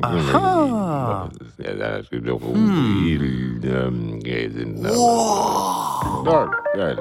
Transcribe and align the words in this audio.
Aha. 0.00 1.28
Ja, 1.56 1.72
dat 1.74 2.12
is 2.12 2.30
ook 2.30 2.40
heel, 2.42 3.20
ehm, 3.62 4.18
ja, 4.18 4.50
zijn, 4.50 4.84
ehm, 4.84 6.24
da, 6.24 6.48
ja, 6.76 6.86
ja, 6.88 6.96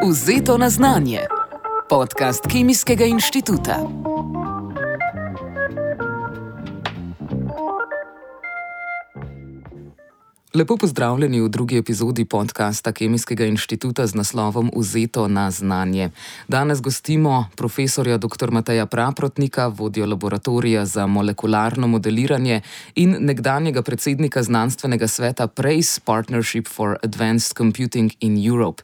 ja. 0.00 0.12
Vzeto 0.12 0.56
na 0.56 0.68
znanje. 0.68 1.30
Podcast 1.86 2.46
Kemijskega 2.46 3.04
inštituta. 3.04 3.86
Lepo 10.54 10.76
pozdravljeni 10.76 11.40
v 11.40 11.48
drugi 11.48 11.76
epizodi 11.78 12.24
podcasta 12.24 12.92
Kemijskega 12.92 13.44
inštituta 13.46 14.06
z 14.06 14.14
naslovom 14.14 14.70
Vzeto 14.76 15.28
na 15.28 15.50
znanje. 15.50 16.10
Danes 16.48 16.80
gostimo 16.80 17.46
profesorja 17.56 18.18
dr. 18.18 18.50
Mateja 18.50 18.86
Praprotnika, 18.86 19.66
vodjo 19.66 20.06
laboratorija 20.06 20.84
za 20.86 21.06
molekularno 21.06 21.86
modeliranje 21.86 22.60
in 22.94 23.16
nekdanjega 23.20 23.82
predsednika 23.82 24.42
znanstvenega 24.42 25.08
sveta 25.08 25.46
PRACE 25.46 26.00
Partnership 26.04 26.68
for 26.68 26.96
Advanced 27.02 27.56
Computing 27.56 28.10
in 28.20 28.46
Europe. 28.46 28.82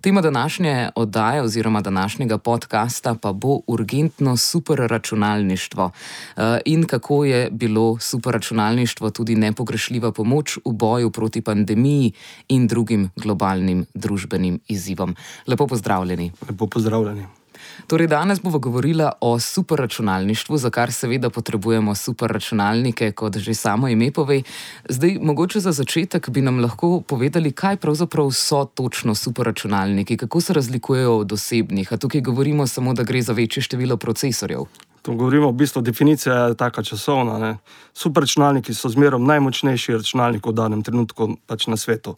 Tema 0.00 0.20
današnje 0.20 0.88
oddaje 0.94 1.42
oziroma 1.42 1.80
današnjega 1.80 2.38
podcasta 2.38 3.14
pa 3.14 3.32
bo 3.32 3.60
urgentno 3.66 4.36
superračunalništvo 4.36 5.90
eh, 6.36 6.58
in 6.64 6.86
kako 6.86 7.24
je 7.24 7.50
bilo 7.50 7.98
superračunalništvo 7.98 9.10
tudi 9.10 9.34
nepogrešljiva 9.34 10.12
pomoč 10.12 10.56
v 10.56 10.72
boju 10.72 11.10
proti 11.10 11.40
pandemiji 11.40 12.12
in 12.48 12.66
drugim 12.66 13.10
globalnim 13.16 13.86
družbenim 13.94 14.60
izzivom. 14.68 15.16
Lepo 15.46 15.66
pozdravljeni. 15.66 16.32
Lepo 16.48 16.66
pozdravljeni. 16.66 17.41
Torej, 17.86 18.06
danes 18.06 18.42
bomo 18.42 18.58
govorili 18.58 19.04
o 19.20 19.38
superračunalništvu, 19.38 20.56
za 20.56 20.70
kar 20.70 20.92
seveda 20.92 21.30
potrebujemo 21.30 21.94
superračunalnike, 21.94 23.12
kot 23.12 23.36
že 23.36 23.54
samo 23.54 23.88
ime 23.88 24.10
pove. 24.12 24.42
Zdaj, 24.88 25.18
mogoče 25.22 25.60
za 25.60 25.72
začetek 25.72 26.30
bi 26.30 26.40
nam 26.40 26.60
lahko 26.60 27.00
povedali, 27.00 27.52
kaj 27.52 27.76
pravzaprav 27.76 28.30
so 28.30 28.64
točno 28.64 29.14
superračunalniki, 29.14 30.16
kako 30.16 30.40
se 30.40 30.52
razlikujejo 30.52 31.18
od 31.18 31.32
osebnih. 31.32 31.92
A 31.92 31.96
tukaj 31.96 32.20
govorimo 32.20 32.66
samo, 32.66 32.94
da 32.94 33.02
gre 33.02 33.22
za 33.22 33.32
večje 33.32 33.62
število 33.62 33.96
procesorjev. 33.96 34.64
To 35.02 35.14
govorimo 35.14 35.48
v 35.50 35.52
bistvu, 35.52 35.82
definicija 35.82 36.34
je 36.34 36.56
taka 36.56 36.82
časovna. 36.82 37.38
Ne. 37.38 37.56
Superračunalniki 37.94 38.74
so 38.74 38.88
zmeraj 38.88 39.20
najmočnejši 39.20 39.92
računalnik 39.98 40.46
v 40.46 40.52
danem 40.54 40.82
trenutku 40.82 41.36
pač 41.46 41.66
na 41.66 41.76
svetu. 41.76 42.16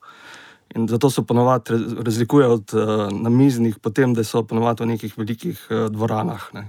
In 0.75 0.89
zato 0.89 1.11
se 1.11 1.23
ponovadi 1.23 1.71
raz- 1.71 2.03
razlikujejo 2.03 2.53
od 2.53 2.75
uh, 2.75 2.83
namiznih, 3.13 3.79
potem 3.79 4.15
da 4.15 4.25
so 4.25 4.43
ponovadi 4.43 4.83
v 4.83 4.87
nekih 4.87 5.19
velikih 5.19 5.67
uh, 5.71 5.87
dvoranah 5.93 6.49
ne. 6.55 6.65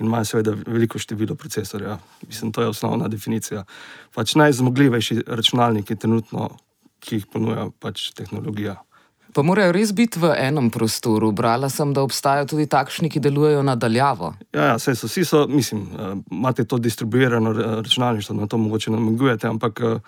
in 0.00 0.06
imajo 0.06 0.24
seveda 0.24 0.54
veliko 0.66 0.98
število 0.98 1.34
procesorjev. 1.34 1.98
Mislim, 2.26 2.52
to 2.52 2.62
je 2.62 2.68
osnovna 2.68 3.08
definicija. 3.08 3.64
Pač 4.14 4.34
najzmogljivejši 4.34 5.22
računalniki 5.26 5.96
trenutno, 5.96 6.48
ki 7.00 7.20
jih 7.20 7.26
ponuja 7.26 7.68
pač 7.80 8.10
tehnologija. 8.16 8.78
Pa 9.32 9.42
morajo 9.42 9.72
res 9.72 9.92
biti 9.96 10.20
v 10.20 10.34
enem 10.36 10.68
prostoru. 10.70 11.32
Brala 11.32 11.68
sem, 11.72 11.92
da 11.96 12.02
obstajajo 12.04 12.50
tudi 12.52 12.66
takšni, 12.68 13.08
ki 13.08 13.20
delujejo 13.20 13.62
nadaljavo. 13.64 14.34
Ja, 14.52 14.72
ja 14.72 14.78
saj 14.78 14.96
so 15.00 15.08
vsi, 15.08 15.24
so, 15.24 15.46
mislim, 15.48 15.88
uh, 15.92 16.12
imate 16.30 16.64
to 16.64 16.78
distribuirano 16.78 17.52
računalništvo, 17.80 18.36
na 18.36 18.46
to 18.46 18.60
mogoče 18.60 18.92
namigujete, 18.92 19.48
ampak 19.48 19.80
uh, 19.84 20.00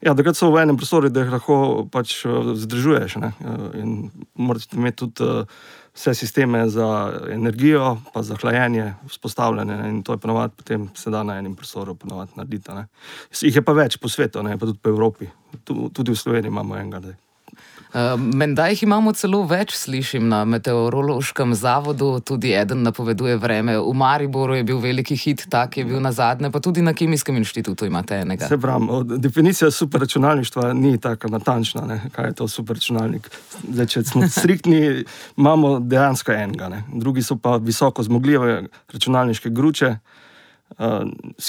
ja, 0.00 0.14
takrat 0.14 0.36
so 0.36 0.50
v 0.52 0.62
enem 0.62 0.76
prostoru, 0.76 1.10
da 1.12 1.24
jih 1.24 1.32
lahko 1.32 1.56
pač 1.92 2.18
uh, 2.26 2.52
zdržuješ. 2.58 3.18
Ne? 3.22 3.32
Uh, 3.40 3.66
in 3.80 3.96
morate 4.34 4.76
imeti 4.76 5.04
tudi 5.04 5.26
uh, 5.26 5.58
vse 5.96 6.14
sisteme 6.14 6.68
za 6.68 6.88
energijo, 7.32 7.96
pa 8.12 8.22
za 8.22 8.36
hlajenje 8.36 8.94
vzpostavljene 9.08 9.76
ne? 9.76 9.88
in 9.88 10.02
to 10.02 10.12
je 10.12 10.18
ponovadi 10.18 10.52
potem 10.56 10.88
se 10.94 11.10
da 11.10 11.22
na 11.22 11.38
enem 11.38 11.56
prostoru 11.56 11.96
narediti. 12.36 12.72
Ne? 12.72 12.86
Jih 13.40 13.56
je 13.56 13.64
pa 13.64 13.72
več 13.72 13.96
po 13.96 14.08
svetu, 14.08 14.42
ne? 14.42 14.58
pa 14.58 14.66
tudi 14.66 14.78
po 14.78 14.92
Evropi. 14.92 15.30
Tu, 15.64 15.88
tudi 15.88 16.12
v 16.12 16.16
Sloveniji 16.16 16.52
imamo 16.52 16.76
enega. 16.76 17.00
zdaj. 17.00 17.25
Uh, 17.94 18.20
Menda 18.20 18.66
jih 18.68 18.82
imamo 18.82 19.12
celo 19.16 19.42
več, 19.46 19.72
slišim 19.78 20.26
na 20.28 20.42
meteorološkem 20.44 21.54
zavodu, 21.54 22.08
tudi 22.20 22.50
eden 22.52 22.82
napoveduje 22.82 23.36
vreme. 23.40 23.76
V 23.78 23.94
Mariboru 23.94 24.56
je 24.58 24.64
bil 24.66 24.80
veliki 24.82 25.16
hit, 25.16 25.46
tak 25.50 25.78
je 25.78 25.84
bil 25.86 26.00
na 26.02 26.12
zadnje, 26.12 26.50
pa 26.50 26.60
tudi 26.60 26.82
na 26.82 26.92
Kemijskem 26.96 27.38
inštitutu 27.40 27.86
imate 27.86 28.18
enega. 28.24 28.48
Se 28.50 28.58
pravi, 28.58 29.18
definicija 29.22 29.70
superračunalništva 29.70 30.72
ni 30.72 30.98
tako 31.00 31.30
natančna, 31.32 31.86
ne, 31.86 32.00
kaj 32.12 32.30
je 32.30 32.36
to 32.42 32.48
superračunalnik. 32.48 33.30
Zdaj, 33.62 33.86
če 33.86 34.04
smo 34.10 34.28
striktni, 34.28 35.04
imamo 35.36 35.78
dejansko 35.80 36.32
enega, 36.32 36.68
ne. 36.68 36.82
drugi 36.92 37.22
so 37.22 37.38
pa 37.38 37.56
visoko 37.56 38.02
zmogljive 38.02 38.62
računalniške 38.92 39.50
gruče, 39.50 39.96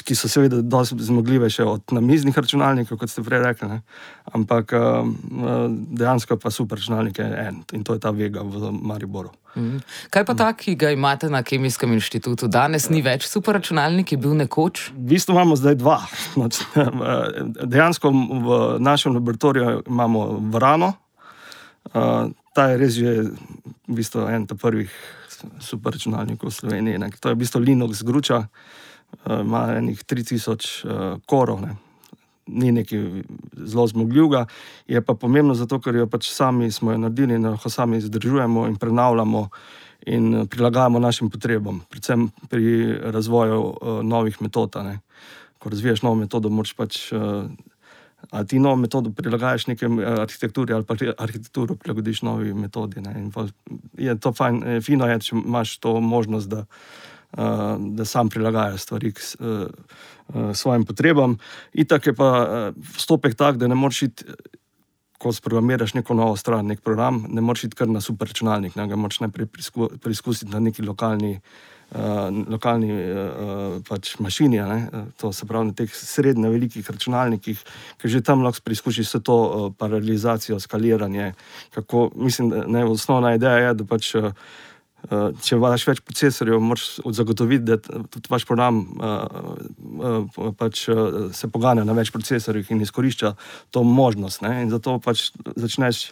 ki 0.04 0.14
so 0.14 0.28
seveda 0.30 0.60
dosti 0.62 0.96
zmogljive 1.04 1.50
še 1.52 1.64
od 1.66 1.92
namiznih 1.92 2.36
računalnikov, 2.38 3.00
kot 3.00 3.10
ste 3.12 3.24
prej 3.26 3.42
rekli. 3.42 3.68
Ne. 3.68 3.80
Ampak 4.32 4.72
uh, 4.78 5.02
uh, 5.02 5.66
dejansko 5.68 6.38
pa 6.40 6.52
superračunalnik 6.54 7.18
je 7.18 7.26
en 7.26 7.58
in 7.76 7.84
to 7.84 7.96
je 7.96 8.00
ta 8.00 8.12
Vega 8.14 8.44
v 8.46 8.72
Mariboru. 8.72 9.34
Mhm. 9.56 9.82
Kaj 10.14 10.24
pa 10.24 10.36
ta, 10.38 10.52
ki 10.54 10.76
ga 10.78 10.92
imate 10.94 11.28
na 11.28 11.42
Kemijskem 11.42 11.92
inštitutu? 11.96 12.48
Danes 12.48 12.88
ni 12.94 13.02
več 13.02 13.26
superračunalnik, 13.28 14.14
je 14.14 14.20
bil 14.22 14.38
nekoč. 14.38 14.88
V 14.94 15.12
bistvu 15.12 15.34
imamo 15.34 15.58
zdaj 15.58 15.76
dva. 15.82 15.98
Znači, 16.38 16.64
Dejansko 17.74 18.14
v 18.14 18.58
našem 18.80 19.18
laboratoriju 19.18 19.82
imamo 19.86 20.26
vrano. 20.54 20.94
Uh, 21.92 22.30
Ta 22.56 22.72
je 22.72 22.78
res 22.80 22.96
že 22.96 23.10
v 23.86 23.94
bistvu 23.94 24.24
en 24.26 24.42
od 24.42 24.58
prvih 24.58 24.90
superračunalnikov 25.62 26.50
v 26.50 26.54
Sloveniji. 26.54 26.98
Ne. 26.98 27.12
To 27.22 27.30
je 27.30 27.36
v 27.36 27.40
bistvu 27.44 27.60
Linux 27.62 28.02
gruča, 28.02 28.48
uh, 28.48 28.87
ima 29.40 29.74
enih 29.76 30.04
3000 30.04 30.84
uh, 30.84 31.20
korov. 31.26 31.60
Ne. 31.60 31.76
Ni 32.46 32.72
nekaj 32.72 33.22
zelo 33.52 33.86
zmogljivega, 33.86 34.46
je 34.88 35.00
pa 35.04 35.14
pomembno 35.14 35.54
zato, 35.54 35.80
ker 35.80 35.96
jo 35.96 36.06
pač 36.08 36.30
sami 36.32 36.70
smo 36.72 36.92
jo 36.92 36.98
naredili 36.98 37.34
in 37.36 37.44
jo 37.44 37.56
sami 37.68 38.00
zdržujemo 38.00 38.66
in 38.66 38.76
prenavljamo 38.76 39.48
in 40.06 40.34
eh, 40.34 40.44
prilagajamo 40.46 40.98
našim 40.98 41.30
potrebam, 41.30 41.82
predvsem 41.90 42.30
pri 42.48 42.94
razvoju 43.12 43.60
uh, 43.60 44.02
novih 44.02 44.42
metod. 44.42 44.76
ne. 44.76 45.00
Ko 45.58 45.68
razvijaš 45.68 46.02
novo 46.02 46.14
metodo, 46.14 46.48
moraš 46.48 46.74
pač. 46.74 47.12
Uh, 47.12 47.50
Ali 48.30 48.46
ti 48.46 48.58
novo 48.58 48.76
metodo 48.76 49.10
prilagajaš 49.10 49.66
nekem 49.66 50.00
eh, 50.00 50.04
arhitekturi, 50.04 50.72
ali 50.72 50.84
pa 50.84 50.94
arhi- 50.94 51.14
arhitekturo 51.18 51.74
prilagodiš 51.74 52.22
novi 52.22 52.54
metodi. 52.54 53.00
Ne? 53.00 53.14
In 53.18 53.32
Je 53.98 54.18
to 54.18 54.32
fajn, 54.32 54.62
eh, 54.66 54.80
fino 54.80 55.06
je, 55.06 55.20
če 55.20 55.36
imaš 55.36 55.78
to 55.78 56.00
možnost, 56.00 56.48
da, 56.48 56.58
uh, 56.58 56.66
da 57.78 58.04
sam 58.04 58.28
prilagajaš 58.28 58.82
stvari 58.82 59.12
k 59.12 59.20
uh, 59.38 59.66
uh, 60.34 60.54
svojim 60.54 60.84
potrebam. 60.84 61.36
Itak 61.72 62.06
je 62.06 62.14
pa 62.14 62.72
postopek 62.94 63.34
tak, 63.34 63.56
da 63.56 63.68
ne 63.68 63.74
moreš 63.74 64.02
iti, 64.02 64.24
eh, 64.28 64.58
ko 65.18 65.32
sprogramiraš 65.32 65.94
neko 65.94 66.14
novo 66.14 66.36
stran, 66.36 66.66
nek 66.66 66.80
program, 66.80 67.24
ne 67.28 67.40
moreš 67.40 67.64
iti 67.64 67.76
kar 67.76 67.88
na 67.88 68.00
superračunalnik, 68.00 68.76
ne 68.76 68.86
ga 68.86 68.96
moraš 68.96 69.20
najprej 69.20 69.46
preizku, 69.46 69.90
preizkusiti 70.02 70.52
na 70.52 70.60
neki 70.60 70.82
lokalni. 70.82 71.40
Uh, 71.88 72.28
lokalni 72.52 72.90
uh, 72.92 73.78
pač 73.88 74.10
mašini, 74.20 74.58
ne, 74.60 74.88
eh, 74.92 75.04
to 75.16 75.30
se 75.32 75.46
pravi 75.48 75.70
na 75.70 75.72
teh 75.72 75.88
srednje 75.88 76.50
velikih 76.52 76.84
računalnikih, 76.84 77.62
ker 77.96 78.12
že 78.12 78.20
tam 78.20 78.42
lahko 78.44 78.60
preizkusiš 78.60 79.08
vse 79.08 79.20
to 79.24 79.36
uh, 79.40 79.72
paralelizacijo, 79.72 80.60
skaliranje. 80.60 81.32
Kako, 81.72 82.10
mislim, 82.14 82.50
da 82.52 82.66
ne, 82.68 82.84
osnovna 82.84 83.32
ideja 83.40 83.70
je, 83.70 83.72
da 83.80 83.88
pač, 83.88 84.10
uh, 84.20 84.36
če 85.06 85.56
imaš 85.56 85.84
več 85.86 86.00
procesorjev, 86.04 86.58
moraš 86.60 86.98
zagotoviti, 87.14 87.64
da 87.64 87.78
tudi 87.78 88.28
vaš 88.28 88.44
program 88.48 88.80
uh, 88.98 89.12
uh, 89.78 90.48
pač, 90.58 90.88
uh, 90.90 91.30
se 91.32 91.48
poganja 91.52 91.86
na 91.86 91.94
več 91.96 92.10
procesorjih 92.12 92.72
in 92.74 92.82
izkorišča 92.84 93.32
to 93.74 93.84
možnost. 93.86 94.42
Ne, 94.44 94.64
in 94.64 94.72
zato 94.74 94.98
pač 95.04 95.30
začneš 95.54 96.08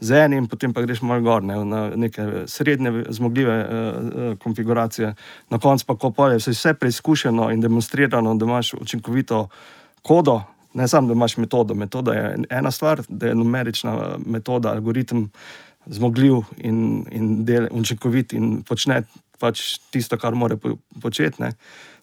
z 0.00 0.22
enim, 0.24 0.48
potem 0.48 0.72
pa 0.72 0.82
greš 0.82 1.02
malo 1.04 1.22
gor, 1.26 1.44
ne, 1.44 1.58
na 1.68 1.82
neke 2.00 2.46
srednje 2.50 3.04
zmogljive 3.12 3.58
uh, 3.60 3.68
uh, 3.68 4.30
konfiguracije, 4.42 5.12
na 5.52 5.60
koncu 5.60 5.86
pa, 5.86 5.98
ko 6.00 6.10
pa 6.16 6.32
je 6.32 6.40
vse, 6.40 6.74
preizkušeno 6.80 7.50
in 7.52 7.60
demonstrirano, 7.60 8.34
da 8.40 8.48
imaš 8.48 8.72
učinkovito 8.80 9.46
kodo, 10.02 10.40
ne 10.74 10.88
samo, 10.88 11.12
da 11.12 11.18
imaš 11.18 11.36
metodo. 11.36 11.74
Metoda 11.74 12.16
je 12.16 12.38
ena 12.50 12.70
stvar, 12.70 13.04
da 13.08 13.30
je 13.30 13.34
numerična 13.34 14.16
metoda, 14.26 14.72
algoritem 14.72 15.28
zmogljiv 15.86 16.42
in, 16.58 17.04
in 17.10 17.44
del, 17.44 17.68
učinkovit 17.70 18.32
in 18.32 18.62
počne 18.62 19.02
pač 19.40 19.78
tisto, 19.90 20.18
kar 20.20 20.36
mora 20.36 20.56
po- 20.60 20.76
početi. 21.00 21.42
ne. 21.42 21.52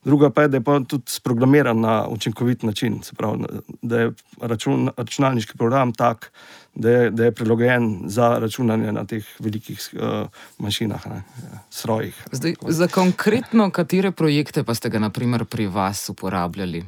Druga 0.06 0.30
pa 0.30 0.46
je, 0.46 0.48
da 0.48 0.58
je 0.58 0.64
pa 0.64 0.80
tudi 0.88 1.12
sprogramiran 1.12 1.80
na 1.80 2.08
učinkovit 2.08 2.64
način, 2.64 3.02
pravi, 3.18 3.46
da 3.82 4.00
je 4.00 4.12
račun, 4.42 4.90
računalniški 4.98 5.58
program 5.58 5.94
tak, 5.94 6.32
da 6.76 6.90
je, 6.90 7.10
da 7.12 7.26
je 7.26 7.32
prilagojen 7.32 8.02
za 8.06 8.38
računanje 8.40 8.92
na 8.92 9.04
teh 9.06 9.26
velikih 9.40 9.90
uh, 9.94 10.30
mašinah, 10.58 11.08
ne, 11.08 11.24
strojih. 11.70 12.16
Zdaj, 12.32 12.56
za 12.68 12.88
konkretno 12.88 13.70
katere 13.72 14.12
projekte 14.12 14.64
pa 14.64 14.74
ste 14.74 14.90
ga 14.90 15.00
naprimer 15.00 15.46
pri 15.46 15.68
vas 15.68 16.10
uporabljali? 16.10 16.86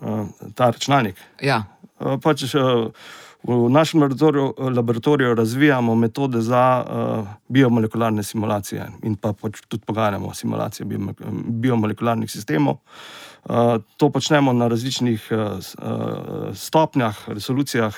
Uh, 0.00 0.26
ta 0.54 0.70
računalnik. 0.70 1.20
Ja, 1.42 1.64
Uh, 1.94 2.18
pač, 2.18 2.42
uh, 2.58 2.90
V 3.44 3.68
našem 3.68 4.00
laboratoriju, 4.00 4.54
laboratoriju 4.58 5.34
razvijamo 5.34 5.94
metode 5.94 6.40
za 6.40 6.84
uh, 6.84 7.28
biomolekularne 7.48 8.22
simulacije 8.22 8.86
in 9.02 9.16
pa 9.16 9.32
pač 9.32 9.60
tudi 9.68 9.84
pogajamo 9.84 10.34
simulacije 10.34 10.86
biomolekularnih 11.48 12.30
sistemov. 12.30 12.76
Uh, 13.44 13.76
to 13.96 14.08
počnemo 14.10 14.52
na 14.52 14.68
različnih 14.68 15.28
uh, 15.30 15.60
stopnjah, 16.54 17.28
resolucijah. 17.28 17.94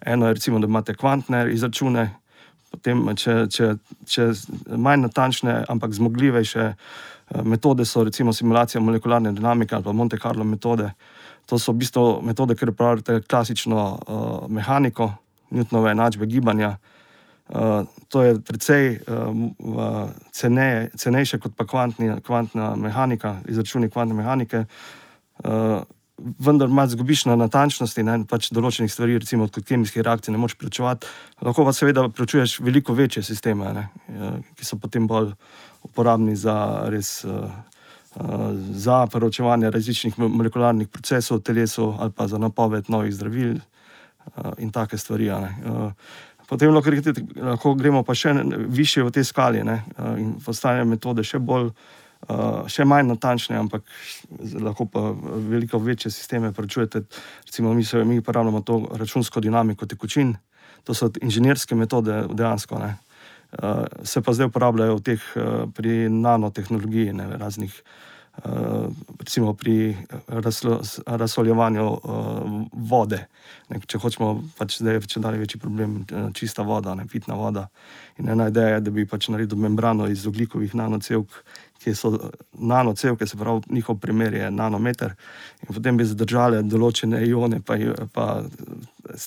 Eno 0.00 0.26
je, 0.26 0.34
recimo, 0.34 0.58
da 0.58 0.66
imate 0.66 0.94
kvantne 0.94 1.52
izračune, 1.52 2.14
potem, 2.70 3.04
če, 3.16 3.34
če, 3.52 3.74
če 4.06 4.30
manj 4.76 5.04
natančne, 5.04 5.64
ampak 5.68 5.92
zmogljivejše 5.92 6.72
metode 7.44 7.84
so 7.84 8.04
recimo 8.04 8.32
simulacija 8.32 8.80
molekularne 8.80 9.32
dinamike 9.32 9.74
ali 9.74 9.84
pa 9.84 9.92
Monte 9.92 10.18
Carlo 10.18 10.44
metode. 10.44 10.90
To 11.46 11.58
so 11.58 11.72
v 11.72 11.84
bistvu 11.84 12.20
metode, 12.26 12.56
ki 12.58 12.68
uporabljate 12.72 13.22
klasično 13.22 13.78
uh, 13.78 14.50
mehaniko, 14.50 15.12
Newtonove 15.50 15.92
enačbe 15.94 16.26
gibanja. 16.26 16.76
Uh, 17.48 17.86
to 18.10 18.22
je 18.22 18.40
precej 18.42 18.98
uh, 19.06 20.08
ceneje, 20.34 20.90
cenejše 20.98 21.38
kot 21.38 21.54
pa 21.56 21.66
kvantni, 21.66 22.18
kvantna 22.26 22.74
mehanika, 22.76 23.36
izračuni 23.48 23.90
kvantne 23.90 24.18
mehanike. 24.18 24.64
Uh, 25.44 25.84
vendar 26.18 26.68
malo 26.68 26.88
zgubiš 26.88 27.24
na 27.28 27.36
natančnosti 27.36 28.00
in 28.00 28.24
pač 28.26 28.48
določenih 28.50 28.90
stvari, 28.90 29.18
recimo 29.20 29.46
kot 29.46 29.68
kemijskih 29.68 30.02
reakcij, 30.02 30.32
ne 30.32 30.40
moreš 30.40 30.56
prečuvati. 30.58 31.06
Lahko 31.44 31.66
pa 31.68 31.76
seveda 31.76 32.08
prečuješ 32.08 32.58
veliko 32.64 32.96
večje 32.96 33.22
sisteme, 33.22 33.72
ne, 33.76 33.86
ki 34.56 34.66
so 34.66 34.80
potem 34.80 35.06
bolj 35.06 35.34
uporabni 35.86 36.34
za 36.34 36.56
res. 36.90 37.20
Uh, 37.24 37.52
za 38.70 39.06
preučevanje 39.06 39.70
različnih 39.70 40.18
molekularnih 40.18 40.88
procesov 40.88 41.38
v 41.38 41.42
telesu, 41.42 41.94
ali 41.98 42.12
pa 42.12 42.28
za 42.28 42.38
napoved 42.38 42.84
novih 42.88 43.14
zdravil 43.14 43.58
in 44.58 44.70
take 44.72 44.98
stvari. 44.98 45.30
Potem 46.48 46.74
lahko, 46.74 46.90
lahko 47.36 47.74
gremo 47.74 48.02
pa 48.02 48.14
še 48.14 48.32
više 48.68 49.02
v 49.02 49.10
tej 49.10 49.24
skali 49.24 49.64
ne? 49.64 49.82
in 50.18 50.34
postanejo 50.44 50.84
metode 50.84 51.24
še 51.24 51.38
bolj. 51.38 51.72
Uh, 52.26 52.64
še 52.66 52.82
manj 52.88 53.04
natančne, 53.06 53.58
ampak 53.60 53.84
lahko 54.58 54.86
pa 54.88 55.12
veliko 55.46 55.78
večje 55.78 56.10
sisteme 56.10 56.48
prečujete. 56.52 57.04
Recimo, 57.44 57.74
mi, 57.74 57.84
se, 57.84 58.00
mi 58.04 58.18
uporabljamo 58.18 58.62
to 58.66 58.78
računsko 58.98 59.40
dinamiko 59.40 59.86
tekočin, 59.86 60.32
to 60.82 60.94
so 60.94 61.10
inženirske 61.22 61.76
metode 61.76 62.24
dejansko. 62.32 62.80
Uh, 62.80 63.05
se 64.02 64.22
pa 64.22 64.32
zdaj 64.32 64.46
uporabljajo 64.46 64.98
teh, 65.00 65.22
uh, 65.36 65.70
pri 65.74 66.08
nanotehnologiji, 66.08 67.12
ne, 67.12 67.28
raznih 67.36 67.82
uh, 68.44 68.88
recimo 69.18 69.54
pri 69.54 69.96
razsoljevanju 71.06 71.86
uh, 71.86 72.00
vode. 72.72 73.26
Ne, 73.68 73.80
če 73.80 73.98
hočemo, 73.98 74.32
pač 74.58 74.80
zdaj 74.80 75.00
je 75.00 75.06
če 75.14 75.20
dalje 75.20 75.42
večji 75.44 75.60
problem, 75.60 76.02
čista 76.34 76.62
voda, 76.62 76.94
ne 76.94 77.06
pitna 77.10 77.34
voda. 77.34 77.68
In 78.18 78.28
ena 78.28 78.48
ideja 78.48 78.76
je, 78.76 78.84
da 78.88 78.90
bi 78.90 79.06
pač 79.06 79.30
naredil 79.32 79.58
membrano 79.58 80.08
iz 80.10 80.26
oglikovih 80.26 80.74
nanocevk, 80.74 81.40
ki 81.82 81.94
so 81.94 82.12
nanocevke, 82.52 83.26
se 83.26 83.36
pravi, 83.36 83.62
njihov 83.70 83.98
primer 84.02 84.34
je 84.34 84.50
nanometer, 84.50 85.12
in 85.62 85.74
potem 85.74 85.96
bi 85.96 86.06
zadržali 86.08 86.62
določene 86.66 87.20
ione, 87.28 87.60
pa, 87.62 87.76
pa 88.12 88.26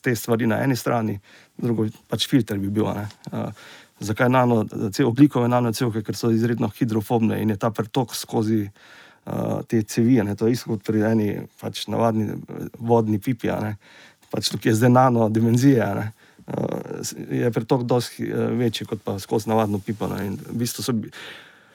te 0.02 0.16
stvari 0.16 0.50
na 0.50 0.60
eni 0.66 0.75
strani, 0.75 1.20
drugo 1.58 1.88
pač 2.10 2.28
filter 2.28 2.60
bi 2.60 2.72
bil. 2.74 2.90
Uh, 2.90 3.54
zakaj 4.00 4.30
nano, 4.30 4.63
oglikove 5.06 5.48
nanocevke, 5.48 6.04
ker 6.04 6.16
so 6.16 6.31
izredno 6.31 6.69
hidrofobne 6.69 7.42
in 7.42 7.50
je 7.50 7.57
ta 7.60 7.72
pretok 7.72 8.16
skozi 8.16 8.62
uh, 8.66 9.60
te 9.68 9.81
cevi. 9.84 10.19
Ne? 10.24 10.36
To 10.36 10.48
je 10.48 10.56
isto 10.56 10.72
kot 10.72 10.86
pri 10.88 11.04
eni 11.12 11.30
pač 11.62 11.88
navadni 11.92 12.31
vodni 12.80 13.19
pipi. 13.19 13.51
Pač 14.30 14.51
tukaj 14.54 14.72
je 14.72 14.80
zdaj 14.80 14.94
nano 14.94 15.30
dimenzija. 15.30 15.92
Uh, 16.48 17.04
je 17.31 17.51
pretok 17.51 17.84
dosti 17.84 18.30
uh, 18.31 18.50
večji 18.57 18.88
kot 18.88 19.04
pa 19.04 19.19
skozi 19.19 19.50
navadno 19.50 19.81
pipo. 19.86 20.07
V 20.07 20.56
bistvu 20.57 20.84
so, 20.84 20.96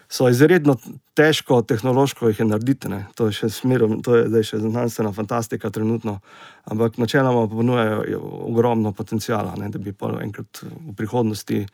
so 0.09 0.29
izredno 0.31 0.76
težko 1.15 1.61
tehnološko 1.62 2.31
jih 2.32 2.41
narediti. 2.49 2.88
Ne? 2.88 3.05
To 3.19 3.29
je 3.29 3.37
še 3.43 3.50
smerom, 3.53 4.00
to 4.03 4.17
je 4.17 4.31
zdaj 4.31 4.49
še 4.49 4.62
znanstvena 4.65 5.12
fantastika 5.12 5.71
trenutno. 5.71 6.19
Ampak 6.65 6.97
načeloma 6.99 7.44
ponujajo 7.53 8.25
ogromno 8.49 8.93
potencijala, 8.97 9.53
ne? 9.61 9.69
da 9.69 9.79
bi 9.79 9.93
pa 9.93 10.15
enkrat 10.25 10.65
v 10.65 10.97
prihodnosti 10.97 11.67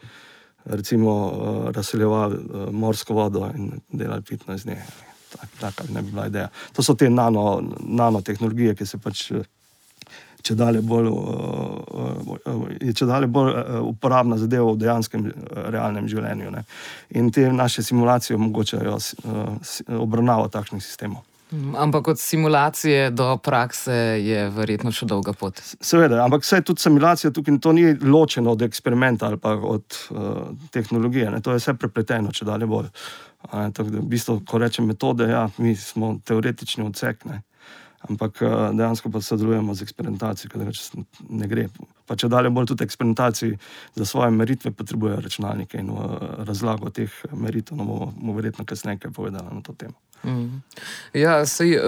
recimo 0.65 1.15
uh, 1.27 1.71
razseljevali 1.75 2.37
uh, 2.37 2.73
morsko 2.73 3.15
vodo 3.15 3.49
in 3.57 3.73
delali 3.93 4.23
pitno 4.23 4.55
iz 4.55 4.67
nje. 4.67 4.83
Taka 5.31 5.47
tak, 5.61 5.89
ne 5.91 6.03
bi 6.03 6.11
bila 6.11 6.27
ideja. 6.27 6.49
To 6.73 6.83
so 6.83 6.95
te 6.95 7.11
nano, 7.11 7.63
nanotehnologije, 7.81 8.75
ki 8.75 8.87
se 8.87 8.99
pač. 8.99 9.31
Če 10.41 10.55
dalje 10.57 10.81
bolj, 10.81 11.11
je 12.81 12.95
če 12.97 13.05
dalje 13.05 13.27
bolj 13.29 13.51
uporabna 13.85 14.39
zadeva 14.41 14.71
v 14.73 14.79
dejanskem, 14.81 15.27
realnem 15.69 16.09
življenju. 16.09 16.49
Ne. 16.55 16.63
In 17.21 17.29
te 17.29 17.45
naše 17.53 17.85
simulacije 17.85 18.39
omogočajo 18.41 18.97
obravnavo 20.01 20.49
takšnih 20.49 20.81
sistemov. 20.81 21.21
Ampak 21.77 22.09
od 22.09 22.21
simulacije 22.21 23.11
do 23.11 23.37
prakse 23.43 23.95
je 24.23 24.45
verjetno 24.55 24.93
še 24.95 25.07
dolga 25.11 25.33
pot. 25.33 25.59
Seveda, 25.81 26.23
ampak 26.25 26.45
vse 26.47 26.61
tudi 26.67 26.83
simulacija 26.83 27.33
tukaj 27.35 27.59
to 27.63 27.73
ni 27.75 27.95
ločeno 27.95 28.55
od 28.55 28.63
eksperimenta 28.63 29.27
ali 29.27 29.39
pa 29.41 29.57
od 29.59 29.99
uh, 30.11 30.21
tehnologije. 30.71 31.31
Ne. 31.31 31.41
To 31.43 31.55
je 31.55 31.63
vse 31.63 31.75
prepleteno, 31.75 32.31
če 32.33 32.47
dalje 32.47 32.71
bolj. 32.71 32.91
Tako 33.51 33.89
da, 33.89 33.99
v 33.99 34.07
bistvu, 34.13 34.41
ko 34.47 34.59
rečem 34.61 34.87
metode, 34.87 35.27
ja, 35.31 35.49
mi 35.59 35.75
smo 35.77 36.19
teoretični 36.25 36.85
odsek. 36.87 37.25
Ne. 37.25 37.43
Ampak 38.09 38.41
uh, 38.43 38.71
dejansko 38.73 39.11
pa 39.13 39.21
sodelujemo 39.21 39.75
z 39.77 39.85
eksperimentacijo, 39.85 40.49
ker 40.49 40.65
ne 41.29 41.49
gre. 41.49 41.67
Pa 42.09 42.17
če 42.17 42.31
dalje 42.33 42.51
bolj 42.51 42.71
tudi 42.73 42.87
eksperimentacije 42.87 43.59
za 43.95 44.07
svoje 44.09 44.33
meritve 44.33 44.73
potrebujejo 44.73 45.21
računalnike 45.21 45.79
in 45.79 45.91
uh, 45.93 46.15
razlago 46.49 46.89
teh 46.91 47.13
meritev, 47.37 47.77
no 47.77 47.85
bomo, 47.85 48.37
verjetno 48.39 48.65
kasneje 48.65 49.03
kaj 49.05 49.13
povedali 49.13 49.53
na 49.53 49.61
to 49.61 49.77
temo. 49.77 49.99
Mm. 50.25 50.63
Ja, 51.17 51.39
sej, 51.49 51.79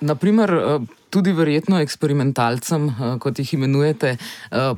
naprimer, 0.00 0.52
tudi 1.10 1.32
verjetno 1.34 1.80
eksperimentalcem, 1.82 2.90
kot 3.22 3.40
jih 3.42 3.56
imenujete, 3.56 4.12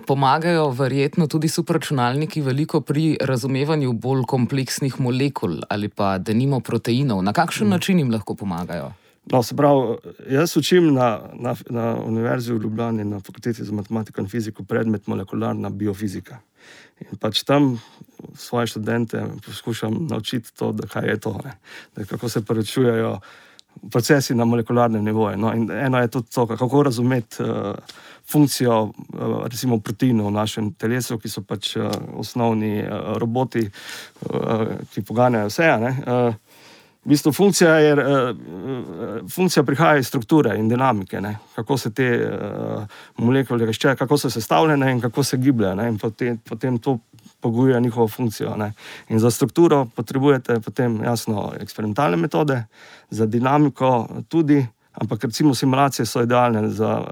pomagajo 0.09 0.71
verjetno 0.77 1.27
tudi 1.29 1.51
supračunalniki 1.53 2.41
veliko 2.45 2.81
pri 2.81 3.19
razumevanju 3.21 3.93
bolj 3.93 4.25
kompleksnih 4.29 5.01
molekul 5.05 5.59
ali 5.69 5.89
pa 5.89 6.17
denimo 6.19 6.61
proteinov. 6.61 7.21
Na 7.25 7.37
kakšen 7.37 7.67
mm. 7.67 7.77
način 7.77 7.99
jim 7.99 8.13
lahko 8.13 8.35
pomagajo? 8.35 8.93
No, 9.33 9.43
se 9.43 9.57
pravi, 9.57 9.97
jaz 10.31 10.57
učim 10.57 10.95
na, 10.95 11.21
na, 11.35 11.55
na 11.71 11.97
Univerzi 12.05 12.53
v 12.53 12.63
Ljubljani 12.63 13.05
na 13.05 13.21
fakulteti 13.21 13.65
za 13.65 13.73
matematiko 13.73 14.21
in 14.21 14.29
fiziko 14.29 14.65
predmet 14.65 15.07
molekularna 15.07 15.71
biofizika. 15.71 16.39
In 17.01 17.19
pač 17.21 17.43
tam 17.45 17.77
svoje 18.35 18.67
študente 18.67 19.23
poskušam 19.47 20.07
naučiti 20.11 20.55
to, 20.57 20.75
kaj 20.93 21.09
je 21.09 21.21
to, 21.21 21.41
da, 21.97 22.05
kako 22.05 22.29
se 22.29 22.45
prečujejo 22.45 23.21
procesi 23.91 24.35
na 24.35 24.45
molekularnem 24.45 25.05
nivoju. 25.05 25.37
No, 25.37 25.53
eno 25.73 26.01
je 26.01 26.09
tudi 26.09 26.31
to, 26.31 26.47
kako 26.47 26.83
razumeti 26.83 27.43
uh, 27.43 27.75
funkcijo 28.33 28.83
uh, 28.83 28.93
recimo 29.45 29.79
proteinov 29.81 30.27
v 30.27 30.31
našem 30.31 30.73
telesu, 30.75 31.19
ki 31.19 31.29
so 31.29 31.43
pač 31.43 31.77
uh, 31.77 31.91
osnovni 32.17 32.81
uh, 32.83 33.17
roboti, 33.19 33.69
uh, 33.69 34.67
ki 34.95 35.03
poganjajo 35.03 35.53
vse. 35.53 35.71
Uh, 35.79 36.35
V 37.09 37.11
bistvu 37.11 37.31
funkcija, 37.33 37.75
je, 37.81 37.93
uh, 37.95 38.37
funkcija 39.35 39.63
prihaja 39.65 39.97
iz 39.97 40.07
strukture 40.07 40.59
in 40.59 40.67
dinamike, 40.69 41.21
ne? 41.21 41.39
kako 41.55 41.79
se 41.79 41.91
te 41.95 42.09
uh, 42.21 42.83
molekule 43.17 43.65
reščejo, 43.67 43.95
kako 43.97 44.19
so 44.21 44.31
sestavljene 44.31 44.91
in 44.93 45.01
kako 45.01 45.25
se 45.25 45.39
gibljajo. 45.41 45.87
In 45.89 45.97
potem, 45.99 46.37
potem 46.45 46.77
to 46.79 46.99
pogojuje 47.41 47.81
njihovo 47.81 48.09
funkcijo. 48.09 48.57
Ne? 48.57 48.73
In 49.09 49.19
za 49.19 49.31
strukturo 49.31 49.87
potrebujete 49.97 50.61
potem 50.61 51.01
jasno 51.05 51.53
eksperimentalne 51.61 52.17
metode, 52.17 52.65
za 53.11 53.27
dinamiko 53.27 54.09
tudi. 54.29 54.67
Ampak 54.93 55.25
recimo 55.25 55.55
simulacije 55.55 56.07
so 56.07 56.23
idealne 56.23 56.69
za 56.69 57.05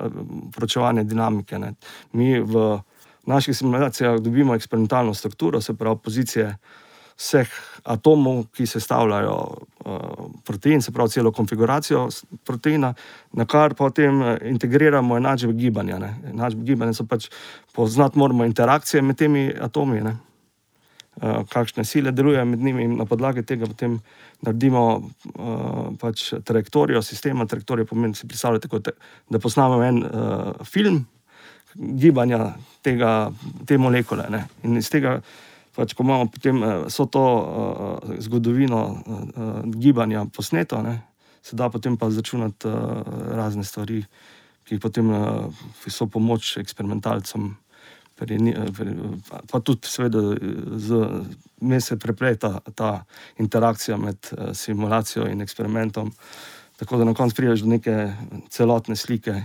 pročevanje 0.56 1.04
dinamike. 1.04 1.58
Ne? 1.58 1.72
Mi 2.12 2.40
v 2.40 2.80
naših 3.26 3.56
simulacijah 3.56 4.20
dobimo 4.20 4.54
eksperimentalno 4.54 5.14
strukturo, 5.14 5.60
se 5.60 5.74
pravi 5.74 5.96
pozicije 6.04 6.56
vseh 7.16 7.48
atomov, 7.84 8.44
ki 8.52 8.66
sestavljajo 8.66 9.56
protein, 10.46 10.82
se 10.82 10.92
pravi 10.92 11.10
celo 11.10 11.32
konfiguracijo 11.32 12.06
proteina, 12.44 12.94
na 13.32 13.46
kar 13.46 13.74
potem 13.74 14.22
eh, 14.22 14.36
integriramo 14.50 15.16
enačbe 15.16 15.52
gibanja. 15.58 15.98
Ne. 15.98 16.14
Enačbe 16.32 16.64
gibanja 16.64 16.94
so 16.96 17.06
pač 17.06 17.28
poznati, 17.74 18.18
moramo 18.18 18.46
interakcije 18.46 19.02
med 19.02 19.18
temi 19.18 19.50
atomi, 19.60 20.00
ne. 20.06 20.16
Uh, 21.16 21.46
kakšne 21.48 21.80
sile 21.88 22.10
delujejo 22.12 22.42
med 22.44 22.60
njimi, 22.60 22.82
in 22.84 22.98
na 22.98 23.06
podlagi 23.08 23.40
tega 23.48 23.64
potem 23.64 23.94
naredimo 24.44 24.82
uh, 25.00 25.86
pač 25.96 26.26
trajektorijo 26.44 27.00
sistema. 27.02 27.46
Trajektorija 27.48 27.88
pomeni, 27.88 28.14
si 28.14 28.28
predstavljate, 28.28 28.68
te, 28.84 28.92
da 29.32 29.40
posnamemo 29.40 29.86
en 29.86 30.02
uh, 30.04 30.66
film 30.68 31.06
gibanja 31.76 32.50
tega, 32.84 33.30
te 33.66 33.78
molekule. 33.78 34.28
Ne. 34.30 34.42
In 34.68 34.76
iz 34.76 34.90
tega 34.92 35.22
pač, 35.76 35.92
ko 35.92 36.06
imamo 36.06 36.30
potem 36.32 36.62
vso 36.88 37.04
to 37.12 37.22
uh, 37.22 38.16
zgodovino 38.24 38.80
uh, 38.88 39.60
gibanja 39.76 40.24
posneto, 40.32 40.80
ne, 40.82 41.02
se 41.44 41.56
da 41.56 41.68
potem 41.70 41.96
pa 42.00 42.08
začunati 42.10 42.68
uh, 42.68 43.04
razne 43.36 43.64
stvari, 43.64 44.00
ki 44.66 44.80
potem 44.82 45.12
uh, 45.12 45.52
so 45.86 46.08
pomoč 46.10 46.56
eksperimentalcem 46.58 47.52
pri, 48.16 48.38
pri, 48.72 48.94
pa 49.52 49.60
tudi, 49.60 49.84
seveda, 49.92 50.22
mi 51.60 51.80
se 51.84 51.98
prepleta 52.00 52.62
ta 52.74 53.04
interakcija 53.36 53.98
med 54.00 54.30
simulacijo 54.56 55.26
in 55.28 55.44
eksperimentom, 55.44 56.08
tako 56.80 56.96
da 56.96 57.04
na 57.04 57.14
koncu 57.14 57.36
prideš 57.36 57.66
do 57.66 57.74
neke 57.74 58.14
celotne 58.48 58.96
slike, 58.96 59.36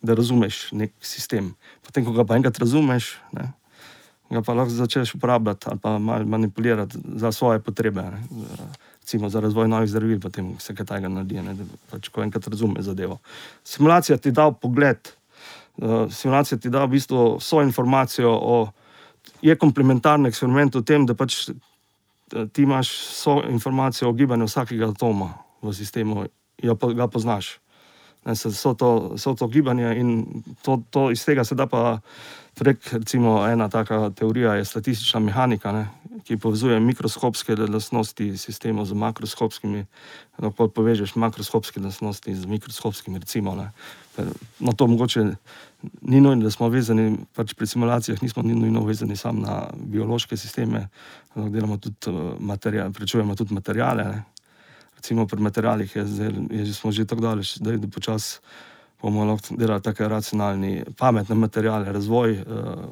da 0.00 0.16
razumeš 0.16 0.70
nek 0.72 0.96
sistem. 1.04 1.52
Potem, 1.84 2.08
ko 2.08 2.16
ga 2.16 2.24
pa 2.24 2.40
enkrat 2.40 2.58
razumeš, 2.58 3.18
ne, 3.36 3.50
ga 4.30 4.42
pa 4.42 4.54
lahko 4.54 4.74
začneš 4.74 5.14
uporabljati 5.14 5.66
ali 5.70 5.78
pa 5.82 5.98
manipulirati 5.98 6.98
za 7.14 7.32
svoje 7.32 7.60
potrebe. 7.62 8.02
Ne, 8.02 8.22
recimo 9.06 9.28
za 9.28 9.40
razvoj 9.40 9.68
novih 9.68 9.90
zdravil, 9.90 10.20
potem 10.20 10.56
se 10.58 10.74
kaj 10.74 10.86
takega 10.86 11.08
naredi, 11.08 11.38
ne, 11.42 11.54
da 11.54 11.64
pač 11.90 12.08
ko 12.10 12.24
enkrat 12.26 12.48
razumeš 12.50 12.88
zadevo. 12.88 13.18
Simulacija 13.64 14.18
ti 14.18 14.32
da 14.34 14.50
pogled. 14.50 14.98
Uh, 15.76 16.12
simulacija 16.12 16.58
ti 16.58 16.70
da 16.70 16.84
v 16.84 16.96
bistvu 16.96 17.36
vso 17.36 17.62
informacijo 17.62 18.32
o, 18.32 18.56
je 19.42 19.54
komplementarni 19.56 20.28
eksperiment 20.28 20.74
v 20.74 20.82
tem, 20.82 21.06
da 21.06 21.14
pač 21.14 21.48
eh, 21.48 22.48
ti 22.52 22.62
imaš 22.62 22.90
vso 22.90 23.36
informacijo 23.48 24.10
o 24.10 24.12
gibanju 24.12 24.48
vsakega 24.48 24.88
atoma 24.90 25.34
v 25.62 25.74
sistemu, 25.74 26.26
jo 26.62 26.74
pa 26.74 26.90
ga 26.90 27.06
poznaš. 27.06 27.60
Ne, 28.26 28.34
so, 28.34 28.74
to, 28.74 29.14
so 29.22 29.36
to 29.38 29.46
gibanje 29.46 29.92
in 30.00 30.42
to, 30.66 30.82
to 30.90 31.10
iz 31.14 31.22
tega 31.24 31.44
se 31.44 31.54
da 31.54 31.66
pa 31.70 32.00
prek, 32.58 32.92
recimo, 32.92 33.46
ena 33.46 33.68
taka 33.68 34.10
teorija 34.10 34.54
je 34.54 34.64
statistična 34.64 35.20
mehanika, 35.20 35.72
ne, 35.72 35.86
ki 36.24 36.36
povezuje 36.36 36.80
mikroskopske 36.80 37.56
lastnosti 37.56 38.36
sistemov 38.36 38.86
z 38.88 38.96
makroskopskimi. 38.96 39.84
Lahko 40.42 40.68
povežeš 40.68 41.14
makroskopske 41.16 41.80
lastnosti 41.80 42.34
z 42.34 42.46
mikroskopskimi, 42.46 43.18
recimo. 43.18 43.54
No, 44.58 44.72
to 44.72 44.86
mogoče 44.86 45.24
ni 46.02 46.20
nujno, 46.20 46.42
da 46.42 46.50
smo 46.50 46.68
vezani, 46.68 47.18
pač 47.36 47.54
pri 47.54 47.66
simulacijah 47.66 48.22
nismo 48.22 48.42
nujno 48.42 48.84
vezani 48.84 49.16
samo 49.16 49.40
na 49.46 49.58
biološke 49.76 50.36
sisteme, 50.36 50.88
ampak 51.34 51.52
delamo 51.52 51.76
tudi 51.76 52.10
eh, 52.10 52.32
materijale, 52.40 52.92
prečujemo 52.92 53.36
tudi 53.36 53.54
materijale. 53.54 54.04
Ne 54.04 54.24
recimo 55.06 55.26
pri 55.26 55.40
materialih, 55.40 55.96
je, 55.96 56.06
zdaj, 56.06 56.32
je, 56.50 56.72
smo 56.74 56.92
že 56.92 57.06
tako 57.06 57.22
daleč, 57.22 57.58
da, 57.62 57.76
da 57.76 57.88
počasi 57.88 58.40
bomo 59.02 59.24
lahko 59.24 59.56
delali 59.56 59.82
tako 59.82 60.08
racionalni, 60.08 60.82
pametne 60.98 61.34
materiale, 61.34 61.92
razvoj, 61.92 62.38
uh, 62.40 62.84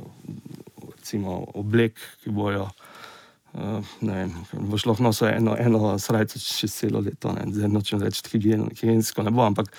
recimo 0.96 1.44
oblek, 1.54 2.00
ki 2.22 2.30
bojo. 2.30 2.68
Uh, 3.54 3.84
vem, 4.02 4.32
šlo 4.78 4.96
no 4.98 5.12
vse 5.14 5.28
eno, 5.36 5.54
eno 5.58 5.92
srajco 5.98 6.40
čez 6.42 6.72
celo 6.74 7.00
leto, 7.00 7.30
ne, 7.36 7.44
zdaj 7.54 7.70
nočem 7.70 8.02
reči 8.02 8.24
higien, 8.32 8.64
higiensko 8.74 9.22
ne 9.22 9.30
bo, 9.30 9.44
ampak 9.46 9.70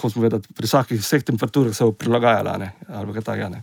hočemo 0.00 0.24
vedeti, 0.24 0.54
pri 0.56 0.70
vsakih 0.70 1.24
temperaturah 1.28 1.76
se 1.76 1.84
bo 1.84 1.92
prilagajala, 1.92 2.56
ne, 2.62 2.70
ali 2.88 3.12
kaj 3.18 3.26
takega. 3.28 3.60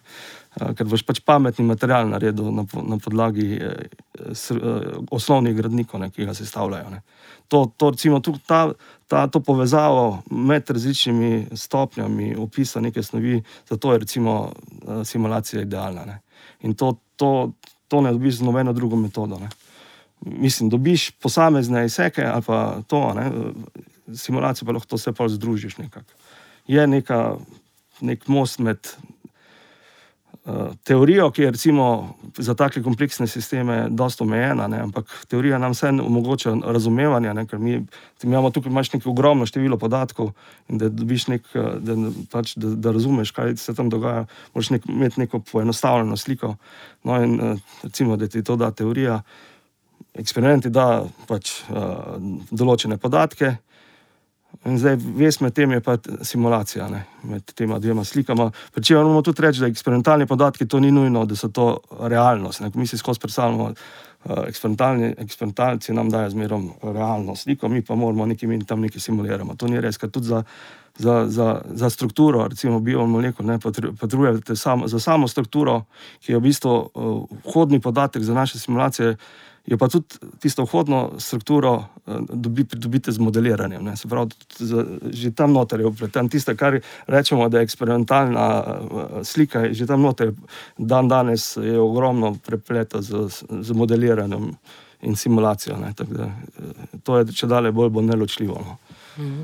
Uh, 0.55 0.71
ker 0.71 0.87
boš 0.87 1.03
pač 1.03 1.19
pametni 1.19 1.65
material 1.67 2.07
naredil 2.07 2.51
na, 2.55 2.63
na 2.87 2.97
podlagi 3.03 3.57
eh, 3.59 3.87
s, 4.31 4.51
eh, 4.55 4.91
osnovnih 5.11 5.55
gradnikov, 5.57 5.99
ne, 5.99 6.11
ki 6.15 6.29
ga 6.29 6.35
sestavljajo. 6.37 6.93
Ne 6.93 7.01
to, 7.47 7.71
to, 7.77 7.91
recimo, 7.91 8.19
ta, 8.47 8.71
ta, 9.07 9.27
to 9.27 9.39
povezavo 9.39 10.23
med 10.31 10.69
različnimi 10.69 11.47
stopnjami 11.53 12.35
opisa 12.35 12.81
neke 12.81 13.03
snovi, 13.03 13.43
zato 13.69 13.93
je 13.93 13.99
recimo, 13.99 14.51
eh, 14.87 15.05
simulacija 15.05 15.61
idealna. 15.61 16.05
Ne. 16.05 16.19
In 16.61 16.73
to, 16.73 16.95
to, 17.15 17.51
to 17.87 18.01
ne 18.01 18.11
dobiš 18.11 18.37
z 18.37 18.41
nobeno 18.41 18.73
drugo 18.73 18.95
metodo. 18.95 19.39
Ne. 19.39 19.49
Mislim, 20.21 20.69
dobiš 20.69 21.11
posamezne 21.11 21.85
izseke 21.85 22.23
ali 22.23 22.41
pa 22.41 22.81
to, 22.87 23.13
ne, 23.13 23.31
simulacijo 24.15 24.65
pa 24.65 24.71
lahko 24.71 24.95
vse 24.95 25.13
pa 25.13 25.27
združiš 25.27 25.77
nekako. 25.77 26.11
Je 26.67 26.87
neka, 26.87 27.35
nek 28.01 28.27
most 28.27 28.59
med 28.59 28.77
teorijo, 30.83 31.31
ki 31.31 31.41
je 31.41 31.51
recimo 31.51 32.15
za 32.37 32.53
take 32.53 32.83
kompleksne 32.83 33.27
sisteme 33.27 33.87
dosta 33.89 34.23
omejena, 34.23 34.67
ne, 34.67 34.79
ampak 34.79 35.09
teorija 35.27 35.57
nam 35.57 35.73
vse 35.73 35.89
omogoča 35.89 36.53
razumevanje, 36.63 37.33
ne, 37.33 37.45
ker 37.49 37.59
mi, 37.59 37.79
mi 38.23 38.29
imamo 38.29 38.51
tukaj 38.53 38.71
neko 38.93 39.09
ogromno 39.09 39.45
število 39.45 39.77
podatkov 39.77 40.31
in 40.69 40.77
da 40.77 40.89
dobiš 40.89 41.27
nek, 41.27 41.49
da, 41.79 41.95
pač, 42.31 42.53
da, 42.55 42.75
da 42.75 42.91
razumeš, 42.91 43.31
kaj 43.31 43.55
se 43.57 43.73
tam 43.73 43.89
dogaja, 43.89 44.25
moraš 44.53 44.69
nek, 44.69 44.85
imeti 44.85 45.19
neko 45.19 45.39
poenostavljeno 45.39 46.17
sliko. 46.17 46.55
No, 47.03 47.23
in 47.23 47.59
recimo, 47.83 48.17
da 48.17 48.27
ti 48.27 48.43
to 48.43 48.55
da 48.55 48.71
teorija, 48.71 49.21
eksperimenti 50.13 50.69
da 50.69 51.03
pač 51.27 51.61
uh, 51.69 52.15
določene 52.51 52.97
podatke. 52.97 53.55
In 54.65 54.79
zdaj, 54.79 54.95
vest 55.17 55.41
med 55.41 55.53
tem 55.53 55.71
je 55.71 55.81
pa 55.83 55.97
simulacija, 56.21 56.87
ne, 56.89 57.03
med 57.23 57.53
tema 57.55 57.79
dvema 57.79 58.03
slikama. 58.03 58.51
Če 58.81 58.95
moramo 58.95 59.21
tudi 59.21 59.43
reči, 59.43 59.61
da 59.61 59.67
eksperimentalni 59.67 60.25
podatki 60.25 60.67
to 60.67 60.79
ni 60.79 60.91
nujno, 60.91 61.25
da 61.25 61.35
so 61.35 61.49
to 61.49 61.67
realnost. 61.99 62.61
Ne. 62.61 62.71
Mi 62.75 62.87
si 62.87 62.97
skozi 62.97 63.19
predstavljamo, 63.19 63.73
eksperimentalni, 64.47 65.13
eksperimentalci 65.17 65.93
nam 65.93 66.09
dajo 66.09 66.29
zmerom 66.29 66.71
realno 66.81 67.35
sliko, 67.35 67.67
mi 67.69 67.81
pa 67.81 67.95
moramo 67.95 68.25
nekaj 68.25 68.53
in 68.53 68.65
tam 68.65 68.81
nekaj 68.81 69.01
simulirati. 69.01 69.57
To 69.57 69.67
ni 69.67 69.81
res, 69.81 69.97
ker 69.97 70.09
tudi 70.09 70.27
za, 70.27 70.43
za, 70.97 71.25
za, 71.29 71.61
za 71.65 71.89
strukturo, 71.89 72.47
recimo 72.47 72.79
biomolekul, 72.79 73.45
ne 73.45 73.59
potrebujete 73.59 74.55
samo, 74.55 74.87
za 74.87 74.99
samo 74.99 75.27
strukturo, 75.27 75.83
ki 76.25 76.31
je 76.31 76.37
v 76.37 76.41
bistvu 76.41 76.71
uh, 76.71 77.27
vhodni 77.45 77.79
podatek 77.79 78.23
za 78.23 78.33
naše 78.33 78.59
simulacije 78.59 79.15
je 79.65 79.77
pa 79.77 79.87
tudi 79.87 80.05
tisto 80.39 80.63
vhodno 80.63 81.11
strukturo 81.17 81.85
eh, 82.07 82.17
dobi, 82.29 82.65
pridobite 82.65 83.11
z 83.11 83.19
modeliranjem. 83.19 83.97
Se 83.97 84.07
pravi, 84.07 84.29
že 85.11 85.31
tam 85.31 85.53
noter 85.53 85.79
je 85.79 85.85
upleten. 85.85 86.29
Tisto, 86.29 86.55
kar 86.55 86.79
rečemo, 87.07 87.49
da 87.49 87.57
je 87.57 87.63
eksperimentalna 87.63 88.47
eh, 88.63 89.23
slika, 89.23 89.59
je 89.59 89.73
že 89.73 89.87
tam 89.87 90.01
noter. 90.01 90.33
Dan 90.77 91.07
danes 91.07 91.57
je 91.57 91.79
ogromno 91.79 92.35
prepleta 92.45 93.01
z, 93.01 93.27
z 93.61 93.71
modeliranjem 93.71 94.51
in 95.01 95.15
simulacijo. 95.15 95.77
Da, 95.77 96.05
eh, 96.23 96.99
to 97.03 97.17
je 97.17 97.33
če 97.33 97.47
dalje 97.47 97.71
bolj 97.71 97.89
bo 97.89 98.01
neločljivo. 98.01 98.61
No. 98.65 98.77
Mhm. 99.17 99.41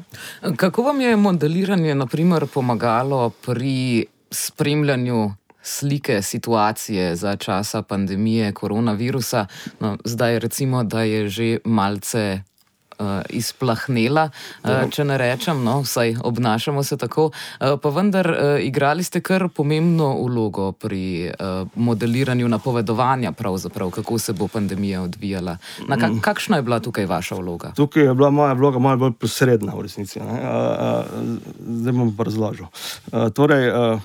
Kako 0.55 0.83
vam 0.83 1.01
je 1.01 1.15
modeliranje 1.15 1.95
naprimer, 1.95 2.47
pomagalo 2.53 3.29
pri 3.29 4.05
spremljanju 4.31 5.33
slike 5.63 6.21
situacije 6.21 7.15
za 7.15 7.35
časa 7.35 7.81
pandemije 7.81 8.51
koronavirusa. 8.51 9.45
No, 9.79 9.97
zdaj, 10.05 10.39
recimo, 10.39 10.83
da 10.83 11.01
je 11.01 11.29
že 11.29 11.57
malce 11.65 12.41
uh, 13.01 13.21
izplahnela, 13.29 14.29
uh, 14.63 14.85
če 14.91 15.05
ne 15.07 15.17
rečem, 15.17 15.63
no, 15.63 15.81
vsaj 15.85 16.15
obnašamo 16.23 16.83
se 16.83 16.97
tako. 16.97 17.29
Uh, 17.31 17.75
pa 17.81 17.89
vendar, 17.89 18.29
uh, 18.29 18.37
igrali 18.61 19.03
ste 19.03 19.21
kar 19.21 19.47
pomembno 19.49 20.13
vlogo 20.21 20.71
pri 20.71 21.31
uh, 21.31 21.67
modeliranju 21.75 22.47
napovedovanja, 22.47 23.33
kako 23.95 24.19
se 24.19 24.33
bo 24.33 24.47
pandemija 24.47 25.01
odvijala. 25.01 25.57
Na, 25.87 25.97
kak, 25.97 26.11
mm. 26.11 26.21
kakšna 26.21 26.57
je 26.57 26.63
bila 26.63 26.79
tukaj 26.79 27.05
vaša 27.05 27.35
vloga? 27.35 27.73
Tukaj 27.75 28.03
je 28.03 28.13
bila 28.13 28.29
moja 28.29 28.53
vloga 28.53 28.79
malo 28.79 28.97
bolj 28.97 29.17
posredna, 29.19 29.73
v 29.75 29.87
resnici. 29.87 30.19
Uh, 30.19 30.25
uh, 30.25 31.05
zdaj 31.81 31.93
bom 31.93 32.15
pa 32.17 32.29
razložil. 32.29 32.69
Uh, 33.11 33.29
torej, 33.33 33.71
Uh, 33.71 33.99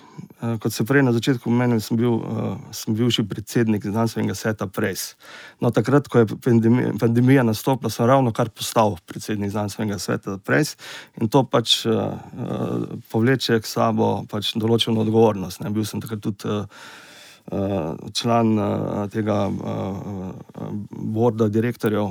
kot 0.60 0.72
se 0.72 0.84
prej 0.84 1.02
na 1.02 1.12
začetku 1.12 1.50
omenil, 1.50 1.80
sem 1.80 1.96
bil 1.98 2.18
uh, 2.18 2.56
sem 2.74 2.94
bivši 2.96 3.24
predsednik 3.28 3.84
znanstvenega 3.86 4.34
sveta 4.34 4.66
Press. 4.66 5.14
No, 5.60 5.70
takrat, 5.70 6.08
ko 6.08 6.22
je 6.22 6.26
pandemija, 6.44 6.92
pandemija 7.00 7.44
nastopila, 7.46 7.90
sem 7.90 8.06
ravno 8.06 8.32
kar 8.32 8.50
postal 8.50 8.96
predsednik 9.06 9.50
znanstvenega 9.50 9.98
sveta 9.98 10.38
Press 10.38 10.76
in 11.20 11.28
to 11.28 11.44
pač 11.44 11.84
uh, 11.86 11.94
uh, 11.94 12.98
povleče 13.12 13.60
k 13.60 13.70
sabo 13.70 14.26
pač 14.30 14.54
določeno 14.56 15.04
odgovornost. 15.06 15.64
Ne. 15.64 15.72
Bil 15.74 15.86
sem 15.88 16.02
takrat 16.02 16.22
tudi 16.24 16.48
uh, 16.48 16.66
član 18.12 18.56
tega 19.12 19.36
borda 20.90 21.46
direktorjev 21.46 22.08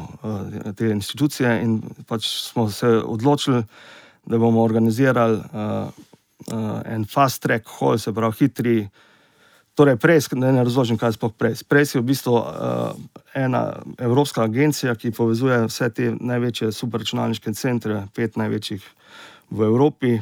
te 0.80 0.88
institucije 0.94 1.58
in 1.60 1.82
pač 2.08 2.30
smo 2.48 2.70
se 2.72 2.88
odločili, 2.88 3.66
da 4.26 4.40
bomo 4.40 4.64
organizirali. 4.64 5.42
Uh, 6.52 6.54
uh, 6.54 6.82
en 6.86 7.06
fast 7.06 7.42
track, 7.42 7.68
hol, 7.80 7.98
se 7.98 8.14
pravi, 8.14 8.36
hitri. 8.40 8.78
Torej, 9.76 9.98
prej, 10.00 10.22
da 10.40 10.54
ne 10.56 10.64
razložim, 10.64 10.98
kaj 10.98 11.10
je 11.10 11.18
sploh 11.18 11.34
prej. 11.36 11.58
Prej 11.68 11.90
je 11.96 12.02
v 12.02 12.08
bistvu 12.08 12.36
uh, 12.40 12.46
ena 13.36 13.82
evropska 14.00 14.46
agencija, 14.48 14.96
ki 14.96 15.12
povezuje 15.12 15.66
vse 15.68 15.90
te 15.92 16.14
največje 16.16 16.72
superračunalniške 16.72 17.54
centre, 17.54 18.06
pet 18.16 18.40
največjih 18.40 18.86
v 19.52 19.68
Evropi, 19.68 20.14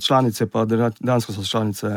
članice 0.00 0.48
pa 0.50 0.64
dejansko 0.64 1.34
so 1.36 1.44
članice 1.44 1.90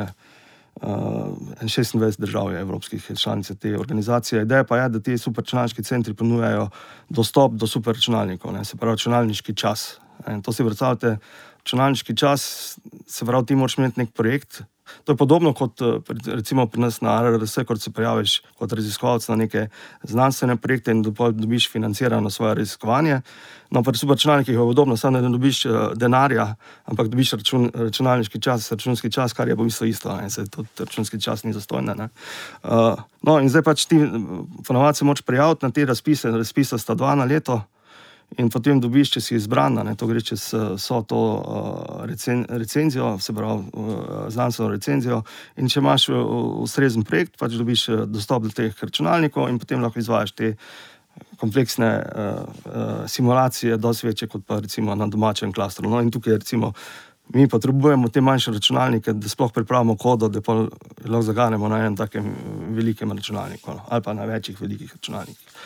uh, 0.83 1.39
26 1.63 2.19
držav, 2.19 2.51
evropskih 2.57 3.11
članic 3.15 3.51
te 3.59 3.77
organizacije. 3.79 4.43
Ideja 4.43 4.67
pa 4.67 4.77
je, 4.77 4.89
da 4.89 4.99
ti 4.99 5.17
superračunalniški 5.17 5.83
centri 5.83 6.13
ponujajo 6.13 6.67
dostop 7.09 7.55
do 7.55 7.67
superračunalnikov, 7.67 8.53
ne, 8.53 8.65
se 8.65 8.77
pravi, 8.77 8.99
računalniški 8.99 9.55
čas. 9.55 10.01
In 10.27 10.41
to 10.43 10.51
si 10.51 10.63
predstavljate 10.67 11.17
računalniški 11.60 12.16
čas, 12.18 12.78
se 13.08 13.25
pravi, 13.25 13.46
ti 13.46 13.56
moraš 13.56 13.78
imeti 13.78 14.00
nek 14.00 14.13
projekt, 14.13 14.63
To 15.04 15.12
je 15.12 15.18
podobno 15.18 15.54
kot 15.54 15.82
eh, 15.82 15.86
recimo 16.25 16.68
pri 16.68 16.82
nas 16.82 17.01
na 17.01 17.22
RRS, 17.22 17.58
ko 17.68 17.78
se 17.78 17.92
prijaviš 17.92 18.42
kot 18.58 18.74
raziskovalec 18.74 19.28
na 19.28 19.36
neke 19.36 19.68
znanstvene 20.04 20.58
projekte 20.58 20.92
in 20.92 21.01
dobiš 21.04 21.70
financirano 21.72 22.30
svoje 22.30 22.56
raziskovanje. 22.56 23.22
No, 23.70 23.84
pri 23.84 23.98
superračunalnikih 23.98 24.54
je 24.54 24.58
podobno, 24.58 24.98
samo 24.98 25.18
da 25.22 25.28
ne 25.28 25.38
dobiš 25.38 25.66
eh, 25.66 25.72
denarja, 25.96 26.56
ampak 26.86 27.08
dobiš 27.08 27.32
račun, 27.32 27.72
računalniški 27.74 28.42
čas, 28.42 28.72
računski 28.72 29.12
čas, 29.12 29.34
kar 29.34 29.48
je 29.48 29.56
v 29.56 29.63
bistvu 29.63 29.88
isto, 29.88 30.16
ne, 30.18 30.30
se 30.30 30.46
tudi 30.46 30.70
računski 30.80 31.22
čas 31.22 31.44
ni 31.44 31.54
zastojn. 31.54 31.89
Uh, 31.89 33.00
no, 33.22 33.39
in 33.39 33.50
zdaj 33.50 33.63
pač 33.63 33.86
ti 33.86 33.98
ponovadi 34.68 34.98
se 34.98 35.06
moč 35.06 35.22
prijaviti 35.22 35.66
na 35.66 35.72
te 35.72 35.86
razpise, 35.86 36.32
razpisa 36.32 36.78
sta 36.78 36.94
dva 36.94 37.16
na 37.16 37.24
leto. 37.24 37.62
In 38.38 38.50
potem 38.53 38.77
dobiš, 38.77 39.15
če 39.15 39.21
si 39.24 39.36
izbran, 39.39 39.79
ne, 39.81 39.95
to 39.98 40.05
gre 40.07 40.21
čez 40.21 40.43
eh, 40.53 40.67
vso 40.77 41.01
to 41.09 41.17
uh, 41.17 42.03
recen, 42.05 42.43
recenzijo, 42.62 43.15
se 43.19 43.33
pravi 43.33 43.65
uh, 43.74 44.27
znanstveno 44.29 44.69
recenzijo. 44.75 45.24
In 45.57 45.71
če 45.71 45.81
imaš 45.81 46.09
ustrezen 46.13 47.03
projekt, 47.07 47.39
pač 47.41 47.57
dobiš 47.57 47.88
dostop 48.05 48.45
do 48.45 48.53
teh 48.53 48.75
računalnikov 48.86 49.50
in 49.50 49.57
potem 49.59 49.81
lahko 49.81 50.00
izvajaš 50.00 50.36
te 50.38 50.53
kompleksne 51.41 51.89
uh, 51.98 52.39
uh, 52.69 52.88
simulacije, 53.09 53.81
dosti 53.81 54.07
večje 54.07 54.29
kot 54.29 54.45
pa 54.45 54.59
recimo 54.62 54.95
na 54.95 55.09
domačem 55.09 55.51
klastru. 55.53 55.89
No, 55.89 56.01
in 56.01 56.13
tukaj 56.13 56.38
recimo. 56.38 56.74
Mi 57.29 57.45
potrebujemo 57.45 58.07
te 58.09 58.24
manjše 58.25 58.51
računalnike, 58.55 59.13
da 59.13 59.29
sploh 59.29 59.51
pripravimo 59.53 59.93
kodo, 60.01 60.31
da 60.33 60.41
pa 60.41 60.55
lahko 60.63 61.21
zaganemo 61.27 61.67
na 61.69 61.83
enem 61.83 61.98
takem 61.98 62.31
velikem 62.74 63.12
računalniku 63.13 63.75
no, 63.75 63.83
ali 63.89 64.01
pa 64.01 64.15
na 64.17 64.25
večjih 64.25 64.62
velikih 64.62 64.95
računalnikih. 64.95 65.59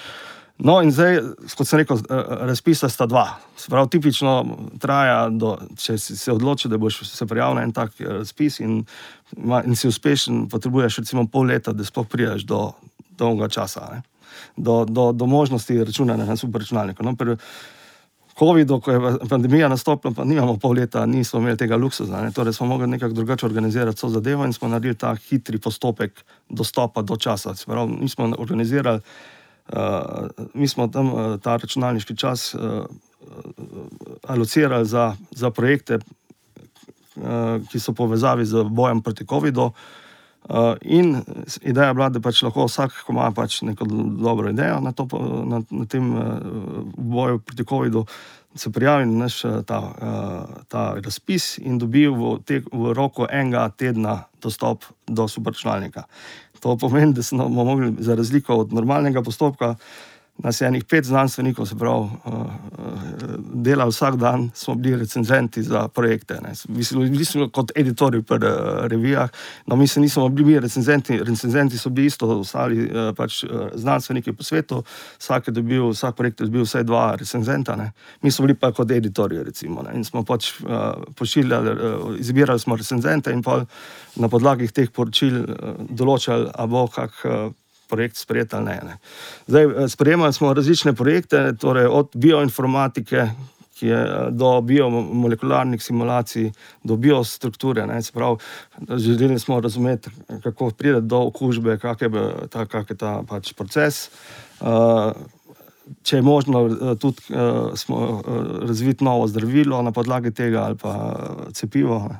No, 0.57 0.77
in 0.86 0.91
zdaj, 0.93 1.17
kot 1.57 1.67
sem 1.67 1.81
rekel, 1.81 1.98
eh, 1.98 2.24
razpisa 2.48 2.89
sta 2.89 3.05
dva. 3.10 3.39
Se 3.57 3.72
pravi, 3.74 3.89
tipično 3.89 4.33
traja, 4.79 5.29
do, 5.29 5.57
če 5.77 5.98
si 5.98 6.17
se 6.17 6.31
odloči, 6.31 6.69
da 6.69 6.77
boš 6.77 7.01
se 7.10 7.25
prijavil 7.25 7.57
na 7.57 7.63
en 7.63 7.74
tak 7.74 7.98
eh, 8.00 8.07
razpis 8.22 8.60
in, 8.60 8.83
in 9.65 9.75
si 9.75 9.88
uspešen, 9.89 10.48
potrebuješ 10.50 11.01
recimo 11.03 11.25
pol 11.27 11.50
leta, 11.50 11.74
da 11.74 11.83
sploh 11.83 12.07
priješ 12.07 12.45
do 12.45 12.72
dolgega 13.17 13.50
časa, 13.50 13.89
ne? 13.93 14.01
do, 14.57 14.86
do, 14.86 15.12
do 15.12 15.25
možnosti 15.25 15.83
računanja 15.83 16.25
na 16.25 16.36
superračunalniku. 16.38 17.03
No, 17.03 17.15
pri 17.15 17.38
COVID-u, 18.39 18.79
ko 18.81 18.91
je 18.91 19.00
pa- 19.01 19.25
pandemija 19.29 19.67
nastopila, 19.69 20.13
pa 20.13 20.24
nimamo 20.24 20.57
pol 20.57 20.74
leta, 20.74 21.05
nismo 21.05 21.39
imeli 21.39 21.57
tega 21.57 21.77
luksuza. 21.77 22.22
Ne? 22.22 22.31
Torej 22.31 22.53
smo 22.53 22.67
mogli 22.67 22.88
nekako 22.88 23.13
drugače 23.13 23.45
organizirati 23.45 24.01
to 24.01 24.10
zadevo 24.10 24.45
in 24.45 24.53
smo 24.53 24.67
naredili 24.67 24.95
ta 24.95 25.15
hitri 25.15 25.60
postopek 25.60 26.24
dostopa 26.50 27.01
do 27.01 27.17
časa. 27.17 27.55
Se 27.55 27.65
pravi, 27.65 27.98
mi 28.01 28.10
smo 28.10 28.33
organizirali, 28.38 29.00
uh, 29.72 30.27
mi 30.53 30.67
smo 30.67 30.88
tam 30.88 31.13
uh, 31.13 31.39
ta 31.39 31.58
računalniški 31.58 32.17
čas 32.17 32.55
uh, 32.55 32.86
alocirali 34.27 34.86
za, 34.86 35.15
za 35.32 35.51
projekte, 35.51 36.00
uh, 36.00 37.62
ki 37.72 37.79
so 37.79 37.91
v 37.91 37.96
povezavi 37.96 38.46
z 38.46 38.63
bojem 38.70 39.01
proti 39.01 39.25
COVID-u. 39.25 39.72
Uh, 40.43 40.75
ideja 41.62 41.88
je 41.88 41.93
bila, 41.93 42.10
da 42.10 42.20
pač 42.20 42.41
lahko 42.43 42.65
vsak, 42.67 42.91
ko 43.08 43.13
ima 43.15 43.32
pač 43.32 43.62
neko 43.63 43.86
do- 43.88 44.10
dobro 44.20 44.50
idejo 44.51 44.82
na, 44.84 44.91
to, 44.91 45.08
na, 45.48 45.62
na 45.72 45.86
tem 45.88 46.10
uh, 46.12 46.24
boju 46.98 47.39
proti 47.39 47.63
COVID-u, 47.63 48.05
se 48.55 48.72
prijavi 48.72 49.05
na 49.05 49.24
naš 49.24 49.46
uh, 49.46 49.62
ta, 49.63 49.79
uh, 49.79 50.63
ta 50.67 51.00
razpis 51.00 51.58
in 51.63 51.79
dobi 51.79 52.08
v, 52.12 52.38
te, 52.46 52.60
v 52.60 52.91
roku 52.93 53.24
enega 53.32 53.70
tedna 53.70 54.24
dostop 54.43 54.84
do 55.08 55.27
superračunalnika. 55.27 56.03
To 56.63 56.77
pomeni, 56.77 57.13
da 57.13 57.24
smo 57.24 57.50
mogli 57.50 57.93
za 58.00 58.15
razliko 58.15 58.55
od 58.55 58.74
normalnega 58.74 59.22
postopka. 59.22 59.75
Nas 60.38 60.62
je 60.62 60.68
enih 60.68 60.84
pet 60.84 61.06
znanstvenikov, 61.06 61.66
se 61.66 61.75
pravi, 61.78 62.00
uh, 62.00 62.34
uh, 62.34 62.46
delali 63.54 63.92
vsak 63.92 64.16
dan, 64.16 64.50
smo 64.54 64.75
bili 64.75 64.98
recenzenti 64.98 65.63
za 65.63 65.88
projekte. 65.88 66.40
ne. 66.42 66.54
Mislim, 66.68 67.12
Bili 67.12 67.25
smo 67.25 67.50
kot 67.50 67.72
editorji 67.75 68.22
pri 68.22 68.36
uh, 68.36 68.86
revijah, 68.86 69.30
no 69.66 69.75
mi 69.75 69.88
se 69.88 70.00
nismo 70.00 70.30
bili 70.30 70.60
recenzenti, 70.60 71.18
recenzenti 71.24 71.78
so 71.78 71.90
bili 71.90 72.08
isto, 72.08 72.28
ostali 72.40 72.86
uh, 72.86 73.16
pač, 73.16 73.44
uh, 73.44 73.50
znanstveniki 73.74 74.34
po 74.34 74.44
svetu, 74.44 74.84
vsak, 75.20 75.50
dobil, 75.50 75.90
vsak 75.90 76.16
projekt 76.16 76.40
je 76.40 76.46
dobil 76.46 76.63
vsaj 76.63 76.84
dva 76.84 77.16
recenzenta, 77.16 77.75
ne. 77.75 77.92
mi 78.22 78.32
smo 78.32 78.46
bili 78.46 78.60
pa 78.60 78.72
kot 78.72 78.92
editorji, 78.92 79.44
recimo, 79.44 79.86
in 79.94 80.04
smo 80.04 80.24
pač 80.24 80.54
uh, 80.62 80.70
pošiljali, 81.16 81.70
uh, 81.70 82.20
izbirali 82.20 82.60
smo 82.60 82.75
recenzente 82.75 83.32
in 83.32 83.42
pol 83.42 83.66
na 84.16 84.30
podlagi 84.30 84.68
teh 84.68 84.90
poročil 84.92 85.44
uh, 85.44 85.75
določali, 85.90 86.50
a 86.54 86.66
bo 86.66 86.88
kak. 86.88 87.22
Projekt 87.94 88.18
sprejet 88.18 88.54
ali 88.58 88.66
ne. 88.66 88.80
ne. 88.84 88.98
Zdaj, 89.48 89.64
eh, 89.64 89.90
sprejemali 89.90 90.34
smo 90.34 90.54
različne 90.54 90.94
projekte, 90.98 91.52
torej 91.62 91.86
od 91.86 92.10
bioinformatike 92.14 93.30
ki 93.84 93.88
je, 93.88 94.00
eh, 94.00 94.32
do 94.32 94.62
biomolekularnih 94.62 95.84
simulacij, 95.84 96.52
do 96.84 96.96
biostrukture. 96.96 97.86
Ne, 97.88 98.00
pravi, 98.14 98.38
želeli 98.98 99.40
smo 99.40 99.60
razumeti, 99.60 100.10
kako 100.44 100.70
pride 100.70 101.01
do 101.01 101.20
okužbe, 101.27 101.77
kak 101.77 102.01
je 102.01 102.10
ta, 102.50 102.66
kak 102.66 102.90
je 102.90 102.98
ta 102.98 103.22
pač 103.27 103.53
proces. 103.53 104.10
Uh, 104.62 105.12
Če 106.03 106.16
je 106.16 106.24
možno, 106.24 106.62
tudi 106.96 107.36
uh, 107.36 107.74
smo 107.75 107.98
uh, 107.98 108.22
razviti 108.68 109.03
novo 109.03 109.27
zdravilo 109.27 109.82
na 109.84 109.92
podlagi 109.92 110.32
tega, 110.32 110.62
ali 110.64 110.77
pa 110.79 110.94
cepivo. 111.51 111.98
ne. 112.08 112.20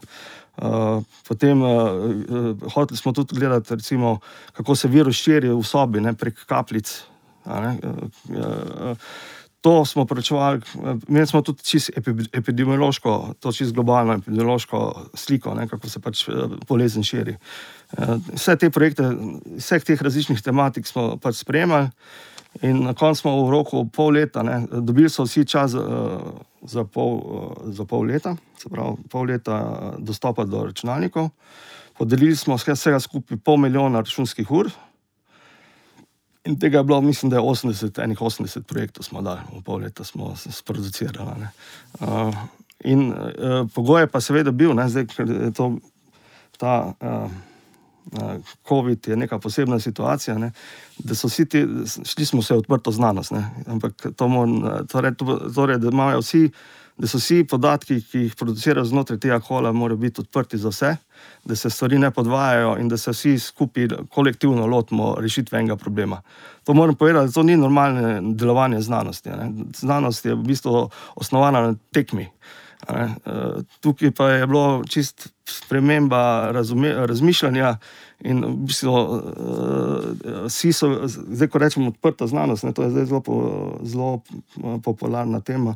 Uh, 0.54 1.02
potem 1.28 1.62
uh, 1.62 2.70
hoteli 2.74 2.98
smo 2.98 3.12
tudi 3.12 3.40
gledati, 3.40 3.76
recimo, 3.76 4.20
kako 4.54 4.76
se 4.76 4.88
virus 4.88 5.16
širi 5.16 5.50
v 5.50 5.64
sobi 5.66 6.02
ne, 6.02 6.14
prek 6.14 6.46
kapljic. 6.46 7.04
ne. 7.46 7.78
Uh, 8.30 8.98
to 9.64 9.86
smo 9.86 10.06
preučevali, 10.06 10.62
imeli 11.08 11.28
smo 11.28 11.42
tudi 11.42 11.64
čisto 11.64 11.92
epi- 11.96 12.28
epidemiološko, 12.34 13.34
to 13.40 13.52
čisto 13.52 13.74
globalno 13.74 14.14
epidemiološko 14.14 15.10
sliko, 15.14 15.54
ne, 15.56 15.68
kako 15.68 15.90
se 15.90 16.00
pač 16.00 16.26
bolezen 16.68 17.04
širi. 17.04 17.38
Vse 18.34 18.58
te 18.60 18.70
projekte, 18.70 19.08
vseh 19.58 19.84
teh 19.84 20.02
različnih 20.02 20.42
tematik 20.42 20.88
smo 20.88 21.16
pač 21.18 21.40
spremljali. 21.46 21.88
In 22.62 22.84
na 22.84 22.94
koncu 22.94 23.22
smo 23.22 23.46
v 23.46 23.50
roku 23.50 23.86
pol 23.90 24.14
leta, 24.14 24.44
ne, 24.44 24.60
dobili 24.72 25.10
so 25.10 25.24
vsi 25.24 25.46
čas 25.46 25.74
uh, 25.74 26.20
za, 26.62 26.84
pol, 26.84 27.16
uh, 27.18 27.72
za 27.74 27.86
pol 27.86 28.06
leta, 28.06 28.36
se 28.64 28.72
pravi, 28.72 29.04
pol 29.12 29.28
leta 29.28 29.60
eh, 29.60 30.00
dostopa 30.00 30.46
do 30.46 30.64
računalnikov. 30.66 31.30
Podelili 31.98 32.36
smo 32.36 32.56
vse- 32.56 32.74
vsega 32.74 33.00
skupaj 33.00 33.38
pol 33.38 33.60
milijona 33.62 34.02
računskih 34.02 34.52
ur. 34.52 34.72
In 36.46 36.58
tega 36.60 36.82
je 36.82 36.84
bilo, 36.84 37.02
mislim, 37.02 37.30
da 37.30 37.38
je 37.38 37.42
80, 37.44 38.04
enih 38.04 38.20
80 38.20 38.66
projektov 38.68 39.06
smo 39.06 39.22
dali, 39.24 39.40
v 39.54 39.62
pol 39.64 39.80
leta 39.80 40.04
smo 40.04 40.34
s- 40.36 40.52
sproducirali. 40.58 41.48
Uh, 42.00 42.36
in 42.84 43.12
uh, 43.12 43.64
pogoj 43.72 44.02
je 44.04 44.08
pa 44.08 44.20
seveda 44.22 44.52
bil, 44.52 44.74
ne, 44.76 44.90
zdaj, 44.90 45.06
ker 45.08 45.30
je 45.30 45.52
to 45.54 45.70
ta. 46.58 46.94
Uh, 47.00 47.32
COVID 48.68 49.08
je 49.08 49.16
neka 49.16 49.38
posebna 49.40 49.78
situacija, 49.80 50.36
ne, 50.38 50.50
da 51.00 51.16
so 51.16 51.30
vsi 51.30 51.46
ti, 51.46 51.62
šli 52.06 52.26
smo 52.26 52.42
se 52.44 52.54
odprto 52.54 52.92
znanost, 52.92 53.32
ne, 53.32 53.46
ampak 53.68 54.10
to 54.16 54.28
moram, 54.28 54.58
torej, 54.92 55.16
to- 55.16 55.40
torej, 55.56 55.78
da 55.80 55.88
imajo 55.88 56.20
vsi, 56.20 56.50
da 57.04 57.08
so 57.08 57.20
vsi 57.20 57.44
podatki, 57.44 57.98
ki 58.08 58.20
jih 58.22 58.36
producirajo 58.40 58.86
znotraj 58.88 59.18
tega 59.20 59.40
kola, 59.44 59.74
morajo 59.76 60.00
biti 60.00 60.22
odprti 60.24 60.58
za 60.58 60.70
vse, 60.72 60.94
da 61.44 61.56
se 61.56 61.70
stvari 61.70 62.00
ne 62.00 62.12
podvajajo 62.12 62.78
in 62.80 62.88
da 62.88 62.98
se 62.98 63.12
vsi 63.12 63.34
skupaj 63.40 63.90
kolektivno 64.10 64.66
lotimo 64.72 65.10
rešitve 65.20 65.60
enega 65.60 65.76
problema. 65.76 66.22
To 66.64 66.74
moram 66.74 66.96
povedati, 66.96 67.28
da 67.28 67.32
to 67.32 67.44
ni 67.44 67.58
normalno 67.58 68.34
delovanje 68.36 68.80
znanosti. 68.82 69.30
Ne. 69.30 69.52
Znanost 69.76 70.26
je 70.26 70.36
v 70.36 70.48
bistvu 70.48 70.90
osnovana 71.16 71.62
na 71.68 71.76
tekmi. 71.92 72.30
ne. 72.94 73.16
Eh, 73.26 73.62
Tukaj 73.80 74.12
pa 74.12 74.30
je 74.30 74.48
bilo 74.48 74.84
čist 74.88 75.28
sprememba 75.46 76.52
razume, 76.52 76.94
razmišljanja 76.94 77.78
in 78.24 78.44
v 78.46 78.56
bistvu 78.68 78.92
uh, 78.92 79.20
vsi 80.48 80.74
so, 80.74 80.90
zdaj 81.08 81.48
ko 81.52 81.60
rečemo 81.60 81.92
odprta 81.92 82.28
znanost, 82.28 82.64
ne, 82.64 82.74
to 82.74 82.84
je 82.84 82.90
zdaj 82.90 83.06
zelo, 83.06 83.22
po, 83.22 83.36
zelo 83.84 84.22
eh, 84.24 84.80
popularna 84.84 85.40
tema. 85.40 85.76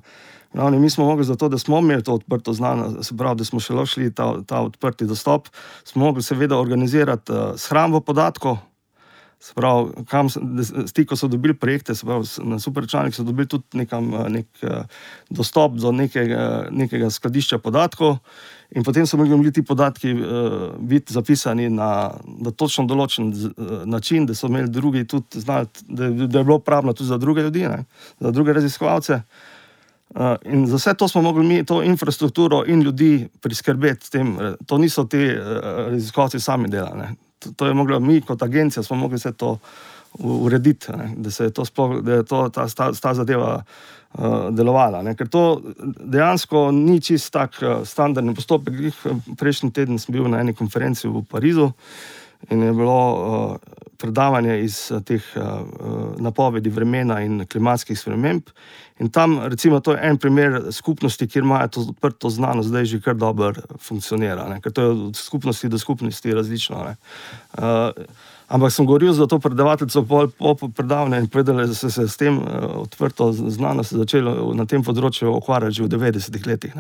Ravno 0.54 0.80
mi 0.80 0.90
smo 0.90 1.06
mogli 1.06 1.26
zato, 1.28 1.50
da 1.50 1.58
smo 1.58 1.80
imeli 1.80 2.04
to 2.04 2.14
odprto 2.14 2.54
znanost, 2.54 3.08
se 3.08 3.18
pravi, 3.18 3.38
da 3.38 3.46
smo 3.46 3.60
šele 3.60 3.86
šli 3.86 4.14
ta, 4.16 4.42
ta 4.48 4.62
odprti 4.62 5.06
dostop, 5.06 5.48
smo 5.84 6.06
mogli 6.06 6.24
seveda 6.24 6.58
organizirati 6.58 7.32
uh, 7.32 7.38
shrambo 7.56 8.00
podatkov. 8.00 8.58
Se 9.40 9.54
pravi, 9.54 9.92
kam, 10.06 10.30
s- 10.30 10.40
ti, 10.94 11.06
ko 11.06 11.16
so 11.16 11.28
dobili 11.28 11.54
projekte, 11.54 11.96
se 11.96 12.06
pravi, 12.06 12.26
s- 12.26 12.40
na 12.44 12.58
superračunalnik 12.60 13.14
so 13.16 13.24
dobili 13.24 13.48
tudi 13.48 13.64
nekam, 13.74 14.14
eh, 14.16 14.30
nek 14.30 14.48
eh, 14.64 14.84
dostop 15.30 15.74
do 15.74 15.92
nekega, 15.92 16.68
nekega 16.72 17.10
skladišča 17.10 17.58
podatkov, 17.58 18.18
in 18.72 18.84
potem 18.84 19.06
so 19.06 19.18
mogli 19.18 19.52
ti 19.52 19.62
podatki 19.62 20.12
uh, 20.12 20.22
biti 20.80 21.14
zapisani 21.14 21.70
na, 21.70 22.12
na 22.38 22.52
točno 22.52 22.84
določen 22.86 23.30
z- 23.32 23.48
eh, 23.48 23.86
način, 23.86 24.26
da 24.26 24.34
so 24.34 24.48
imeli 24.48 24.70
drugi 24.70 25.06
tudi 25.06 25.40
znali, 25.40 25.68
da, 25.88 26.10
da 26.10 26.40
je 26.40 26.44
bilo 26.44 26.56
uporabno 26.56 26.94
tudi 26.94 27.08
za 27.08 27.18
druge 27.18 27.42
ljudi, 27.42 27.62
ne, 27.62 27.86
za 28.20 28.32
druge 28.32 28.54
raziskovalce. 28.54 29.22
Uh, 30.10 30.22
in 30.46 30.66
za 30.68 30.76
vse 30.76 30.94
to 30.94 31.08
smo 31.08 31.22
mogli 31.22 31.46
mi, 31.46 31.66
to 31.66 31.84
infrastrukturo 31.84 32.64
in 32.66 32.82
ljudi 32.82 33.30
priskrbeti. 33.42 34.12
Tem, 34.12 34.36
eh, 34.36 34.56
to 34.66 34.78
niso 34.78 35.04
ti 35.04 35.20
uh, 35.28 35.38
raziskovalci 35.88 36.40
sami 36.40 36.68
delali. 36.70 37.27
To 37.56 37.68
je 37.68 37.74
mogla 37.74 38.00
mi, 38.00 38.22
kot 38.22 38.44
agencija, 38.44 38.84
smo 38.84 38.98
mogli 38.98 39.18
vse 39.18 39.32
to 39.38 39.58
urediti, 40.20 40.92
ne, 40.98 41.12
da 41.18 41.32
se 41.32 41.44
je 41.44 41.54
to 41.54 41.66
sploh, 41.66 42.00
da 42.02 42.14
je 42.14 42.26
to, 42.26 42.50
ta, 42.50 42.68
ta, 42.70 42.92
ta 42.92 43.14
zadeva 43.14 43.64
uh, 44.14 44.50
delovala. 44.52 45.02
Ne. 45.06 45.16
Ker 45.16 45.30
to 45.30 45.44
dejansko 46.00 46.72
ni 46.72 47.02
čist 47.02 47.32
tak 47.34 47.60
uh, 47.62 47.84
standardni 47.86 48.36
postopek. 48.36 48.80
Prejšnji 49.38 49.72
teden 49.72 50.00
sem 50.02 50.16
bil 50.16 50.30
na 50.32 50.42
eni 50.42 50.56
konferenci 50.58 51.08
v 51.08 51.24
Parizu 51.30 51.72
in 52.50 52.64
je 52.64 52.74
bilo 52.74 52.98
uh, 52.98 53.86
predavanje 53.98 54.60
iz 54.64 54.80
uh, 54.92 55.02
teh 55.04 55.24
uh, 55.36 55.44
napovedi 56.22 56.70
vremena 56.70 57.22
in 57.26 57.46
klimatskih 57.46 58.00
sprememb. 58.00 58.50
In 59.00 59.12
tam, 59.14 59.40
recimo, 59.46 59.80
to 59.80 59.94
je 59.94 60.00
en 60.10 60.18
primer 60.18 60.62
skupnosti, 60.72 61.28
kjer 61.28 61.44
imajo 61.44 61.68
to 61.68 61.82
odprto 61.90 62.30
znanost, 62.30 62.70
zdaj 62.70 62.86
že 62.86 63.02
kar 63.02 63.16
dobro 63.16 63.54
funkcionira. 63.80 64.48
Ne? 64.50 64.62
Ker 64.62 64.74
to 64.74 64.82
je 64.82 64.88
od 64.88 65.16
skupnosti 65.16 65.70
do 65.70 65.78
skupnosti 65.78 66.34
različno. 66.34 66.96
Uh, 67.58 67.64
ampak 68.48 68.72
sem 68.72 68.86
govoril 68.86 69.14
za 69.14 69.28
to 69.28 69.40
predavateljico 69.40 70.04
po, 70.04 70.28
po 70.40 70.68
predavanju 70.70 71.20
in 71.20 71.28
povedal, 71.28 71.68
da 71.68 71.74
so 71.74 71.90
se 71.90 72.08
s 72.08 72.18
tem 72.18 72.38
uh, 72.38 72.44
odprto 72.84 73.32
znanost 73.34 73.94
začeli 73.94 74.32
na 74.56 74.66
tem 74.66 74.84
področju 74.84 75.36
ukvarjati 75.36 75.80
že 75.80 75.84
v 75.84 75.92
90-ih 75.96 76.48
letih. 76.48 76.78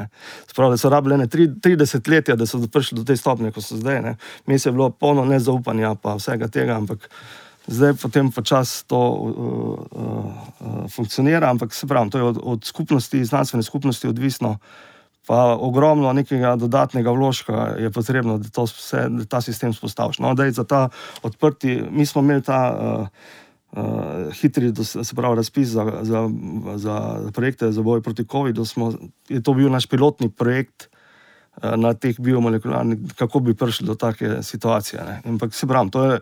Spravo, 0.47 0.71
da 0.71 0.77
so 0.80 0.89
rabljene 0.89 1.27
30 1.27 2.12
let, 2.12 2.32
da 2.36 2.45
so 2.45 2.60
prišli 2.60 2.99
do 2.99 3.03
te 3.03 3.17
stopnje, 3.17 3.51
kot 3.51 3.63
so 3.63 3.77
zdaj. 3.77 4.15
Mi 4.47 4.60
se 4.60 4.69
je 4.69 4.73
bilo 4.73 4.89
polno 4.89 5.25
nezaupanja, 5.25 5.95
pa 6.01 6.15
vsega 6.15 6.47
tega. 6.47 6.77
Ampak, 6.80 7.10
zdaj 7.67 7.97
potem 7.99 8.32
počasi 8.32 8.88
to 8.88 8.99
uh, 8.99 9.32
uh, 9.91 10.86
funkcionira, 10.91 11.51
ampak 11.51 11.73
se 11.73 11.88
pravi, 11.88 12.10
to 12.10 12.17
je 12.17 12.23
od, 12.23 12.38
od 12.43 12.65
skupnosti, 12.65 13.25
znanstvene 13.25 13.63
skupnosti 13.63 14.08
odvisno. 14.08 14.58
Pa 15.27 15.57
ogromno 15.59 16.13
nekega 16.15 16.55
dodatnega 16.55 17.11
vložka 17.11 17.75
je 17.75 17.91
potrebno, 17.91 18.37
da, 18.39 18.63
vse, 18.63 19.09
da 19.11 19.25
ta 19.27 19.41
sistem 19.43 19.73
spostaviš. 19.75 20.21
No, 20.23 20.31
za 20.35 20.63
ta 20.63 20.87
odprti, 21.21 21.83
mi 21.91 22.05
smo 22.05 22.23
imeli 22.23 22.41
ta 22.41 22.61
uh, 22.71 23.07
uh, 23.71 24.31
hitri 24.33 24.71
pravi, 25.15 25.35
razpis 25.35 25.67
za, 25.67 25.85
za, 26.01 26.29
za 26.75 26.95
projekte 27.35 27.71
za 27.71 27.81
boj 27.81 28.01
proti 28.01 28.23
COVID-u. 28.23 28.63
Je 29.29 29.43
to 29.43 29.53
bil 29.53 29.69
naš 29.69 29.87
pilotni 29.91 30.31
projekt 30.31 30.87
uh, 30.87 31.75
na 31.75 31.93
teh 31.93 32.15
biomolekularnih, 32.19 32.99
kako 33.19 33.39
bi 33.39 33.55
prišli 33.55 33.87
do 33.87 33.95
take 33.95 34.43
situacije. 34.43 35.03
Ne. 35.03 35.21
Ampak 35.25 35.53
se 35.53 35.67
pravi, 35.67 35.91
to 35.91 36.03
je 36.03 36.19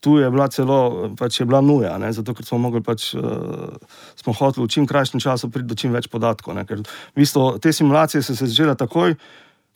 tu 0.00 0.16
je 0.18 0.30
bila 0.30 0.48
celo 0.48 1.10
pač 1.16 1.40
je 1.40 1.46
bila 1.46 1.60
nuja, 1.60 1.98
ne, 1.98 2.12
zato 2.12 2.34
ker 2.34 2.46
smo 2.46 2.58
mogli 2.58 2.80
pač, 2.82 3.12
uh, 3.14 3.76
smo 4.16 4.32
hoteli 4.32 4.64
v 4.64 4.72
čim 4.72 4.88
krajšem 4.88 5.20
času 5.20 5.50
priti 5.52 5.68
do 5.68 5.76
čim 5.76 5.92
več 5.92 6.08
podatkov. 6.08 6.56
Ne, 6.56 6.64
ker 6.64 6.80
v 6.80 7.20
bistvu 7.20 7.60
te 7.60 7.72
simulacije 7.72 8.24
so 8.24 8.34
se 8.34 8.48
začele 8.48 8.74
takoj, 8.80 9.14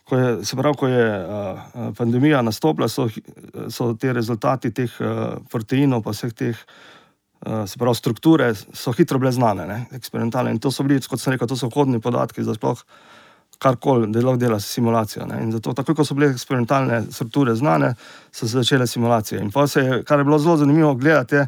ko 0.05 0.17
je, 0.17 0.33
se 0.45 0.57
pravi, 0.57 0.77
ko 0.81 0.89
je 0.89 1.05
uh, 1.05 1.61
pandemija 1.97 2.41
nastopila, 2.45 2.89
so, 2.89 3.07
so 3.69 3.93
te 3.93 4.13
rezultati 4.13 4.73
teh 4.73 4.91
uh, 5.01 5.37
proteinov, 5.51 6.05
pa 6.05 6.13
vseh 6.15 6.33
teh. 6.33 6.67
Se 7.45 7.77
pravi, 7.77 7.93
strukture 7.93 8.47
so 8.57 8.89
hitro 8.95 9.19
bile 9.21 9.29
znane, 9.35 9.67
ne, 9.69 9.75
eksperimentalne. 9.93 10.55
In 10.55 10.57
to 10.57 10.71
so 10.73 10.81
bili, 10.87 10.97
kot 11.03 11.21
sem 11.21 11.35
rekel, 11.35 11.45
to 11.45 11.53
so 11.59 11.67
vhodni 11.69 11.99
podatki 12.01 12.41
za 12.41 12.55
sploh 12.57 12.79
uh, 12.79 13.14
karkoli, 13.59 14.11
da 14.11 14.19
lahko 14.19 14.37
dela 14.37 14.59
simulacijo. 14.59 15.25
Ne. 15.25 15.39
In 15.43 15.51
zato, 15.51 15.73
takoj 15.73 15.95
ko 15.95 16.05
so 16.05 16.15
bile 16.17 16.31
eksperimentalne 16.33 17.03
strukture 17.11 17.55
znane, 17.55 17.93
so 18.31 18.47
se 18.47 18.57
začele 18.57 18.87
simulacije. 18.87 19.41
In 19.41 19.51
se 19.67 19.81
je, 19.81 20.03
kar 20.03 20.19
je 20.19 20.23
bilo 20.23 20.39
zelo 20.39 20.57
zanimivo 20.57 20.95
gledati, 20.95 21.35
je, 21.35 21.47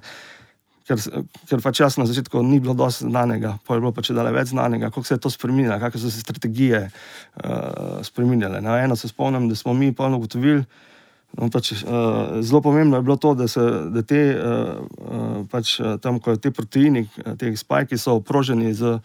ker, 0.88 1.02
ker 1.50 1.62
pač 1.64 1.82
jaz 1.82 1.98
na 2.00 2.08
začetku 2.08 2.42
ni 2.44 2.60
bilo 2.64 2.74
dosti 2.74 3.08
znanega, 3.08 3.58
pa 3.68 3.76
je 3.76 3.84
bilo 3.84 3.92
pač 3.92 4.12
dale 4.16 4.32
več 4.32 4.54
znanega, 4.54 4.90
kako 4.90 5.04
se 5.08 5.16
je 5.16 5.24
to 5.24 5.30
spremenilo, 5.30 5.80
kakšne 5.80 6.02
so 6.02 6.12
se 6.12 6.24
strategije 6.24 6.88
uh, 6.88 8.04
spremenile. 8.04 8.62
Na 8.62 8.80
eno 8.84 8.96
se 8.96 9.12
spomnim, 9.12 9.50
da 9.50 9.56
smo 9.56 9.74
mi 9.74 9.94
polno 9.96 10.18
ugotovili. 10.22 10.64
No, 11.38 11.50
pač, 11.52 11.74
uh, 11.84 12.40
zelo 12.42 12.62
pomembno 12.64 12.98
je 12.98 13.04
bilo 13.04 13.18
to, 13.20 13.34
da, 13.36 13.50
se, 13.52 13.62
da 13.92 14.02
te, 14.02 14.22
uh, 14.32 14.80
uh, 15.04 15.42
pač, 15.52 15.76
tam, 16.02 16.22
te 16.42 16.52
proteini, 16.56 17.04
te 17.38 17.52
spajki 17.56 18.00
so 18.00 18.16
obroženi 18.22 18.72
z, 18.74 18.98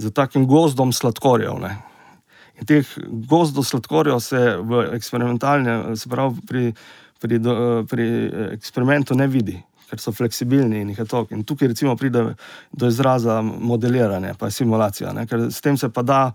z 0.00 0.10
takim 0.16 0.48
gozdom 0.48 0.94
sladkorjev. 0.96 1.60
Ne. 1.60 1.76
In 2.58 2.66
teh 2.66 2.94
gozdov 3.30 3.66
sladkorjev 3.66 4.20
se 4.22 4.40
v 4.58 4.84
eksperimentalnem, 4.96 5.96
se 5.96 6.10
pravi 6.10 6.46
pri, 6.46 6.64
pri, 7.22 7.40
pri 7.90 8.06
eksperimentu 8.52 9.14
ne 9.14 9.28
vidi, 9.30 9.54
ker 9.88 10.02
so 10.02 10.12
fleksibilni 10.12 10.82
in 10.82 10.90
jih 10.92 11.04
je 11.04 11.06
tok. 11.08 11.30
In 11.32 11.44
tukaj 11.46 11.70
pride 11.98 12.24
do 12.72 12.88
izraza 12.88 13.40
modeliranje, 13.42 14.34
pa 14.38 14.50
simulacija, 14.50 15.12
ne? 15.12 15.26
ker 15.26 15.48
s 15.52 15.60
tem 15.60 15.76
se 15.76 15.88
pa 15.88 16.02
da, 16.02 16.32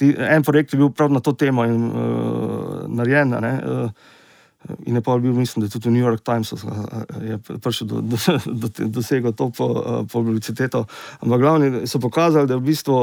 en 0.00 0.42
projekt 0.42 0.72
je 0.72 0.78
bil 0.78 0.90
prav 0.90 1.10
na 1.12 1.20
to 1.20 1.32
temo 1.32 1.64
in 1.64 1.90
uh, 1.90 2.86
narejen. 2.88 3.34
Uh, 3.34 3.90
In 4.86 4.94
je 4.94 5.00
pa 5.00 5.16
bil, 5.18 5.32
mislim, 5.32 5.64
da 5.64 5.70
tudi 5.72 5.88
v 5.88 5.92
New 5.92 6.04
York 6.04 6.20
Timesu 6.20 6.56
je 7.22 7.38
prišel 7.38 7.86
do, 7.88 8.00
do, 8.00 8.16
do, 8.44 8.68
dosegel 8.92 9.32
to 9.32 9.48
po, 9.56 10.04
publiciteto. 10.12 10.84
Ampak 11.20 11.40
glavni 11.40 11.86
so 11.88 11.98
pokazali, 11.98 12.48
da, 12.48 12.58
v 12.60 12.68
bistvu, 12.68 12.96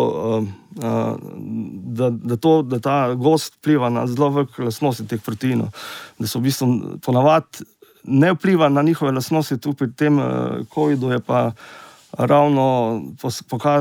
da, 0.77 2.09
da, 2.09 2.37
to, 2.37 2.61
da 2.61 2.79
ta 2.79 2.97
gost 3.17 3.57
vpliva 3.57 3.89
na 3.89 4.05
zelo 4.07 4.29
velike 4.29 4.69
lastnosti 4.69 5.07
teh 5.09 5.21
proteinov. 5.21 5.73
Da 6.19 6.29
so 6.29 6.39
v 6.39 6.51
bistvu 6.51 7.01
ponavadi 7.01 7.65
ne 8.05 8.31
vpliva 8.37 8.69
na 8.69 8.85
njihove 8.85 9.11
lastnosti, 9.17 9.57
tu 9.57 9.73
pri 9.73 9.91
tem 9.97 10.21
COVID-u 10.73 11.11
je 11.11 11.19
pa. 11.19 11.51
Ravno 12.17 13.03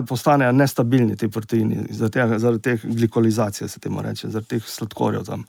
postanejo 0.08 0.52
nestabilni 0.52 1.14
ti 1.16 1.28
proteini, 1.30 1.86
zaradi 1.90 2.58
teh 2.58 2.82
glikolizacij, 2.84 3.68
se 3.68 3.80
temu 3.80 4.02
reče, 4.02 4.28
zaradi 4.28 4.48
teh 4.48 4.66
sladkorjev 4.66 5.22
tam. 5.24 5.44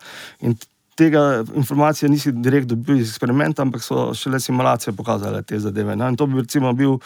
In 0.46 0.54
tega 0.98 1.44
informacije 1.56 2.10
nisi 2.10 2.32
direkt 2.32 2.68
dobil 2.68 2.98
iz 3.02 3.10
eksperimenta, 3.14 3.62
ampak 3.62 3.84
so 3.86 4.12
šele 4.18 4.40
simulacije 4.40 4.94
pokazale 4.98 5.42
te 5.42 5.60
zadeve. 5.60 5.96
No? 5.96 6.10
In 6.10 6.18
to 6.18 6.26
bi 6.26 6.42
recimo 6.42 6.74
bil 6.74 6.98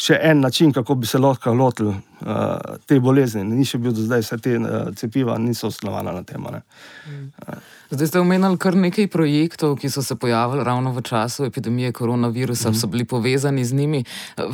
še 0.00 0.16
en 0.22 0.40
način, 0.40 0.72
kako 0.72 0.94
bi 0.94 1.06
se 1.06 1.18
lahko 1.18 1.52
lotili 1.54 1.92
uh, 1.92 2.76
te 2.86 3.00
bolezni. 3.00 3.44
Ni 3.44 3.66
še 3.68 3.78
bil 3.78 3.92
do 3.92 4.02
zdaj, 4.02 4.24
vse 4.24 4.38
te 4.42 4.56
uh, 4.56 4.88
cepiva 4.96 5.36
niso 5.38 5.68
osnovana 5.68 6.14
na 6.16 6.22
tem. 6.24 6.40
Mm. 6.40 7.26
Zdaj 7.90 8.08
ste 8.08 8.22
omenili 8.22 8.58
kar 8.58 8.78
nekaj 8.78 9.10
projektov, 9.12 9.76
ki 9.80 9.90
so 9.92 10.02
se 10.02 10.16
pojavili 10.16 10.64
ravno 10.64 10.94
v 10.96 11.04
času 11.04 11.44
epidemije 11.50 11.92
koronavirusa, 11.92 12.70
mm. 12.70 12.80
so 12.80 12.88
bili 12.90 13.04
povezani 13.04 13.64
z 13.64 13.76
njimi. 13.76 14.04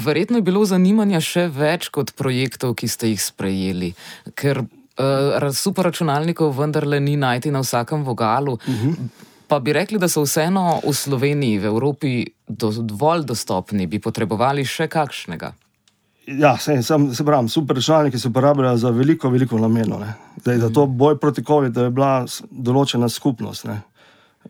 Verjetno 0.04 0.40
je 0.42 0.48
bilo 0.48 0.64
zanimanja 0.66 1.22
še 1.22 1.46
več 1.52 1.92
kot 1.94 2.16
projektov, 2.18 2.74
ki 2.80 2.90
ste 2.90 3.12
jih 3.14 3.22
sprejeli. 3.22 3.94
Ker 4.34 4.64
uh, 4.98 5.54
super 5.54 5.84
računalnikov 5.90 6.58
vendarle 6.58 7.00
ni 7.00 7.16
najti 7.16 7.50
na 7.50 7.60
vsakem 7.60 8.04
vogalu. 8.04 8.52
Uh 8.52 8.68
mhm. 8.68 8.88
-huh. 8.88 9.08
Pa 9.46 9.60
bi 9.60 9.72
rekli, 9.72 9.98
da 9.98 10.08
so 10.08 10.22
vseeno 10.22 10.80
v 10.82 10.92
Sloveniji, 10.92 11.58
v 11.58 11.64
Evropi, 11.64 12.26
do, 12.48 12.70
dovolj 12.70 13.22
dostopni, 13.24 13.86
bi 13.86 13.98
potrebovali 13.98 14.64
še 14.64 14.88
kakšnega. 14.88 15.52
Ja, 16.26 16.56
se, 16.58 16.82
sem, 16.82 17.14
se 17.14 17.24
pravi, 17.24 17.48
super 17.48 17.76
računalniki 17.76 18.18
se 18.18 18.28
uporabljajo 18.28 18.76
za 18.76 18.90
veliko, 18.90 19.30
veliko 19.30 19.58
namenov. 19.58 20.02
Zdaj, 20.40 20.58
za 20.58 20.70
to 20.70 20.86
mhm. 20.86 20.96
boj 20.96 21.18
proti 21.18 21.44
COVID-u 21.44 21.80
je 21.80 21.90
bila 21.90 22.26
določena 22.50 23.08
skupnost. 23.08 23.64
Ne. 23.64 23.82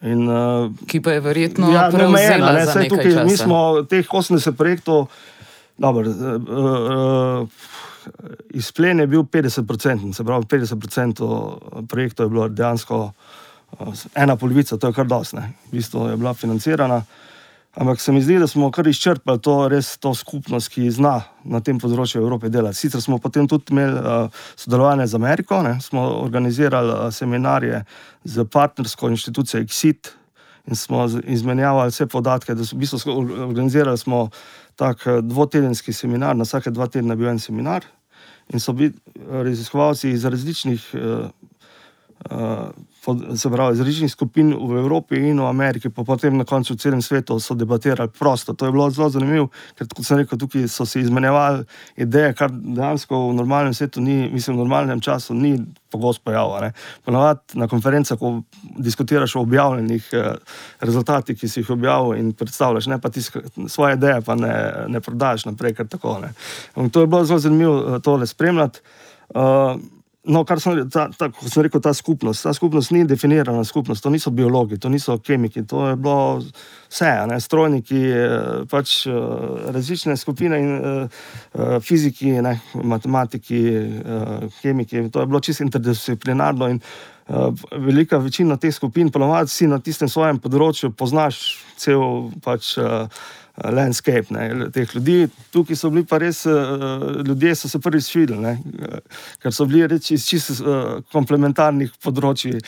In, 0.02 0.28
uh, 0.28 0.72
Ki 0.88 1.00
pa 1.00 1.16
je 1.16 1.20
verjetno 1.20 1.70
ja, 1.72 1.88
prevzela 1.92 2.52
ne, 2.52 2.88
tukaj. 2.88 3.12
Časa. 3.12 3.24
Mi 3.24 3.36
smo 3.36 3.60
teh 3.88 4.08
80 4.08 4.56
projektov, 4.56 5.06
dobro. 5.76 6.10
Uh, 6.10 6.16
uh, 6.44 7.48
izplen 8.50 9.00
je 9.00 9.06
bil 9.06 9.22
50%, 9.22 10.12
se 10.12 10.24
pravi, 10.24 10.44
50% 10.44 11.86
projektov 11.86 12.26
je 12.26 12.30
bilo 12.30 12.48
dejansko 12.48 13.12
eh, 13.80 13.84
ena 14.14 14.36
polovica, 14.36 14.76
to 14.76 14.86
je 14.90 14.96
kar 14.96 15.06
dosne, 15.06 15.52
v 15.68 15.78
bistvu 15.78 16.08
je 16.10 16.16
bila 16.16 16.34
financirana. 16.34 17.02
Ampak 17.76 18.00
se 18.00 18.12
mi 18.12 18.22
zdi, 18.22 18.38
da 18.40 18.46
smo 18.46 18.70
kar 18.72 18.86
izčrpali 18.88 19.40
to 19.44 19.68
res 19.68 19.98
to 20.00 20.14
skupnost, 20.14 20.70
ki 20.72 20.88
zna 20.90 21.18
na 21.44 21.60
tem 21.60 21.76
področju 21.76 22.22
Evrope 22.22 22.48
delati. 22.48 22.78
Sicer 22.78 23.02
smo 23.04 23.18
potem 23.20 23.44
tudi 23.44 23.74
imeli 23.74 24.00
uh, 24.00 24.44
sodelovanje 24.56 25.10
z 25.12 25.18
Ameriko, 25.18 25.58
ne? 25.60 25.74
smo 25.84 26.06
organizirali 26.22 26.94
uh, 26.94 27.10
seminarje 27.12 27.82
z 28.24 28.46
partnersko 28.48 29.10
inštitucijo 29.12 29.60
Exit 29.60 30.14
in 30.64 30.80
smo 30.80 31.04
izmenjavali 31.04 31.92
vse 31.92 32.08
podatke. 32.08 32.56
V 32.56 32.80
bistvu 32.80 33.12
organizirali 33.44 34.00
smo 34.00 34.30
tak 34.76 35.04
dvotedenski 35.22 35.92
seminar, 35.92 36.32
na 36.36 36.48
vsake 36.48 36.72
dva 36.72 36.88
tedna 36.88 37.12
je 37.12 37.20
bil 37.20 37.28
en 37.28 37.38
seminar, 37.44 37.84
in 38.52 38.60
so 38.60 38.72
bili 38.72 38.92
raziskovalci 39.28 40.10
iz 40.10 40.24
različnih, 40.24 40.94
uh, 40.94 41.30
uh, 42.30 42.68
se 43.36 43.50
pravi, 43.50 43.74
iz 43.74 43.80
različnih 43.80 44.10
skupin 44.10 44.54
v 44.54 44.78
Evropi 44.78 45.16
in 45.30 45.40
v 45.40 45.46
Ameriki, 45.46 45.90
pa 45.90 46.04
potem 46.04 46.36
na 46.36 46.44
koncu 46.44 46.74
v 46.74 46.80
celem 46.80 47.02
svetu 47.02 47.38
so 47.40 47.54
debatirali 47.54 48.10
prosto. 48.18 48.54
To 48.54 48.66
je 48.66 48.72
bilo 48.72 48.90
zelo 48.90 49.08
zanimivo, 49.10 49.48
ker 49.78 49.88
kot 49.88 50.06
sem 50.06 50.18
rekel, 50.18 50.38
tukaj 50.38 50.68
so 50.68 50.86
se 50.86 51.00
izmenjevali 51.00 51.64
ideje, 51.96 52.34
kar 52.34 52.50
dejansko 52.50 53.28
v 53.28 53.34
normalnem 53.38 53.74
svetu 53.74 54.00
ni, 54.00 54.30
mislim, 54.32 54.56
v 54.56 54.64
normalnem 54.64 55.00
času 55.00 55.34
ni 55.34 55.56
pogosto 55.90 56.22
pojavljalo. 56.24 56.70
Ponovadi 57.04 57.40
na 57.54 57.68
konferencah, 57.68 58.18
ko 58.18 58.42
diskutiraš 58.78 59.36
o 59.36 59.40
objavljenih 59.40 60.08
eh, 60.12 60.34
rezultatih, 60.80 61.38
ki 61.38 61.48
si 61.48 61.60
jih 61.60 61.70
objavil 61.70 62.18
in 62.18 62.32
predstavljaš, 62.32 62.86
ne 62.86 63.00
pa 63.00 63.10
ti 63.10 63.22
svoje 63.68 63.94
ideje, 63.94 64.20
pa 64.20 64.34
ne, 64.34 64.54
ne 64.88 65.00
prodajaš 65.00 65.46
naprej, 65.46 65.74
ker 65.74 65.88
tako. 65.88 66.18
Ne. 66.20 66.32
To 66.90 67.00
je 67.00 67.06
bilo 67.06 67.24
zelo 67.24 67.38
zanimivo 67.38 67.78
eh, 67.78 68.00
tole 68.00 68.26
spremljati. 68.26 68.80
Uh, 69.34 69.42
No, 70.26 70.42
kar 70.44 70.58
sem, 70.58 70.78
ta, 70.90 71.06
ta, 71.14 71.28
sem 71.46 71.62
rekel, 71.62 71.80
ta 71.82 71.92
skupnost. 71.94 72.42
Ta 72.42 72.52
skupnost 72.56 72.90
ni 72.90 73.04
definirana 73.06 73.62
skupnost, 73.64 74.02
to 74.02 74.10
niso 74.10 74.32
biologi, 74.34 74.78
to 74.78 74.90
niso 74.90 75.18
kemiki, 75.22 75.62
to 75.70 75.84
je 75.86 75.96
bilo 75.96 76.40
vse, 76.40 77.10
ne, 77.30 77.38
strojniki, 77.40 78.00
pač 78.70 78.96
različne 79.76 80.16
skupine 80.18 80.58
in 80.62 80.72
uh, 80.80 81.20
fiziki, 81.82 82.32
ne, 82.42 82.56
matematiki, 82.74 83.62
uh, 84.02 84.48
kemiki. 84.62 85.06
To 85.14 85.22
je 85.22 85.30
bilo 85.30 85.40
čisto 85.40 85.62
interdisciplinarno 85.62 86.72
in 86.74 86.82
uh, 86.82 87.54
velika 87.86 88.18
večina 88.18 88.58
teh 88.58 88.74
skupin, 88.74 89.14
ponovadi 89.14 89.54
si 89.54 89.70
na 89.70 89.78
tistem 89.78 90.10
svojem 90.10 90.42
področju 90.42 90.90
poznaš 90.90 91.44
cel 91.78 92.32
pač. 92.42 92.74
Eh, 93.56 93.70
landscape 93.72 94.34
ne, 94.34 94.70
teh 94.70 94.94
ljudi. 94.94 95.28
Tukaj 95.52 95.78
so 95.80 95.88
bili 95.90 96.04
pa 96.04 96.18
res 96.20 96.42
uh, 96.46 97.22
ljudje, 97.24 97.54
ki 97.54 97.60
so 97.60 97.70
se 97.72 97.80
prvič 97.80 98.08
videli, 98.14 98.40
ne, 98.42 98.52
ker 99.40 99.54
so 99.54 99.64
bili 99.64 99.86
reči 99.88 100.14
iz 100.18 100.26
čisto 100.28 100.74
komplementarnih 101.14 101.94
področji. 102.04 102.60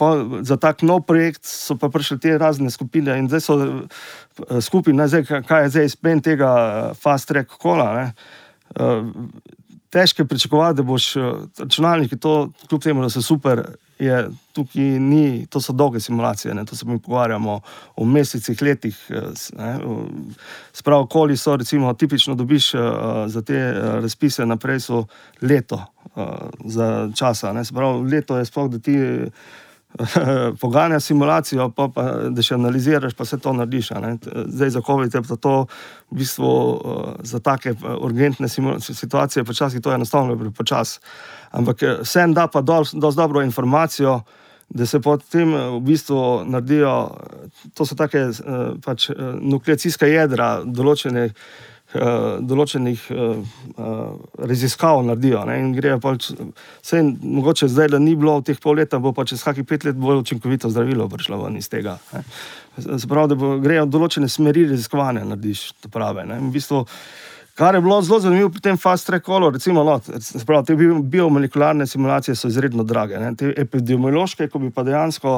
Pa, 0.00 0.14
za 0.48 0.56
tak 0.60 0.80
nov 0.86 1.02
projekt 1.08 1.44
so 1.44 1.76
pa 1.76 1.90
prišle 1.92 2.18
te 2.24 2.38
razne 2.40 2.72
skupine 2.72 3.18
in 3.20 3.28
zdaj 3.28 3.44
so 3.44 3.58
skupaj, 4.64 4.96
ne, 4.96 5.08
zdaj, 5.12 5.44
kaj 5.44 5.66
je 5.66 5.74
zdaj 5.74 5.90
izpen 5.92 6.24
tega 6.24 6.54
fast 6.96 7.28
track 7.28 7.60
kola. 7.60 7.90
Ne, 7.98 8.08
Težko 9.94 10.24
je 10.24 10.26
pričakovati, 10.26 10.76
da 10.80 10.82
boš 10.82 11.12
računalnik, 11.60 12.16
kljub 12.18 12.80
temu, 12.82 13.04
da 13.04 13.12
so 13.12 13.20
super, 13.22 13.60
je 13.98 14.30
tukaj 14.52 14.82
ni, 14.82 15.46
to 15.46 15.60
so 15.60 15.72
dolge 15.72 16.00
simulacije, 16.00 16.54
ne, 16.54 16.64
to 16.64 16.76
se 16.76 16.86
mi 16.86 16.98
pogovarjamo 16.98 17.60
o 17.96 18.04
mesecih, 18.04 18.62
letih. 18.62 18.98
Eh, 19.10 19.78
Spravo, 20.72 21.06
koli 21.06 21.36
so, 21.36 21.56
recimo, 21.56 21.94
tipično 21.94 22.34
dobiš 22.34 22.74
uh, 22.74 22.80
za 23.26 23.42
te 23.42 23.72
razpise 23.72 24.46
naprej, 24.46 24.80
so 24.80 25.06
leto 25.42 25.84
za 26.64 27.10
časa. 27.16 27.64
Spravo, 27.64 28.00
leto 28.00 28.38
je 28.38 28.44
sploh, 28.44 28.70
da 28.70 28.78
ti. 28.78 28.98
Poganja 30.60 30.98
simulacijo, 31.00 31.68
pa, 31.70 31.86
pa 31.94 32.02
da 32.34 32.42
še 32.42 32.56
analiziraš, 32.56 33.14
pa 33.14 33.24
se 33.24 33.38
to 33.38 33.52
narediš. 33.54 33.92
Zdaj, 34.46 34.70
za 34.74 34.80
COVID, 34.82 35.14
pa 35.28 35.36
to 35.36 35.54
v 36.10 36.18
bistvu 36.18 36.50
za 37.22 37.38
take 37.38 37.76
urgentne 38.00 38.48
situacije, 38.80 39.44
počasi 39.44 39.80
to 39.80 39.94
je 39.94 40.00
enostavno, 40.02 40.34
prepočasno 40.38 41.00
ampak 41.54 41.82
eh, 41.82 41.98
vsem 42.02 42.34
da 42.34 42.46
pa 42.46 42.60
dosti 42.60 42.98
dobro 43.16 43.42
informacijo, 43.42 44.20
da 44.68 44.86
se 44.86 45.00
potem 45.00 45.54
eh, 45.54 45.68
v 45.70 45.80
bistvu 45.80 46.44
naredijo, 46.44 47.10
to 47.74 47.86
so 47.86 47.94
take 47.94 48.26
pač, 48.84 49.10
nukleacijska 49.40 50.06
jedra 50.10 50.56
določenih. 50.64 51.32
Določenih 51.94 53.02
uh, 53.14 53.42
uh, 53.78 54.14
raziskav 54.50 55.02
naredijo. 55.06 55.44
Ne, 55.46 55.58
grejo, 55.76 56.00
pač, 56.02 56.30
vse, 56.82 57.02
mogoče 57.22 57.68
zdaj, 57.70 57.92
da 57.94 58.00
ni 58.02 58.16
bilo 58.18 58.40
teh 58.46 58.58
pol 58.60 58.80
leta, 58.80 58.98
bo 58.98 59.14
pa 59.14 59.26
čez 59.28 59.44
kakih 59.46 59.66
pet 59.68 59.86
let 59.86 59.98
bolj 60.00 60.24
učinkovito 60.24 60.72
zdravilo 60.72 61.06
prišlo 61.12 61.38
ven 61.44 61.60
iz 61.60 61.70
tega. 61.70 61.98
Zapravo, 62.76 63.30
da 63.30 63.38
bo, 63.38 63.52
grejo 63.62 63.86
določene 63.86 64.26
smeri 64.28 64.66
raziskovanja, 64.72 65.22
narediš 65.30 65.68
prave. 65.94 66.26
Ne, 66.26 66.40
v 66.42 66.50
bistvu, 66.56 66.82
Kar 67.54 67.74
je 67.74 67.80
bilo 67.80 68.02
zelo 68.02 68.18
zanimivo 68.20 68.48
pri 68.50 68.60
tem 68.60 68.76
fast 68.76 69.06
track-olu, 69.06 69.52
recimo, 69.54 69.84
no, 69.86 70.00
sprav, 70.18 70.64
te 70.66 70.74
biomolekularne 70.74 71.86
simulacije 71.86 72.34
so 72.34 72.48
izredno 72.50 72.82
drage. 72.82 73.18
Ne, 73.22 73.30
te 73.38 73.52
epidemiološke, 73.56 74.48
ko 74.50 74.58
bi 74.58 74.72
pa 74.74 74.82
dejansko, 74.82 75.36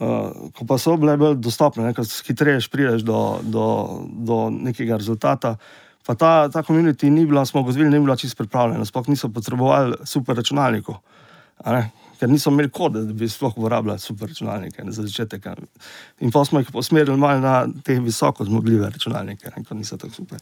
uh, 0.00 0.50
ko 0.54 0.66
pa 0.68 0.78
so 0.78 0.96
bile 1.00 1.16
bolj 1.20 1.38
dostopne, 1.42 1.94
ker 1.94 2.04
hitreje 2.04 2.68
prideš 2.70 3.02
do, 3.06 3.40
do, 3.42 3.66
do 4.04 4.38
nekega 4.50 5.00
rezultata. 5.00 5.56
Pa 6.04 6.14
ta, 6.14 6.32
ta 6.52 6.62
komunity 6.62 7.08
ni 7.10 7.24
bila, 7.26 7.46
smo 7.48 7.62
gozvili, 7.64 7.88
ni 7.88 8.00
bila 8.00 8.16
čisto 8.16 8.42
pripravljena, 8.44 8.84
sploh 8.84 9.08
niso 9.08 9.32
potrebovali 9.32 10.04
super 10.04 10.36
računalnikov 10.36 11.00
ker 12.18 12.30
niso 12.30 12.50
imeli 12.50 12.70
kode, 12.70 13.04
da 13.04 13.12
bi 13.12 13.28
sploh 13.28 13.52
uporabljali 13.56 13.98
super 13.98 14.28
računalnike 14.28 14.82
za 14.86 15.02
začetek. 15.02 15.46
In 16.20 16.32
pa 16.32 16.44
smo 16.44 16.60
jih 16.60 16.68
usmerili 16.74 17.16
malo 17.18 17.40
na 17.40 17.66
te 17.84 17.98
visoko 18.00 18.44
zmogljive 18.44 18.90
računalnike, 18.90 19.50
ki 19.68 19.74
niso 19.74 19.96
tako 19.96 20.14
super. 20.14 20.38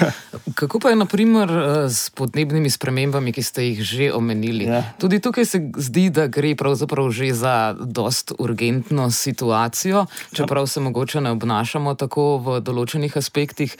Kako 0.60 0.80
pa 0.80 0.90
je 0.90 0.96
naprimer 0.96 1.50
eh, 1.50 1.90
s 1.90 2.10
podnebnimi 2.10 2.70
spremembami, 2.70 3.32
ki 3.32 3.42
ste 3.42 3.68
jih 3.70 3.82
že 3.82 4.12
omenili? 4.12 4.64
Ja. 4.64 4.82
Tudi 4.98 5.20
tukaj 5.20 5.44
se 5.44 5.62
zdi, 5.76 6.10
da 6.10 6.26
gre 6.26 6.54
pravzaprav 6.56 7.10
že 7.10 7.32
za 7.34 7.76
dost 7.80 8.32
urgentno 8.38 9.10
situacijo, 9.10 10.06
čeprav 10.32 10.66
se 10.66 10.80
mogoče 10.80 11.20
ne 11.20 11.30
obnašamo 11.30 11.94
tako 11.94 12.38
v 12.38 12.60
določenih 12.60 13.16
aspektih. 13.16 13.76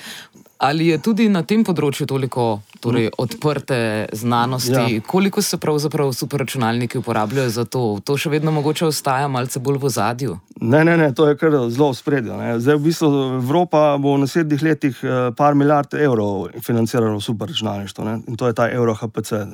Ali 0.59 0.87
je 0.87 0.97
tudi 0.99 1.27
na 1.29 1.43
tem 1.45 1.61
področju 1.65 2.07
toliko 2.09 2.45
torej, 2.81 3.11
odprte 3.21 4.07
znanosti, 4.17 4.97
ja. 4.97 5.03
koliko 5.07 5.43
se 5.43 5.59
pravzaprav 5.61 6.13
superračunalniki 6.17 6.99
uporabljajo 6.99 7.51
za 7.53 7.65
to? 7.69 7.83
To 8.05 8.17
še 8.17 8.33
vedno 8.33 8.55
mogoče 8.57 8.87
ostaja 8.89 9.29
malce 9.29 9.61
bolj 9.61 9.81
v 9.83 9.91
zadju? 9.93 10.39
Ne, 10.61 10.81
ne, 10.89 10.97
ne, 10.97 11.11
to 11.17 11.29
je 11.29 11.37
kar 11.37 11.59
zelo 11.69 11.91
v 11.93 11.99
spredju. 11.99 12.39
Zdaj, 12.63 12.79
v 12.79 12.85
bistvu, 12.89 13.11
Evropa 13.43 13.83
bo 14.01 14.15
v 14.17 14.25
naslednjih 14.25 14.65
letih 14.65 15.03
eh, 15.05 15.19
par 15.37 15.59
milijard 15.59 15.93
evrov 15.93 16.49
financirala 16.65 17.21
superračunalništvo 17.21 18.09
in 18.17 18.41
to 18.41 18.49
je 18.49 18.57
ta 18.57 18.71
Euro 18.73 18.97
HPC. 18.97 19.45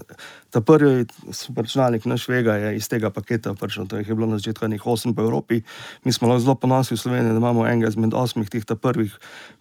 Ta 0.52 0.60
prvi 0.60 1.06
superračunalnik 1.32 2.04
naš 2.04 2.26
Vega 2.28 2.54
je 2.60 2.76
iz 2.76 2.88
tega 2.88 3.10
paketa 3.10 3.54
prišel, 3.56 3.86
to 3.88 3.96
je 3.96 4.04
bilo 4.04 4.26
na 4.28 4.36
začetku 4.36 4.68
nekaj 4.68 4.92
osem 4.92 5.14
po 5.16 5.24
Evropi. 5.24 5.62
Mi 6.04 6.12
smo 6.12 6.28
zelo 6.38 6.54
ponosni 6.54 6.96
v 6.96 7.00
Sloveniji, 7.00 7.32
da 7.32 7.40
imamo 7.40 7.64
enega 7.66 7.88
izmed 7.88 8.12
osmih 8.14 8.50
teh 8.52 8.64
prvih, 8.82 9.14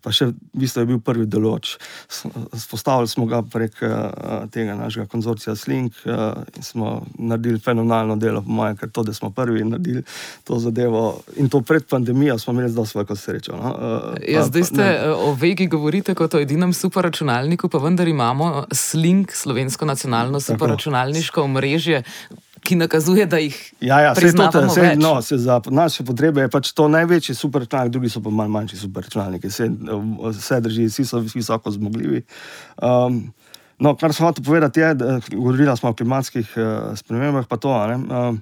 pa 0.04 0.12
še 0.12 0.34
v 0.34 0.36
bistvu 0.52 0.84
je 0.84 0.90
bil 0.90 1.00
prvi 1.00 1.26
deloč. 1.32 1.78
Spostavili 2.52 3.08
smo 3.08 3.26
ga 3.26 3.40
prek 3.40 3.80
uh, 3.88 4.50
tega 4.52 4.76
našega 4.76 5.08
konzorcija 5.08 5.56
Slink 5.56 5.96
uh, 6.04 6.44
in 6.58 6.64
smo 6.64 7.06
naredili 7.16 7.60
fenomenalno 7.60 8.20
delo, 8.20 8.44
po 8.44 8.52
mojem, 8.52 8.76
ker 8.76 8.92
to, 8.92 9.06
da 9.08 9.16
smo 9.16 9.32
prvi 9.32 9.64
naredili 9.64 10.04
to 10.44 10.60
zadevo 10.60 11.22
in 11.40 11.48
to 11.48 11.62
pred 11.62 11.88
pandemijo, 11.88 12.36
smo 12.40 12.52
imeli 12.54 12.72
zelo 12.72 12.88
veliko 12.96 13.16
srečo. 13.16 13.56
No? 13.56 13.72
Uh, 13.72 14.20
ja, 14.28 14.44
zdaj 14.44 14.68
ste 14.74 14.84
pa, 14.84 15.16
o 15.16 15.32
Vegi 15.40 15.72
govorite 15.72 16.18
kot 16.20 16.36
o 16.36 16.44
edinem 16.44 16.76
superračunalniku, 16.76 17.72
pa 17.72 17.80
vendar 17.80 18.12
imamo 18.12 18.66
Slink, 18.76 19.32
slovensko 19.32 19.88
nacionalno 19.88 20.44
superračunalništvo 20.44 20.81
računalniško 20.82 21.44
omrežje. 21.44 22.04
Ki 22.62 22.76
nakazuje, 22.78 23.26
da 23.26 23.40
jih 23.42 23.56
ja, 23.82 24.00
ja, 24.00 24.12
vse 24.14 24.30
to, 24.38 24.62
vse, 24.68 24.94
no, 25.02 25.16
za 25.22 25.56
naše 25.74 26.04
potrebe 26.06 26.44
je 26.46 26.50
pač 26.54 26.70
to 26.78 26.86
največji 26.94 27.34
superračunalnik, 27.36 27.92
drugi 27.92 28.10
so 28.14 28.22
pa 28.22 28.30
malo 28.30 28.54
manjši 28.54 28.78
superračunalniki, 28.84 29.50
vse, 29.50 29.66
vse 30.22 30.60
drži, 30.62 30.86
vsi 30.86 31.06
so 31.10 31.24
visoko 31.26 31.74
zmogljivi. 31.74 32.22
Um, 32.78 33.34
no, 33.82 33.96
kar 33.98 34.14
sem 34.14 34.28
hotel 34.28 34.46
povedati, 34.46 34.80
je, 34.80 34.94
da 34.94 35.18
govorila 35.32 35.74
smo 35.76 35.90
o 35.90 35.98
klimatskih 35.98 36.54
uh, 36.54 36.94
spremembah, 37.02 37.50
pa 37.50 37.58
to. 37.58 37.74
Uh, 37.74 38.38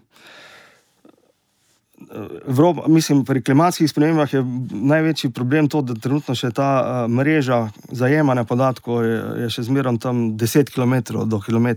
Evropa, 2.48 2.88
mislim, 2.88 3.26
pri 3.26 3.42
klimatskih 3.44 3.90
spremembah 3.90 4.34
je 4.34 4.44
največji 4.72 5.30
problem 5.32 5.68
to, 5.70 5.82
da 5.82 5.94
trenutno 5.94 6.36
še 6.36 6.52
ta 6.56 6.70
uh, 6.80 7.12
mreža 7.12 7.70
zajemanja 7.92 8.44
podatkov 8.50 9.04
je, 9.06 9.18
je 9.44 9.50
še 9.54 9.68
zmeraj 9.68 10.00
tam 10.02 10.24
10 10.40 10.72
km 10.74 11.26
do 11.30 11.42
km. 11.44 11.68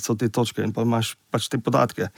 So 0.00 0.14
te 0.16 0.30
točke 0.32 0.64
in 0.64 0.70
pa 0.72 0.86
imaš 0.86 1.16
pač 1.28 1.50
te 1.52 1.58
podatke. 1.60 2.08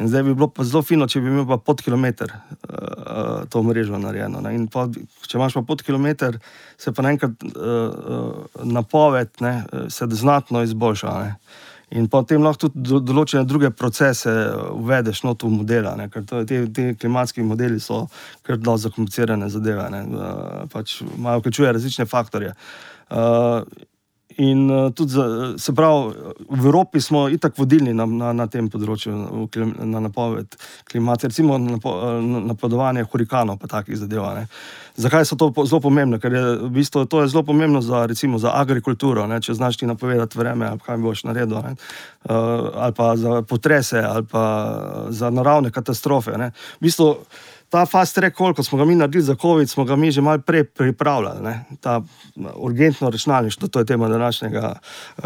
In 0.00 0.08
zdaj 0.10 0.24
bi 0.26 0.32
bilo 0.34 0.48
pa 0.50 0.64
zelo 0.66 0.82
fino, 0.82 1.06
če 1.06 1.20
bi 1.22 1.30
imel 1.30 1.46
pa 1.46 1.60
pod 1.62 1.82
kilometr 1.84 2.32
uh, 2.32 3.46
to 3.50 3.62
mrežo 3.62 4.00
narejeno. 4.02 4.42
Pa, 4.74 4.88
če 5.26 5.38
imaš 5.38 5.60
pa 5.60 5.62
pod 5.68 5.84
kilometr, 5.86 6.40
se 6.78 6.90
pa 6.90 7.06
naenkrat 7.06 7.46
uh, 7.46 7.54
uh, 7.54 8.66
napoved 8.66 9.30
ne, 9.44 9.54
se 9.94 10.10
znatno 10.10 10.64
izboljša. 10.66 11.14
Ne. 11.22 11.36
In 11.96 12.08
potem 12.12 12.42
lahko 12.44 12.68
tudi 12.68 13.00
določene 13.08 13.46
druge 13.48 13.70
procese 13.72 14.32
uvedeš 14.74 15.22
not 15.24 15.44
v 15.44 15.52
modele, 15.54 16.08
ker 16.12 16.26
to, 16.28 16.42
te, 16.48 16.60
te 16.74 16.90
klimatski 17.00 17.44
modeli 17.46 17.80
so 17.80 18.02
kar 18.44 18.58
zelo 18.58 18.76
zakomplicirane 18.82 19.48
zadeve, 19.48 19.86
ne, 19.94 20.02
pač 20.72 20.98
imajo 21.06 21.40
vključuje 21.40 21.72
različne 21.78 22.08
faktorje. 22.10 22.52
Uh, 23.08 23.64
In 24.38 24.68
tudi, 24.94 25.12
za, 25.12 25.54
se 25.58 25.74
pravi, 25.74 26.14
v 26.50 26.66
Evropi 26.66 27.00
smo 27.00 27.28
itak 27.28 27.58
vodilni 27.58 27.94
na, 27.94 28.06
na, 28.06 28.32
na 28.32 28.46
tem 28.46 28.68
področju, 28.70 29.14
na 29.82 30.02
napoved 30.04 30.54
klimata, 30.86 31.26
recimo 31.26 31.58
na 31.58 31.74
napovedovanje 32.46 33.02
hurikanov, 33.10 33.58
pa 33.58 33.66
takih 33.66 33.98
zadev. 33.98 34.22
Ne. 34.38 34.46
Zakaj 34.98 35.26
so 35.26 35.34
to 35.38 35.50
zelo 35.66 35.82
pomembne? 35.82 36.20
Ker 36.22 36.34
je 36.34 36.44
v 36.62 36.70
bistvu 36.70 37.04
to 37.10 37.22
je 37.22 37.32
zelo 37.34 37.42
pomembno 37.50 37.82
za, 37.82 38.06
recimo, 38.06 38.38
za 38.38 38.54
agrikulturo, 38.54 39.26
ne? 39.26 39.40
če 39.42 39.58
znaš 39.58 39.82
ti 39.82 39.90
napovedati 39.90 40.38
vreme, 40.38 40.70
kaj 40.86 41.02
boš 41.02 41.26
naredil, 41.26 41.58
uh, 41.58 41.74
ali 42.78 42.94
pa 42.94 43.12
za 43.18 43.42
potrese, 43.42 44.02
ali 44.02 44.26
pa 44.26 44.44
za 45.10 45.34
naravne 45.34 45.74
katastrofe. 45.74 46.38
Ne? 46.38 46.50
V 46.78 46.86
bistvu 46.86 47.14
ta 47.68 47.86
fast 47.86 48.14
track, 48.14 48.36
koliko 48.36 48.62
smo 48.62 48.78
ga 48.78 48.84
mi 48.84 48.94
naredili 48.94 49.22
za 49.22 49.34
COVID, 49.34 49.70
smo 49.70 49.84
ga 49.84 49.96
mi 49.96 50.10
že 50.10 50.20
malo 50.20 50.38
prej 50.38 50.64
pripravljali. 50.64 51.42
Ne? 51.42 51.64
Ta 51.80 52.00
urgentno 52.54 53.10
računalništvo, 53.10 53.68
to 53.68 53.78
je 53.78 53.84
tema 53.84 54.08
današnjega 54.08 54.74
uh, 55.18 55.24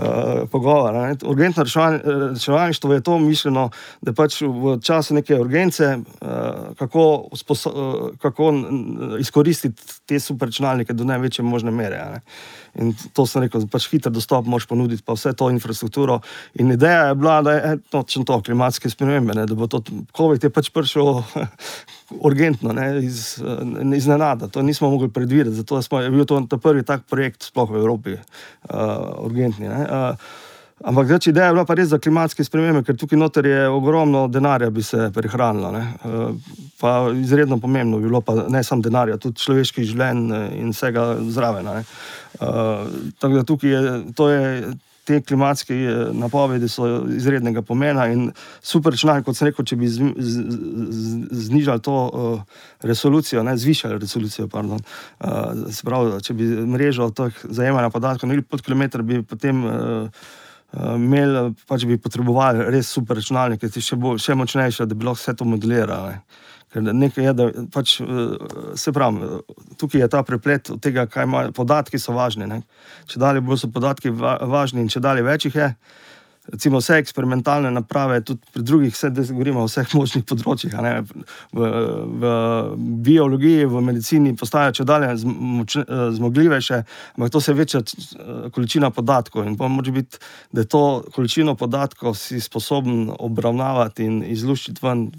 pogovora. 0.51 1.09
Ne? 1.09 1.17
Urgentno 1.25 1.63
računalništvo 1.63 2.95
je 2.95 3.01
to 3.01 3.19
mišljeno, 3.19 3.71
da 4.01 4.13
pač 4.13 4.41
v 4.41 4.79
času 4.83 5.15
neke 5.15 5.41
urgence, 5.41 5.97
uh, 5.97 6.29
kako, 6.79 7.29
uh, 7.49 7.69
kako 8.19 8.55
izkoristiti 9.19 9.83
te 10.07 10.21
superračunalnike 10.21 10.93
do 10.93 11.05
največje 11.05 11.45
možne 11.45 11.71
mere. 11.71 11.97
Ne? 11.97 12.21
In 12.81 12.95
to 13.13 13.27
sem 13.29 13.45
rekel, 13.45 13.67
pač 13.69 13.85
hiter 13.93 14.13
dostop 14.13 14.47
moš 14.49 14.65
ponuditi, 14.71 15.05
pa 15.05 15.13
vse 15.13 15.35
to 15.37 15.51
infrastrukturo. 15.53 16.21
In 16.57 16.73
ideja 16.73 17.11
je 17.11 17.17
bila, 17.21 17.41
da 17.45 17.57
je 17.57 17.73
točno 17.93 18.25
to, 18.25 18.39
klimatske 18.47 18.91
spremembe, 18.91 19.37
ne, 19.37 19.45
da 19.47 19.57
bo 19.59 19.69
to 19.69 19.83
COVID 20.17 20.47
je 20.47 20.51
pač 20.53 20.71
prišel 20.73 21.21
urgentno, 22.29 22.73
ne, 22.73 22.87
iz, 23.05 23.37
iznenada. 23.97 24.49
To 24.49 24.65
nismo 24.65 24.91
mogli 24.91 25.11
predvideti, 25.13 25.57
zato 25.61 25.83
smo, 25.83 26.01
je 26.01 26.11
bil 26.11 26.25
to 26.25 26.41
prvi 26.57 26.87
tak 26.87 27.05
projekt 27.11 27.51
sploh 27.53 27.69
v 27.71 27.83
Evropi, 27.83 28.17
uh, 28.17 29.21
urgentni. 29.21 29.69
Ne, 29.69 29.85
uh, 29.85 30.51
Ampak 30.85 31.07
zdaj, 31.07 31.31
ideja 31.31 31.47
je 31.47 31.53
bila 31.53 31.65
pa 31.65 31.75
res 31.79 31.89
za 31.93 31.99
klimatske 31.99 32.45
spremembe, 32.45 32.83
ker 32.83 32.97
tukaj 32.99 33.19
noter 33.19 33.47
je 33.47 33.67
ogromno 33.71 34.27
denarja, 34.29 34.71
bi 34.71 34.83
se 34.83 35.11
prihranilo. 35.15 35.71
Ne? 35.73 35.83
Pa 36.81 37.11
izredno 37.15 37.59
pomembno 37.63 37.99
bi 37.99 38.09
bilo, 38.11 38.21
pa 38.21 38.35
ne 38.49 38.63
samo 38.67 38.83
denarja, 38.83 39.19
tudi 39.23 39.39
človeških 39.39 39.87
življenj 39.93 40.33
in 40.59 40.73
vsega 40.75 41.05
zraven. 41.31 41.71
Tako 42.39 43.35
da 43.35 43.45
tukaj 43.47 43.71
je, 43.71 44.01
to 44.17 44.31
je. 44.31 44.73
Te 45.03 45.17
klimatske 45.19 45.75
napovedi 46.15 46.69
so 46.71 46.85
izrednega 47.11 47.59
pomena 47.67 48.05
in 48.07 48.29
super 48.63 48.95
računalnik, 48.95 49.25
kot 49.27 49.35
sem 49.35 49.49
rekel, 49.49 49.67
če 49.67 49.79
bi 49.81 49.89
z, 49.91 50.13
z, 50.15 50.45
z, 50.95 51.25
znižali 51.49 51.83
to 51.83 51.95
uh, 52.07 52.61
resolucijo, 52.87 53.43
ne 53.43 53.57
zvišali 53.59 53.99
resolucijo, 53.99 54.47
pardon, 54.53 54.79
uh, 54.79 55.75
pravi, 55.83 56.23
če 56.23 56.37
bi 56.39 56.47
mrežo 56.77 57.11
teh 57.19 57.43
zajemanja 57.51 57.91
podatkov 57.91 58.31
naredili 58.31 58.47
pod 58.47 58.63
kilometr, 58.63 59.03
bi 59.03 59.19
potem 59.27 59.65
uh, 59.67 59.75
uh, 59.75 60.31
imeli, 60.73 61.53
pač 61.69 61.85
bi 61.89 61.99
potrebovali 62.01 62.65
res 62.73 62.89
super 62.89 63.19
računalnike, 63.21 63.69
ki 63.69 63.83
še, 63.85 63.99
še 64.23 64.37
močnejši, 64.39 64.87
da 64.89 64.97
bi 64.97 65.07
lahko 65.09 65.21
vse 65.21 65.35
to 65.37 65.49
modelirali. 65.49 66.17
Ker 66.73 66.87
nekaj 66.89 67.27
je, 67.27 67.33
da 67.37 67.49
pač, 67.73 67.99
uh, 68.01 68.73
se 68.81 68.95
pravi, 68.97 69.29
tukaj 69.81 70.01
je 70.01 70.09
ta 70.15 70.23
preplet 70.25 70.71
od 70.73 70.81
tega, 70.81 71.05
kaj 71.05 71.29
imajo 71.29 71.53
podatki, 71.57 72.01
so 72.01 72.15
važni. 72.17 72.49
Ne? 72.49 72.63
Če 73.11 73.21
dalje 73.21 73.45
bolj 73.45 73.61
so 73.61 73.69
podatki 73.73 74.15
va 74.17 74.39
važni 74.49 74.81
in 74.81 74.89
če 74.93 75.05
dalje 75.05 75.27
več 75.27 75.51
jih 75.51 75.61
je 75.61 75.69
recimo 76.49 76.79
vse 76.79 76.99
eksperimentalne 76.99 77.71
naprave, 77.71 78.21
tudi 78.25 78.41
pri 78.53 78.63
drugih, 78.63 78.95
vse, 78.95 79.11
da 79.11 79.23
govorimo 79.23 79.63
o 79.63 79.69
vseh 79.71 79.95
možnih 79.95 80.25
področjih, 80.27 80.75
v, 81.53 81.71
v 82.23 82.33
biologiji, 83.07 83.67
v 83.71 83.83
medicini, 83.87 84.35
postajajo 84.39 84.79
če 84.81 84.89
dalje 84.89 85.13
zmogljivejše, 86.19 86.83
ampak 87.17 87.33
to 87.33 87.41
se 87.41 87.55
večja 87.55 87.83
količina 88.55 88.91
podatkov. 88.91 89.47
In 89.47 89.57
pa 89.57 89.69
može 89.69 89.95
biti, 89.95 90.23
da 90.53 90.65
to 90.65 91.05
količino 91.15 91.55
podatkov 91.55 92.17
si 92.19 92.41
sposoben 92.41 93.11
obravnavati 93.19 94.09
in 94.09 94.23
izluščiti 94.27 94.83
ven. 94.83 95.11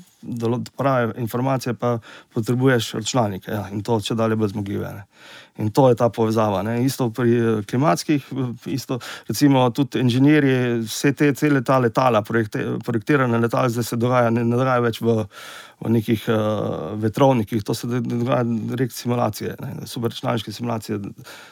Prave 0.77 1.13
informacije 1.17 1.73
pa 1.73 1.99
potrebuješ 2.33 2.93
računalnike 2.93 3.51
ja, 3.51 3.67
in 3.71 3.83
to 3.83 3.99
če 4.01 4.15
dalje 4.15 4.35
bolj 4.35 4.53
zmogljive. 4.53 4.93
Ne. 4.93 5.03
In 5.57 5.69
to 5.69 5.89
je 5.89 5.95
ta 5.95 6.09
povezava. 6.09 6.63
Ne. 6.63 6.79
Isto 6.85 7.09
pri 7.13 7.33
eh, 7.37 7.63
klimatskih, 7.69 8.25
isto, 8.65 8.99
recimo 9.27 9.69
tudi 9.69 9.99
inženirji, 9.99 10.79
vse 10.87 11.13
te 11.13 11.33
cele 11.37 11.61
ta 11.61 11.77
letala, 11.77 12.21
projekte, 12.21 12.63
projektirane 12.85 13.37
letala, 13.37 13.69
zdaj 13.69 13.83
se 13.83 13.99
dogaja, 14.01 14.31
ne, 14.33 14.45
ne 14.47 14.57
dogaja 14.57 14.81
več 14.81 15.01
v, 15.01 15.25
v 15.83 15.91
nekih 15.93 16.23
uh, 16.31 16.93
vetrovnikih, 17.01 17.63
to 17.63 17.75
se 17.75 17.87
dogaja 17.87 18.45
direkt 18.47 18.95
simulacije, 18.95 19.57
superračunalniške 19.89 20.53
simulacije, 20.55 20.99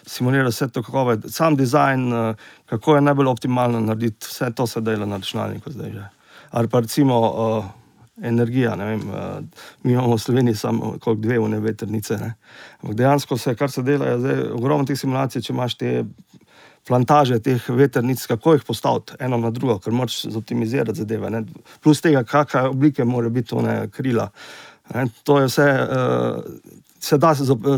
simulira 0.07 0.47
vse 0.49 0.69
to, 0.71 0.81
kako 0.87 1.11
je 1.11 1.33
sam 1.35 1.59
dizajn, 1.59 2.07
uh, 2.13 2.47
kako 2.71 2.95
je 2.95 3.03
najbolj 3.05 3.29
optimalno 3.33 3.83
narediti, 3.83 4.31
vse 4.31 4.49
to 4.55 4.67
se 4.67 4.81
dela 4.81 5.05
na 5.05 5.21
računalniku 5.21 5.75
zdaj 5.75 5.93
že. 5.99 6.07
Ali 6.51 6.67
pa 6.67 6.79
recimo. 6.79 7.19
Uh, 7.21 7.80
energija. 8.21 8.75
Vem, 8.75 9.01
uh, 9.09 9.39
mi 9.83 9.93
imamo 9.93 10.15
v 10.15 10.19
Sloveniji 10.19 10.55
samo 10.55 10.95
dve 11.15 11.39
ure 11.39 11.59
veternice. 11.59 12.17
Ampak 12.81 12.97
dejansko 12.97 13.37
se, 13.37 13.55
kar 13.55 13.71
se 13.71 13.81
dela, 13.81 14.05
je 14.05 14.53
ogromno 14.53 14.85
teh 14.85 14.99
simulacij, 14.99 15.41
če 15.41 15.53
imaš 15.53 15.77
te. 15.77 16.03
Plantaže 16.81 17.35
teh 17.45 17.61
veternic, 17.69 18.23
kako 18.25 18.55
jih 18.55 18.63
postaviti 18.65 19.13
eno 19.21 19.37
na 19.37 19.51
drugo, 19.53 19.75
ker 19.79 19.93
moraš 19.93 20.23
zoptimizirati 20.33 20.97
zadeve. 20.97 21.29
Ne? 21.29 21.43
Plus 21.83 22.01
tega, 22.01 22.23
kakšne 22.25 22.71
oblike 22.71 23.05
mora 23.05 23.29
biti 23.29 23.53
one 23.53 23.75
krila. 23.93 24.31
Ne? 24.95 25.03
To 25.29 25.37
je 25.39 25.45
vse, 25.45 25.67
uh, 25.77 26.81
se 26.99 27.17
da 27.21 27.35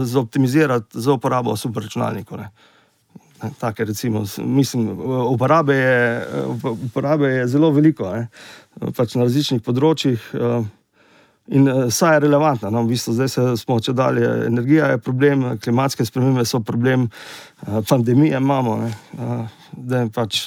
zoptimizirati 0.08 1.04
za 1.04 1.18
uporabo 1.20 1.58
superračunalnikov. 1.60 2.46
Take, 3.60 3.86
recimo, 3.86 4.24
mislim, 4.38 5.00
uporabe, 5.30 5.76
je, 5.76 6.26
uporabe 6.88 7.28
je 7.28 7.48
zelo 7.48 7.72
veliko, 7.72 8.08
pač 8.96 9.16
na 9.16 9.28
različnih 9.28 9.62
področjih. 9.64 10.30
Eh, 10.34 10.64
in 11.58 11.68
eh, 11.68 11.82
vsa 11.90 12.14
je 12.14 12.22
relevantna. 12.24 12.72
No, 12.72 12.86
v 12.86 12.94
bistvu, 12.94 13.16
zdaj 13.18 13.32
se 13.34 13.48
smo 13.60 13.80
če 13.84 13.96
dalje. 13.98 14.30
Energija 14.48 14.94
je 14.94 15.02
problem, 15.04 15.46
klimatske 15.60 16.06
spremembe 16.08 16.46
so 16.48 16.64
problem, 16.64 17.10
eh, 17.68 17.82
pandemije 17.90 18.40
imamo. 18.40 18.80
Da 19.78 20.04
je 20.04 20.10
pač 20.14 20.44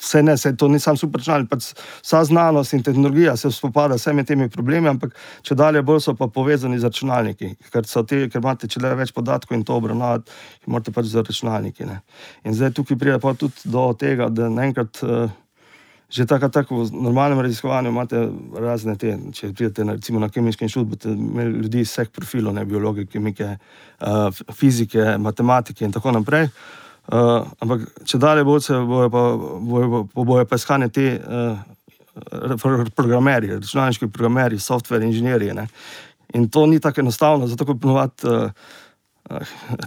vse 0.00 0.22
ne, 0.22 0.34
vse 0.34 0.56
to 0.56 0.68
ni 0.68 0.80
samo 0.80 0.96
superčnalnik, 0.96 1.50
pač 1.50 1.70
vsa 2.02 2.22
znanost 2.24 2.74
in 2.74 2.82
tehnologija 2.82 3.36
se 3.36 3.50
spopada 3.52 3.98
s 3.98 4.06
vsemi 4.06 4.24
temi 4.24 4.48
problemi, 4.48 4.88
ampak 4.88 5.14
če 5.46 5.54
dalje 5.54 5.82
bolj 5.82 6.00
so 6.06 6.14
pa 6.16 6.28
povezani 6.32 6.78
z 6.80 6.88
računalniki, 6.88 7.52
ker, 7.72 7.84
te, 7.84 8.22
ker 8.32 8.40
imate 8.40 8.70
če 8.70 8.82
le 8.82 8.94
več 9.02 9.12
podatkov 9.16 9.58
in 9.58 9.66
to 9.66 9.76
obravnavati, 9.76 10.32
morate 10.66 10.94
pač 10.96 11.12
z 11.12 11.26
računalniki. 11.26 11.88
Ne. 11.88 12.00
In 12.44 12.56
zdaj 12.56 12.74
tukaj 12.78 12.98
pride 12.98 13.20
pa 13.20 13.34
tudi 13.36 13.68
do 13.70 13.90
tega, 13.98 14.32
da 14.32 14.48
naenkrat. 14.48 15.04
Uh, 15.04 15.28
Že 16.10 16.24
tako, 16.26 16.48
tako 16.50 16.76
v 16.82 17.02
normalnem 17.06 17.38
raziskovanju 17.38 17.92
imate 17.92 18.18
razne 18.58 18.96
te, 18.98 19.12
če 19.30 19.52
pridete 19.54 19.84
na, 19.86 19.94
na 19.94 20.28
kemički 20.28 20.66
inštitut, 20.66 20.88
boste 20.90 21.12
imeli 21.14 21.60
ljudi 21.62 21.84
iz 21.84 21.92
vseh 21.92 22.10
profilov, 22.10 22.56
ne 22.56 22.64
biologe, 22.66 23.04
kemike, 23.06 23.46
uh, 23.54 24.40
fizike, 24.50 25.04
matematike 25.22 25.86
in 25.86 25.94
tako 25.94 26.10
naprej. 26.18 26.48
Uh, 27.10 27.16
Uh, 27.20 27.42
ampak 27.58 27.88
če 28.06 28.20
dalje 28.22 28.44
bolj 28.46 28.60
se 28.62 28.76
bojo 28.86 29.10
pa, 29.10 29.22
bojo, 29.66 30.02
bojo 30.14 30.44
pa 30.46 30.58
iskane 30.60 30.86
te 30.94 31.16
uh, 31.18 31.58
programerje, 32.94 33.56
računalniški 33.56 34.06
programerji, 34.14 34.62
software 34.62 35.02
inženirji. 35.08 35.56
Ne? 35.58 35.66
In 36.38 36.46
to 36.54 36.68
ni 36.70 36.78
tako 36.78 37.02
enostavno, 37.02 37.50
zato 37.50 37.66
kot 37.66 37.82
ponovadi. 37.82 38.30
Uh, 38.30 38.78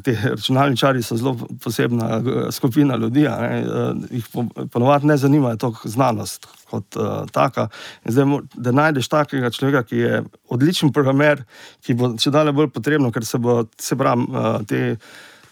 Ti 0.03 0.13
računalničari 0.23 1.01
so 1.03 1.17
zelo 1.19 1.33
posebna 1.59 2.21
skupina 2.53 2.95
ljudi, 2.95 3.25
ki 3.27 4.15
jih 4.15 4.27
ponovadi 4.71 5.09
ne 5.09 5.17
zanima 5.19 5.51
toliko 5.59 5.89
znanost 5.89 6.47
kot 6.69 6.95
uh, 6.95 7.25
taka. 7.31 7.65
Zdaj, 8.05 8.37
da 8.55 8.71
najdeš 8.71 9.09
takega 9.11 9.51
človeka, 9.51 9.81
ki 9.89 9.99
je 9.99 10.21
odličen 10.47 10.93
programer, 10.95 11.43
ki 11.83 11.97
bo 11.99 12.13
še 12.15 12.31
dalje 12.31 12.55
bolj 12.55 12.71
potrebno, 12.71 13.11
ker 13.11 13.27
se 13.27 13.41
bo, 13.41 13.65
se 13.75 13.99
pravi, 13.99 14.29
uh, 14.31 14.61
te 14.69 14.95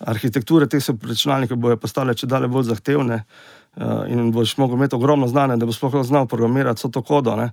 arhitekture 0.07 0.67
teh 0.67 0.83
računalnikov 1.07 1.57
bojo 1.57 1.77
postale 1.77 2.15
če 2.17 2.27
dalje 2.27 2.49
bolj 2.51 2.69
zahtevne 2.71 3.21
uh, 3.21 4.03
in 4.09 4.31
boš 4.33 4.57
mogel 4.57 4.79
imeti 4.79 4.95
ogromno 4.95 5.27
znanja, 5.27 5.59
da 5.61 5.69
bo 5.69 5.75
sploh 5.75 6.01
znal 6.05 6.27
programirati 6.27 6.81
vso 6.81 6.89
to 6.89 7.03
kodo. 7.05 7.35
Ne? 7.35 7.51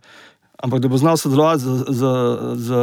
Ampak 0.65 0.83
da 0.83 0.89
bo 0.91 0.99
znal 0.99 1.17
sodelovati 1.17 1.63
z, 1.63 1.85
z, 1.89 2.13
z, 2.55 2.81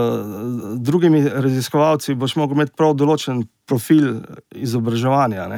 drugimi 0.80 1.26
raziskovalci, 1.30 2.16
boš 2.16 2.38
mogel 2.40 2.62
imeti 2.62 2.76
prav 2.78 2.96
določen 2.96 3.44
profil 3.68 4.22
izobraževanja. 4.56 5.50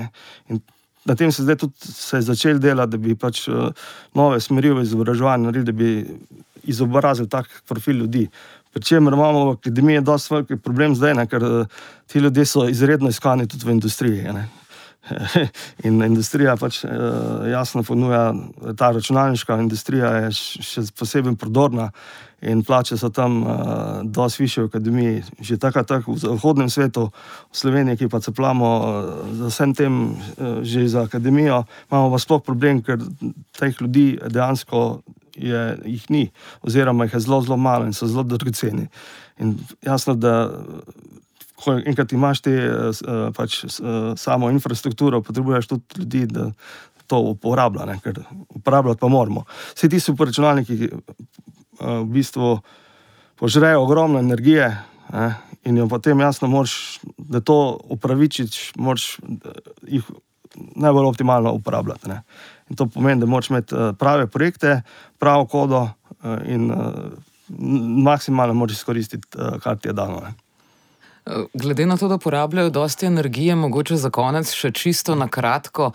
Na 1.07 1.15
tem 1.15 1.31
se 1.31 1.45
zdaj 1.45 1.59
tudi 1.61 1.91
se 1.93 2.21
začel 2.25 2.57
delati, 2.59 2.95
da 2.95 2.97
bi 2.99 3.15
pač 3.15 3.45
uh, 3.51 3.69
nove 4.17 4.41
smeri 4.43 4.73
v 4.73 4.87
izobraževanju 4.87 5.51
naredili, 5.51 5.67
da 5.69 5.77
bi 5.77 6.41
izobrazili 6.67 7.29
tak 7.29 7.47
profil 7.67 8.01
ljudi. 8.01 8.27
Pričemer 8.77 9.13
imamo 9.13 9.45
v 9.45 9.55
akademiji 9.57 10.01
dosti 10.05 10.33
velik 10.33 10.61
problem 10.63 10.95
zdaj, 10.95 11.15
ne, 11.17 11.25
ker 11.27 11.43
eh, 11.43 11.81
ti 12.05 12.19
ljudje 12.19 12.45
so 12.45 12.67
izredno 12.69 13.09
iskani 13.09 13.47
tudi 13.49 13.65
v 13.65 13.73
industriji. 13.73 14.33
Ne. 14.33 14.43
In 15.87 16.03
industrija 16.05 16.53
pač 16.61 16.83
eh, 16.85 16.91
jasno 17.51 17.81
ponuja, 17.83 18.35
ta 18.77 18.91
računalniška 18.93 19.57
industrija 19.63 20.13
je 20.21 20.31
še 20.37 20.85
posebej 20.93 21.33
prodorna 21.41 21.89
in 22.45 22.61
plače 22.61 22.99
so 23.01 23.09
tam 23.09 23.39
uh, 23.41 23.49
dosti 24.03 24.43
više 24.43 24.61
v 24.61 24.65
akademiji. 24.69 25.23
Že 25.41 25.57
tako, 25.57 25.83
tako 25.83 26.13
v 26.13 26.21
zahodnem 26.21 26.69
svetu, 26.69 27.09
v 27.49 27.57
Sloveniji, 27.57 27.97
ki 27.97 28.09
pa 28.13 28.21
se 28.21 28.31
plamo 28.31 28.69
uh, 28.77 29.37
za 29.41 29.49
vsem 29.49 29.73
tem, 29.73 29.93
uh, 30.13 30.61
že 30.61 30.85
za 30.87 31.09
akademijo, 31.09 31.63
imamo 31.89 32.11
pa 32.13 32.19
sploh 32.21 32.43
problem, 32.45 32.83
ker 32.85 33.01
teh 33.57 33.81
ljudi 33.81 34.19
dejansko 34.21 35.01
je, 35.37 35.61
jih 35.85 36.09
ni, 36.09 36.23
oziroma 36.61 37.05
jih 37.07 37.13
je 37.17 37.23
zelo, 37.27 37.41
zelo 37.45 37.57
malo 37.57 37.85
in 37.85 37.93
so 37.93 38.07
zelo 38.07 38.23
dragoceni. 38.23 38.87
In 39.39 39.55
jasno, 39.85 40.15
da 40.15 40.49
ko 41.57 41.77
enkrat 41.77 42.13
imaš 42.13 42.41
te 42.45 42.53
uh, 42.69 43.29
pač, 43.35 43.63
uh, 43.63 44.13
samo 44.17 44.51
infrastrukturo, 44.53 45.21
potrebuješ 45.25 45.67
tudi 45.67 46.01
ljudi, 46.01 46.25
da 46.25 46.51
to 47.07 47.19
uporabljajo, 47.31 47.99
ker 48.03 48.19
uporabljati 48.49 48.99
pa 48.99 49.07
moramo. 49.07 49.45
Vsi 49.75 49.89
ti 49.89 49.99
so 49.99 50.15
računalniki, 50.19 50.91
uh, 50.91 52.03
v 52.03 52.05
bistvu 52.17 52.59
požrejo 53.37 53.83
ogromno 53.83 54.19
energije 54.19 54.69
ne, 55.13 55.33
in 55.63 55.77
jo 55.77 55.87
potem 55.87 56.19
jasno 56.19 56.47
moraš, 56.47 56.99
da 57.17 57.41
to 57.41 57.79
upravičiš, 57.89 58.71
moraš 58.75 59.17
jih 59.87 60.03
najbolj 60.75 61.05
optimalno 61.05 61.53
uporabljati. 61.53 62.09
Ne. 62.09 62.21
In 62.69 62.75
to 62.75 62.87
pomeni, 62.91 63.21
da 63.21 63.25
moraš 63.25 63.49
imeti 63.49 63.75
prave 63.99 64.27
projekte, 64.27 64.81
pravo 65.19 65.45
kodo 65.45 65.87
in 66.45 66.71
maksimalno 68.03 68.53
moraš 68.53 68.81
izkoristiti, 68.81 69.27
kar 69.63 69.77
ti 69.77 69.87
je 69.87 69.93
dano. 69.93 70.19
Ne. 70.25 70.33
Glede 71.53 71.85
na 71.85 71.97
to, 71.97 72.07
da 72.07 72.17
porabljajo 72.17 72.69
dosti 72.69 73.05
energije, 73.05 73.55
mogoče 73.55 73.95
za 73.95 74.09
konec 74.09 74.51
še 74.53 74.71
čisto 74.71 75.15
na 75.15 75.27
kratko. 75.27 75.91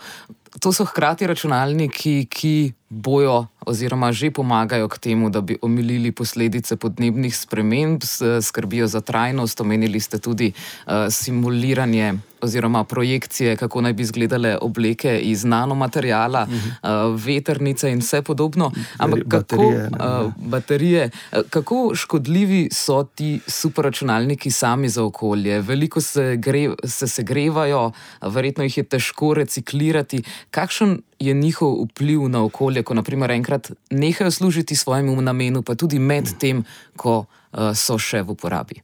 To 0.61 0.73
so 0.73 0.85
hkrati 0.85 1.27
računalniki, 1.27 2.25
ki 2.29 2.73
bojo 2.93 3.47
oziroma 3.65 4.11
že 4.11 4.31
pomagajo 4.31 4.87
k 4.87 4.97
temu, 4.97 5.29
da 5.29 5.41
bi 5.41 5.57
omilili 5.61 6.11
posledice 6.11 6.75
podnebnih 6.75 7.35
sprememb, 7.35 8.03
skrbijo 8.41 8.87
za 8.87 9.01
trajnost. 9.01 9.61
Omenili 9.61 9.99
ste 9.99 10.19
tudi 10.19 10.51
uh, 10.51 11.07
simuliranje 11.09 12.13
oziroma 12.43 12.83
projekcije, 12.83 13.55
kako 13.55 13.81
naj 13.81 13.93
bi 13.93 14.03
izgledale 14.03 14.57
obleke 14.61 15.19
iz 15.19 15.43
nanomaterijala, 15.43 16.43
uh 16.43 16.49
-huh. 16.49 17.13
uh, 17.13 17.21
veternice 17.25 17.91
in 17.91 17.99
vse 17.99 18.21
podobno. 18.21 18.71
Ampak 18.97 19.19
kako, 19.27 19.37
baterije, 19.37 19.89
uh, 19.89 20.33
baterije, 20.37 21.09
kako 21.49 21.95
škodljivi 21.95 22.69
so 22.71 23.03
ti 23.03 23.39
superračunalniki 23.47 24.51
sami 24.51 24.89
za 24.89 25.03
okolje? 25.03 25.61
Veliko 25.61 26.01
se, 26.01 26.35
gre, 26.35 26.69
se 26.83 27.07
segrevajo, 27.07 27.91
verjetno 28.21 28.63
jih 28.63 28.77
je 28.77 28.83
težko 28.83 29.33
reciklirati. 29.33 30.23
Kakšen 30.51 30.99
je 31.23 31.33
njihov 31.33 31.83
vpliv 31.83 32.27
na 32.29 32.43
okolje, 32.43 32.83
ko 32.83 32.93
naprimer 32.93 33.31
enkrat 33.31 33.71
nehajo 33.91 34.31
služiti 34.31 34.75
svojemu 34.75 35.21
namenu, 35.21 35.61
pa 35.61 35.75
tudi 35.75 35.99
med 35.99 36.27
tem, 36.39 36.63
ko 36.97 37.23
uh, 37.23 37.71
so 37.75 37.97
še 37.97 38.23
v 38.23 38.35
uporabi. 38.35 38.81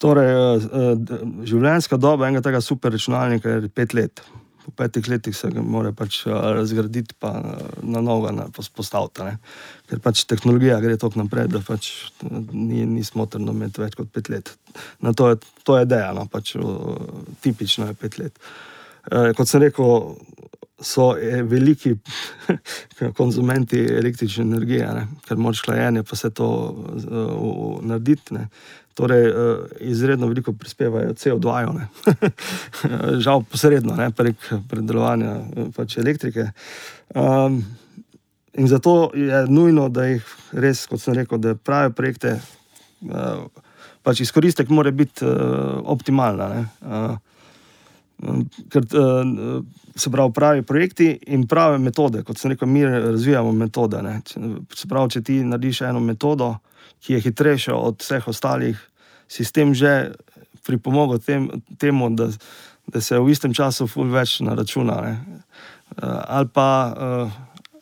Torej, 0.00 0.32
uh, 0.32 1.20
življenjska 1.48 1.96
doba 2.00 2.28
enega 2.28 2.44
tega 2.48 2.60
superračunalnika 2.64 3.56
je 3.56 3.70
pet 3.72 3.94
let. 3.96 4.24
Po 4.66 4.72
petih 4.74 5.06
letih 5.06 5.36
se 5.36 5.46
ga 5.54 5.62
mora 5.62 5.92
pač 5.94 6.24
razgraditi, 6.26 7.14
pa 7.22 7.30
na 7.86 8.00
novo 8.02 8.32
postaviti. 8.74 9.22
Ne? 9.22 9.36
Ker 9.86 10.00
pač 10.02 10.24
tehnologija 10.26 10.80
gre 10.82 10.96
tako 10.98 11.22
naprej, 11.22 11.46
da 11.52 11.60
pač 11.62 11.92
ni, 12.50 12.82
ni 12.82 13.04
smotrno 13.06 13.54
imeti 13.54 13.84
več 13.84 13.94
kot 13.94 14.10
pet 14.10 14.32
let. 14.32 14.50
Na 14.98 15.14
to 15.14 15.30
je, 15.30 15.38
to 15.62 15.78
je 15.78 15.86
dejano, 15.86 16.26
pač, 16.26 16.56
tipično 17.46 17.92
je 17.92 17.94
pet 18.00 18.18
let. 18.18 18.42
Uh, 18.42 18.75
kot 19.10 19.48
sem 19.48 19.62
rekel, 19.62 20.16
so 20.80 21.16
eh, 21.16 21.42
veliki 21.42 21.94
konzumenti 23.18 23.80
električne 23.80 24.44
energije, 24.44 24.88
ne? 24.94 25.06
ker 25.28 25.38
moč 25.40 25.62
hlajenje 25.64 26.02
pa 26.04 26.16
se 26.16 26.30
to 26.30 26.48
uh, 26.48 27.78
narediti. 27.82 28.34
Ne? 28.34 28.48
Torej, 28.96 29.28
uh, 29.30 29.64
izredno 29.80 30.28
veliko 30.28 30.52
prispevajo 30.52 31.14
CO2, 31.16 31.80
žal 33.24 33.44
posredno, 33.50 33.96
ne? 33.96 34.10
prek 34.12 34.36
predelovanja 34.68 35.38
pač 35.76 35.98
elektrike. 36.00 36.50
Um, 37.14 37.62
in 38.56 38.68
zato 38.68 39.10
je 39.14 39.44
nujno, 39.48 39.88
da 39.88 40.08
jih 40.10 40.34
res, 40.52 40.86
kot 40.88 41.00
sem 41.00 41.16
rekel, 41.16 41.40
da 41.40 41.56
prave 41.56 41.92
projekte, 41.96 42.36
uh, 43.08 43.46
pač 44.04 44.20
izkoristek 44.24 44.68
mora 44.68 44.92
biti 44.92 45.24
uh, 45.24 45.80
optimalna. 45.88 46.66
Uh, 46.80 47.35
ker 48.70 48.82
uh, 48.82 49.64
se 49.96 50.10
pravi, 50.10 50.32
pravi 50.32 50.62
projekti 50.62 51.18
in 51.26 51.46
prave 51.46 51.78
metode. 51.78 52.22
Kot 52.24 52.38
sem 52.38 52.50
rekel, 52.50 52.68
mi 52.68 52.84
razvijamo 52.84 53.52
metode. 53.52 54.02
Se 54.74 54.88
pravi, 54.88 55.10
če 55.16 55.22
ti 55.22 55.40
narediš 55.44 55.82
eno 55.88 56.00
metodo, 56.00 56.56
ki 57.04 57.16
je 57.16 57.24
hitrejša 57.28 57.76
od 57.76 58.00
vseh 58.00 58.28
ostalih, 58.28 58.80
sistem 59.28 59.74
že 59.74 60.12
pripomore 60.66 61.18
tem, 61.22 61.48
temu, 61.78 62.10
da, 62.10 62.30
da 62.90 63.00
se 63.00 63.18
v 63.18 63.30
istem 63.30 63.54
času 63.54 63.86
ful 63.86 64.08
več 64.10 64.40
na 64.40 64.56
računa. 64.58 64.96
Uh, 65.06 66.08
ali, 66.26 66.48
pa, 66.52 66.68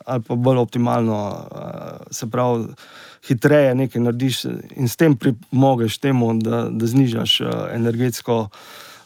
ali 0.05 0.23
pa 0.27 0.35
bolj 0.35 0.63
optimalno, 0.67 1.19
se 2.11 2.29
pravi. 2.29 2.75
Hitreje 3.25 3.71
nekaj 3.73 4.03
narediš, 4.05 4.43
in 4.77 4.85
s 4.85 4.99
tem 5.01 5.15
pripomogeš 5.17 5.95
temu, 5.97 6.27
da, 6.37 6.67
da 6.69 6.85
znižaš 6.85 7.39
energetsko 7.73 8.35
uh, 8.43 8.59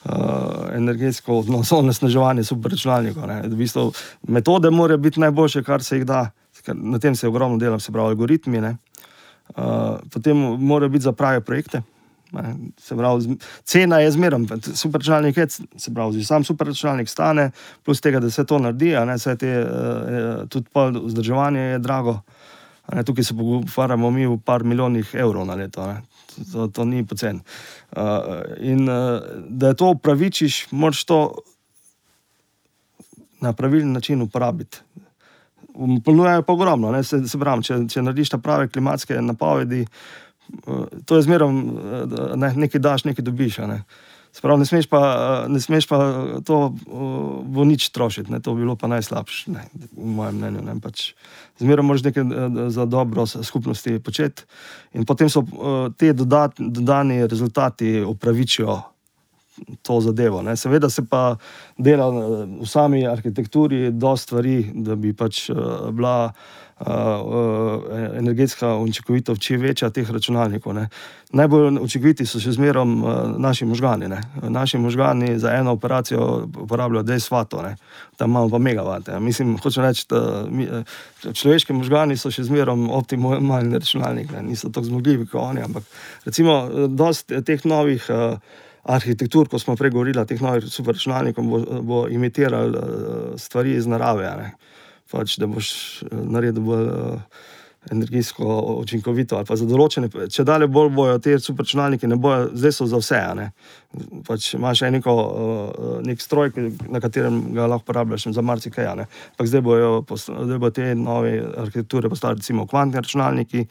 uh, 0.05 0.75
energetsko 0.75 1.43
onesnaževanje 1.71 2.43
superračunalnikov. 2.43 3.29
V 3.43 3.55
bistvu, 3.55 3.91
metode 4.27 4.69
morajo 4.69 4.97
biti 4.97 5.19
najboljše, 5.19 5.63
kar 5.63 5.83
se 5.83 5.97
jih 5.97 6.05
da, 6.05 6.29
na 6.73 6.99
tem 6.99 7.15
se 7.15 7.27
ogromno 7.27 7.57
dela, 7.57 7.79
se 7.79 7.91
pravi, 7.91 8.09
algoritmi. 8.09 8.59
Uh, 8.59 8.75
potem 10.13 10.37
morajo 10.37 10.89
biti 10.89 11.03
za 11.03 11.11
prave 11.11 11.41
projekte. 11.41 11.81
Se 12.77 12.95
pravi, 12.95 13.37
cena 13.63 13.99
je 13.99 14.11
zmeraj, 14.11 14.39
superračunalnik 14.73 15.37
je, 15.37 15.47
se 15.77 15.93
pravi, 15.93 16.23
sam 16.23 16.43
superračunalnik 16.43 17.09
stane, 17.09 17.51
plus 17.85 18.01
tega, 18.01 18.19
da 18.19 18.29
se 18.29 18.45
to 18.45 18.59
naredi, 18.59 18.93
ne 19.05 19.15
vse 19.17 19.35
te, 19.35 19.55
uh, 19.65 20.47
tudi 20.49 20.69
vzdrževanje 21.05 21.59
je 21.59 21.79
drago. 21.79 22.19
Ne, 22.93 23.03
tukaj 23.03 23.23
se 23.23 23.35
pogovarjamo 23.37 24.11
mi 24.11 24.25
v 24.27 24.37
par 24.45 24.63
milijonih 24.63 25.11
evrov 25.13 25.45
na 25.45 25.55
leto. 25.55 25.85
Ne 25.87 26.01
to, 26.51 26.67
to 26.67 26.85
ni 26.85 27.05
pocen. 27.05 27.41
Uh, 27.91 28.01
in 28.59 28.89
uh, 28.89 29.21
da 29.49 29.73
to 29.73 29.91
upravičiš, 29.95 30.67
moraš 30.71 31.03
to 31.03 31.19
na 33.41 33.53
pravilen 33.53 33.91
način 33.91 34.21
uporabiti. 34.21 34.77
Ponujajo 36.05 36.43
pa 36.43 36.53
ogromno, 36.53 37.03
se, 37.03 37.27
se 37.27 37.39
pravi, 37.39 37.63
če, 37.63 37.77
če 37.89 38.01
narediš 38.01 38.33
prave 38.43 38.67
klimatske 38.67 39.21
napovedi, 39.21 39.85
uh, 40.65 40.85
to 41.05 41.15
je 41.15 41.27
zmeraj 41.27 41.53
ne, 42.35 42.53
nekaj 42.55 42.81
daš, 42.81 43.05
nekaj 43.07 43.25
dobiš. 43.25 43.57
Ne. 43.57 43.83
Sprav, 44.31 44.59
ne, 44.61 44.65
smeš 44.65 44.85
pa, 44.87 44.99
ne 45.49 45.59
smeš 45.59 45.87
pa 45.89 45.97
to 46.45 46.59
v 47.49 47.65
nič 47.65 47.89
trošiti, 47.89 48.29
ne? 48.31 48.39
to 48.39 48.53
bi 48.53 48.61
bilo 48.61 48.77
pa 48.77 48.87
najslabše, 48.87 49.51
v 49.97 50.05
mojem 50.05 50.37
mnenju. 50.37 50.61
Ne? 50.63 50.75
Pač, 50.83 51.13
zmeraj 51.57 51.85
moraš 51.85 52.05
nekaj 52.05 52.23
za 52.69 52.85
dobro 52.85 53.25
skupnosti 53.25 53.97
početi, 53.99 54.45
in 54.93 55.09
potem 55.09 55.33
so 55.33 55.43
te 55.97 56.13
dodat, 56.13 56.61
dodani 56.61 57.25
rezultati 57.25 57.99
upravičijo 58.05 58.77
to 59.81 59.99
zadevo. 60.01 60.41
Ne? 60.41 60.55
Seveda 60.55 60.89
se 60.89 61.03
pa 61.09 61.35
dela 61.77 62.09
v 62.09 62.67
sami 62.69 63.07
arhitekturi 63.07 63.91
do 63.91 64.15
stvari, 64.17 64.71
da 64.73 64.95
bi 64.95 65.13
pač 65.13 65.49
bila 65.91 66.31
energetska 68.17 68.75
učinkovitost 68.75 69.41
čim 69.41 69.61
večja 69.61 69.89
teh 69.89 70.11
računalnikov. 70.11 70.73
Ne. 70.73 70.87
Najbolj 71.31 71.79
učinkoviti 71.81 72.25
so 72.25 72.39
še 72.39 72.53
zmeraj 72.55 72.83
uh, 72.83 73.17
naši 73.37 73.65
možgani. 73.65 74.07
Ne. 74.07 74.21
Naši 74.41 74.77
možgani 74.77 75.39
za 75.39 75.51
eno 75.53 75.71
operacijo 75.71 76.47
uporabljajo 76.63 77.03
10 77.03 77.31
vatov, 77.31 77.65
tam 78.17 78.29
imamo 78.29 78.49
pa 78.49 78.57
megavate. 78.57 79.19
Mislim, 79.19 79.57
hočem 79.57 79.83
reči, 79.83 80.05
da 80.09 80.45
mi, 80.49 80.67
človeški 81.33 81.73
možgani 81.73 82.17
so 82.17 82.31
še 82.31 82.47
zmeraj 82.47 82.87
optimalni 82.95 83.75
računalnik, 83.75 84.31
ne. 84.31 84.43
niso 84.43 84.69
tako 84.69 84.87
zmogljivi 84.87 85.27
kot 85.27 85.41
oni. 85.41 85.67
Ampak 85.67 85.83
recimo, 86.25 86.63
dosti 86.87 87.43
teh 87.43 87.65
novih. 87.65 88.09
Uh, 88.09 88.65
Arhitektur, 88.89 89.45
ko 89.51 89.59
smo 89.59 89.75
prej 89.77 89.91
govorili, 89.91 90.21
teh 90.25 90.39
novih 90.41 90.63
superračunalnikov 90.65 91.45
bo, 91.45 91.57
bo 91.85 91.97
imitiral 92.09 92.71
stvari 93.37 93.75
iz 93.77 93.85
narave. 93.85 94.31
Ne 94.39 94.47
pač, 95.11 95.37
da 95.41 95.47
boš 95.49 95.69
eh, 96.03 96.13
naredil 96.13 96.65
bolj 96.65 96.89
uh, 96.89 97.39
energijsko 97.91 98.45
učinkovito. 98.83 99.39
Za 99.47 99.65
določene, 99.65 100.09
če 100.11 100.43
dalje 100.45 100.67
bolj 100.67 100.89
bojo 100.93 101.19
te 101.23 101.37
superračunalnike, 101.39 102.09
ne 102.11 102.17
bojo, 102.19 102.49
zdaj 102.51 102.73
so 102.75 102.87
za 102.91 102.99
vse. 102.99 103.21
Pač 104.27 104.49
imaš 104.57 104.83
eniko, 104.89 105.15
uh, 105.15 105.93
nek 106.05 106.21
stroj, 106.21 106.51
na 106.91 107.01
katerem 107.03 107.39
ga 107.55 107.69
lahko 107.71 107.87
uporabljaš 107.87 108.29
za 108.35 108.43
marsikaj. 108.45 109.05
Zdaj 109.39 109.63
bojo, 109.65 109.93
zdaj 110.17 110.59
bojo 110.59 110.75
te 110.75 110.91
nove 110.95 111.39
arhitekture 111.63 112.11
postali, 112.11 112.41
recimo, 112.43 112.67
kvantni 112.69 112.99
računalniki, 112.99 113.65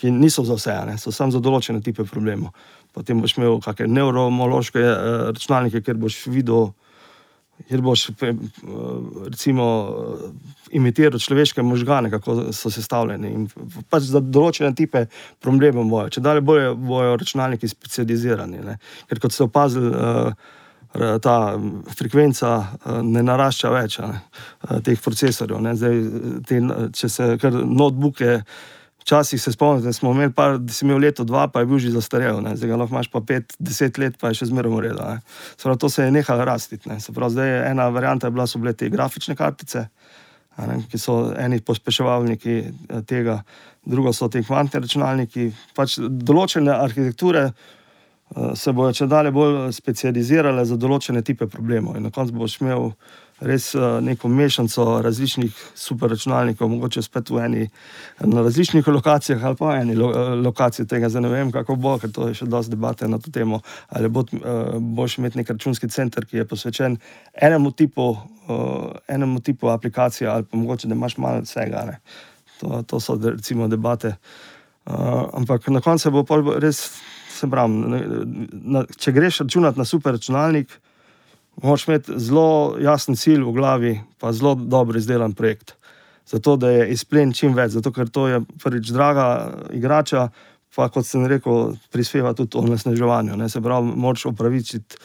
ki 0.00 0.10
niso 0.16 0.42
za 0.48 0.56
vse, 0.56 0.76
ne? 0.88 0.98
so 0.98 1.12
samo 1.12 1.32
za 1.32 1.40
določene 1.44 1.82
type 1.84 2.06
problemov. 2.08 2.54
Potem 2.96 3.20
boš 3.22 3.36
imel 3.38 3.60
kakšne 3.62 3.86
neurološke 3.94 4.82
uh, 4.82 5.00
računalnike, 5.30 5.84
ker 5.86 6.00
boš 6.00 6.24
videl 6.32 6.72
kjer 7.68 7.80
boš 7.80 8.08
eh, 8.08 8.34
recimo, 9.24 9.66
eh, 9.88 10.30
imitiral 10.70 11.18
človeške 11.18 11.62
možgane, 11.62 12.10
kako 12.10 12.52
so 12.52 12.70
sestavljeni. 12.70 13.32
In 13.34 13.48
pač 13.90 14.08
za 14.10 14.20
določene 14.20 14.72
type 14.76 15.06
problemov 15.42 15.88
bojo. 15.90 16.14
Če 16.16 16.24
dalje 16.24 16.44
bojo, 16.46 16.74
bojo 16.74 17.18
računalniki 17.20 17.68
specializirani. 17.68 18.64
Ne? 18.64 18.78
Ker 19.10 19.20
kot 19.22 19.34
ste 19.34 19.46
opazili, 19.48 19.92
eh, 19.92 20.58
ta 21.22 21.34
frekvenca 21.94 22.48
ne 23.06 23.20
narašča 23.22 23.70
več 23.70 24.00
ne? 24.02 24.24
teh 24.82 24.98
procesorjev. 24.98 25.62
Zdaj, 25.78 26.00
te, 26.48 26.58
če 26.98 27.08
se 27.08 27.28
kar 27.38 27.54
notebooke. 27.54 28.40
Včasih 29.10 29.42
se 29.42 29.52
spomnim, 29.52 29.82
da 29.82 29.92
smo 29.92 30.12
imeli, 30.14 30.30
par, 30.30 30.58
da 30.62 30.72
si 30.72 30.84
imel 30.84 31.00
leto, 31.02 31.24
dva, 31.26 31.48
pa 31.50 31.64
je 31.64 31.66
bil 31.66 31.80
že 31.82 31.90
zastarel, 31.90 32.36
ne? 32.44 32.52
zdaj 32.54 32.70
ga 32.70 32.76
lahko 32.78 32.94
imaš 32.94 33.08
pa 33.10 33.18
pet, 33.26 33.56
deset 33.58 33.98
let, 33.98 34.14
pa 34.20 34.30
je 34.30 34.38
še 34.38 34.46
zmeraj 34.52 34.70
ureda. 34.70 35.06
To 35.58 35.88
se 35.90 36.04
je 36.06 36.12
nehalo 36.14 36.44
rasti. 36.46 36.78
Zdaj 36.78 37.48
je 37.48 37.56
ena 37.72 37.88
varianta, 37.90 38.30
bila 38.30 38.46
so 38.46 38.62
bile 38.62 38.70
te 38.72 38.86
grafične 38.86 39.34
kartice, 39.34 39.88
ne, 40.62 40.78
ki 40.86 40.98
so 40.98 41.16
eni 41.34 41.58
pospeševalniki 41.58 42.54
eh, 42.60 43.02
tega, 43.02 43.40
drugo 43.82 44.12
so 44.14 44.28
ti 44.30 44.44
kvantni 44.46 44.84
računalniki. 44.84 45.50
Pač 45.74 45.98
določene 45.98 46.70
arhitekture 46.70 47.48
eh, 47.50 48.54
se 48.54 48.70
bodo 48.70 48.94
če 48.94 49.10
dalje 49.10 49.34
bolj 49.34 49.72
specializirale 49.74 50.62
za 50.70 50.78
določene 50.78 51.26
type 51.26 51.50
problemov. 51.50 51.98
In 51.98 52.06
na 52.06 52.14
koncu 52.14 52.38
boš 52.44 52.60
imel 52.62 52.92
res 53.40 53.74
eh, 53.74 54.00
neko 54.00 54.28
mešanico 54.28 55.00
različnih 55.02 55.56
superračunalnikov, 55.74 56.68
mogoče 56.68 57.02
spet 57.02 57.30
v 57.30 57.44
eni 57.44 57.68
na 58.20 58.42
različnih 58.42 58.88
lokacijah 58.88 59.44
ali 59.44 59.56
pa 59.56 59.70
v 59.70 59.80
eni 59.80 59.96
lo, 59.96 60.10
eh, 60.10 60.34
lokaciji 60.44 60.86
tega. 60.86 61.08
Zdaj 61.08 61.22
ne 61.22 61.28
vem, 61.32 61.52
kako 61.52 61.76
bo, 61.76 61.96
ker 61.98 62.12
to 62.12 62.28
je 62.28 62.40
še 62.40 62.48
dosti 62.50 62.76
debate 62.76 63.08
na 63.08 63.18
to 63.18 63.32
temo. 63.32 63.62
Ali 63.88 64.08
bo, 64.08 64.24
eh, 64.32 64.76
boš 64.78 65.18
imeti 65.18 65.40
nek 65.40 65.50
računski 65.50 65.88
center, 65.88 66.26
ki 66.26 66.42
je 66.42 66.44
posvečen 66.44 66.98
enemu 67.34 67.72
tipu, 67.72 68.16
enemu 69.08 69.40
tipu 69.40 69.68
aplikacije, 69.70 70.28
ali 70.28 70.44
pa 70.44 70.56
mogoče, 70.56 70.88
da 70.88 70.94
imaš 70.94 71.16
malo 71.18 71.44
vsega. 71.44 71.84
Ne. 71.86 71.98
To, 72.60 72.82
to 72.82 73.00
so 73.00 73.14
recimo 73.14 73.68
debate. 73.68 74.16
Ampak 74.84 75.68
na 75.68 75.80
koncu 75.80 76.10
bo 76.10 76.24
res, 76.58 76.80
se 77.30 77.46
pravi, 77.46 78.00
če 78.98 79.12
greš 79.12 79.44
računati 79.44 79.78
na 79.78 79.84
superračunalnik, 79.84 80.72
moraš 81.62 81.88
imeti 81.88 82.18
zelo 82.18 82.76
jasen 82.80 83.16
cilj 83.16 83.44
v 83.44 83.52
glavi, 83.52 83.92
pa 84.18 84.32
zelo 84.32 84.54
dobro 84.54 84.98
izdelan 84.98 85.32
projekt. 85.32 85.76
Zato, 86.26 86.56
da 86.56 86.70
je 86.70 86.90
izplen 86.92 87.32
čim 87.32 87.54
več, 87.54 87.72
zato 87.74 87.92
ker 87.92 88.08
to 88.08 88.28
je 88.28 88.40
prvič 88.62 88.92
draga 88.94 89.26
igrača, 89.74 90.28
pa 90.76 90.86
kot 90.88 91.06
sem 91.06 91.26
rekel, 91.26 91.74
prispeva 91.90 92.32
tudi 92.38 92.56
o 92.56 92.62
nasneževanju. 92.62 93.36
Ne? 93.36 93.48
Se 93.50 93.60
pravi, 93.60 93.92
moraš 93.96 94.28
upravičiti 94.30 95.00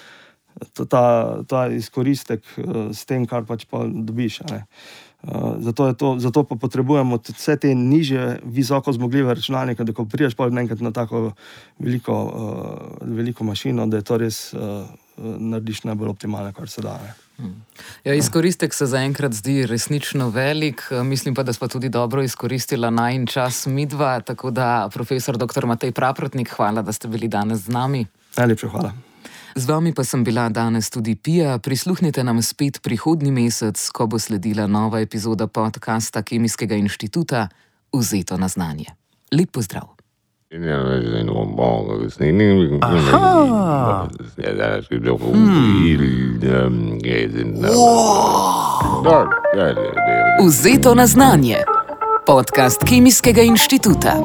ta, 0.90 1.42
ta 1.48 1.68
izkoristek 1.74 2.46
uh, 2.58 2.92
s 2.94 3.06
tem, 3.10 3.26
kar 3.28 3.44
pač 3.48 3.66
pa 3.70 3.84
dobiš. 3.88 4.42
Uh, 4.46 5.58
zato, 5.66 5.90
to, 5.98 6.12
zato 6.22 6.44
pa 6.46 6.56
potrebujemo 6.62 7.18
vse 7.34 7.58
te 7.58 7.74
niže, 7.76 8.40
visoko 8.46 8.94
zmogljive 8.94 9.34
računalnike, 9.34 9.84
da 9.84 9.94
ko 9.94 10.06
priješ 10.06 10.38
pa 10.38 10.48
enkrat 10.48 10.84
na 10.86 10.94
tako 10.96 11.32
veliko, 11.80 12.14
uh, 12.14 13.10
veliko 13.18 13.44
mašino, 13.44 13.88
da 13.88 13.98
je 13.98 14.08
to 14.08 14.22
res. 14.22 14.40
Uh, 15.18 15.36
narediš 15.40 15.84
najbolj 15.84 16.10
optimalno, 16.10 16.54
kar 16.54 16.70
se 16.70 16.82
da. 16.82 17.00
Ja, 18.04 18.14
izkoristek 18.14 18.74
se 18.74 18.86
zaenkrat 18.86 19.34
zdi 19.34 19.66
resnično 19.66 20.30
velik, 20.30 20.82
mislim 21.04 21.36
pa, 21.36 21.44
da 21.44 21.54
smo 21.54 21.68
tudi 21.68 21.90
dobro 21.90 22.24
izkoristili 22.24 22.92
naj 22.92 23.26
čas 23.26 23.66
midva. 23.66 24.20
Tako 24.22 24.52
da, 24.52 24.90
profesor 24.94 25.38
dr. 25.38 25.66
Matej 25.66 25.92
Praprotnik, 25.92 26.50
hvala, 26.50 26.82
da 26.82 26.94
ste 26.94 27.08
bili 27.08 27.28
danes 27.28 27.60
z 27.60 27.70
nami. 27.70 28.06
Najlepša 28.38 28.70
hvala. 28.70 28.94
Z 29.56 29.72
vami 29.72 29.96
pa 29.96 30.04
sem 30.04 30.24
bila 30.24 30.50
danes 30.50 30.90
tudi 30.92 31.16
Pija. 31.16 31.58
Prisluhnite 31.64 32.24
nam 32.24 32.42
spet 32.42 32.82
prihodnji 32.84 33.32
mesec, 33.32 33.80
ko 33.90 34.08
bo 34.08 34.20
sledila 34.20 34.68
nova 34.68 35.00
epizoda 35.00 35.48
podcasta 35.48 36.22
Kemijskega 36.22 36.76
inštituta 36.76 37.48
Vzeto 37.96 38.38
na 38.38 38.48
znanje. 38.48 38.92
Lep 39.32 39.52
pozdrav! 39.52 39.95
Ja, 40.62 40.84
dat 40.84 41.04
is 41.04 41.20
een 41.20 41.30
bon. 41.56 41.88
Dat 41.88 42.02
is 42.02 42.18
niet 42.18 42.34
niet. 42.34 42.84
Ja, 44.42 44.52
dat 44.54 44.86
is 44.90 45.10
ook 45.10 45.20
Vzeto 50.52 50.94
na 50.94 51.06
znanje. 51.06 51.68
Podcast 52.24 52.84
Kemijskega 52.84 53.42
inštituta. 53.42 54.24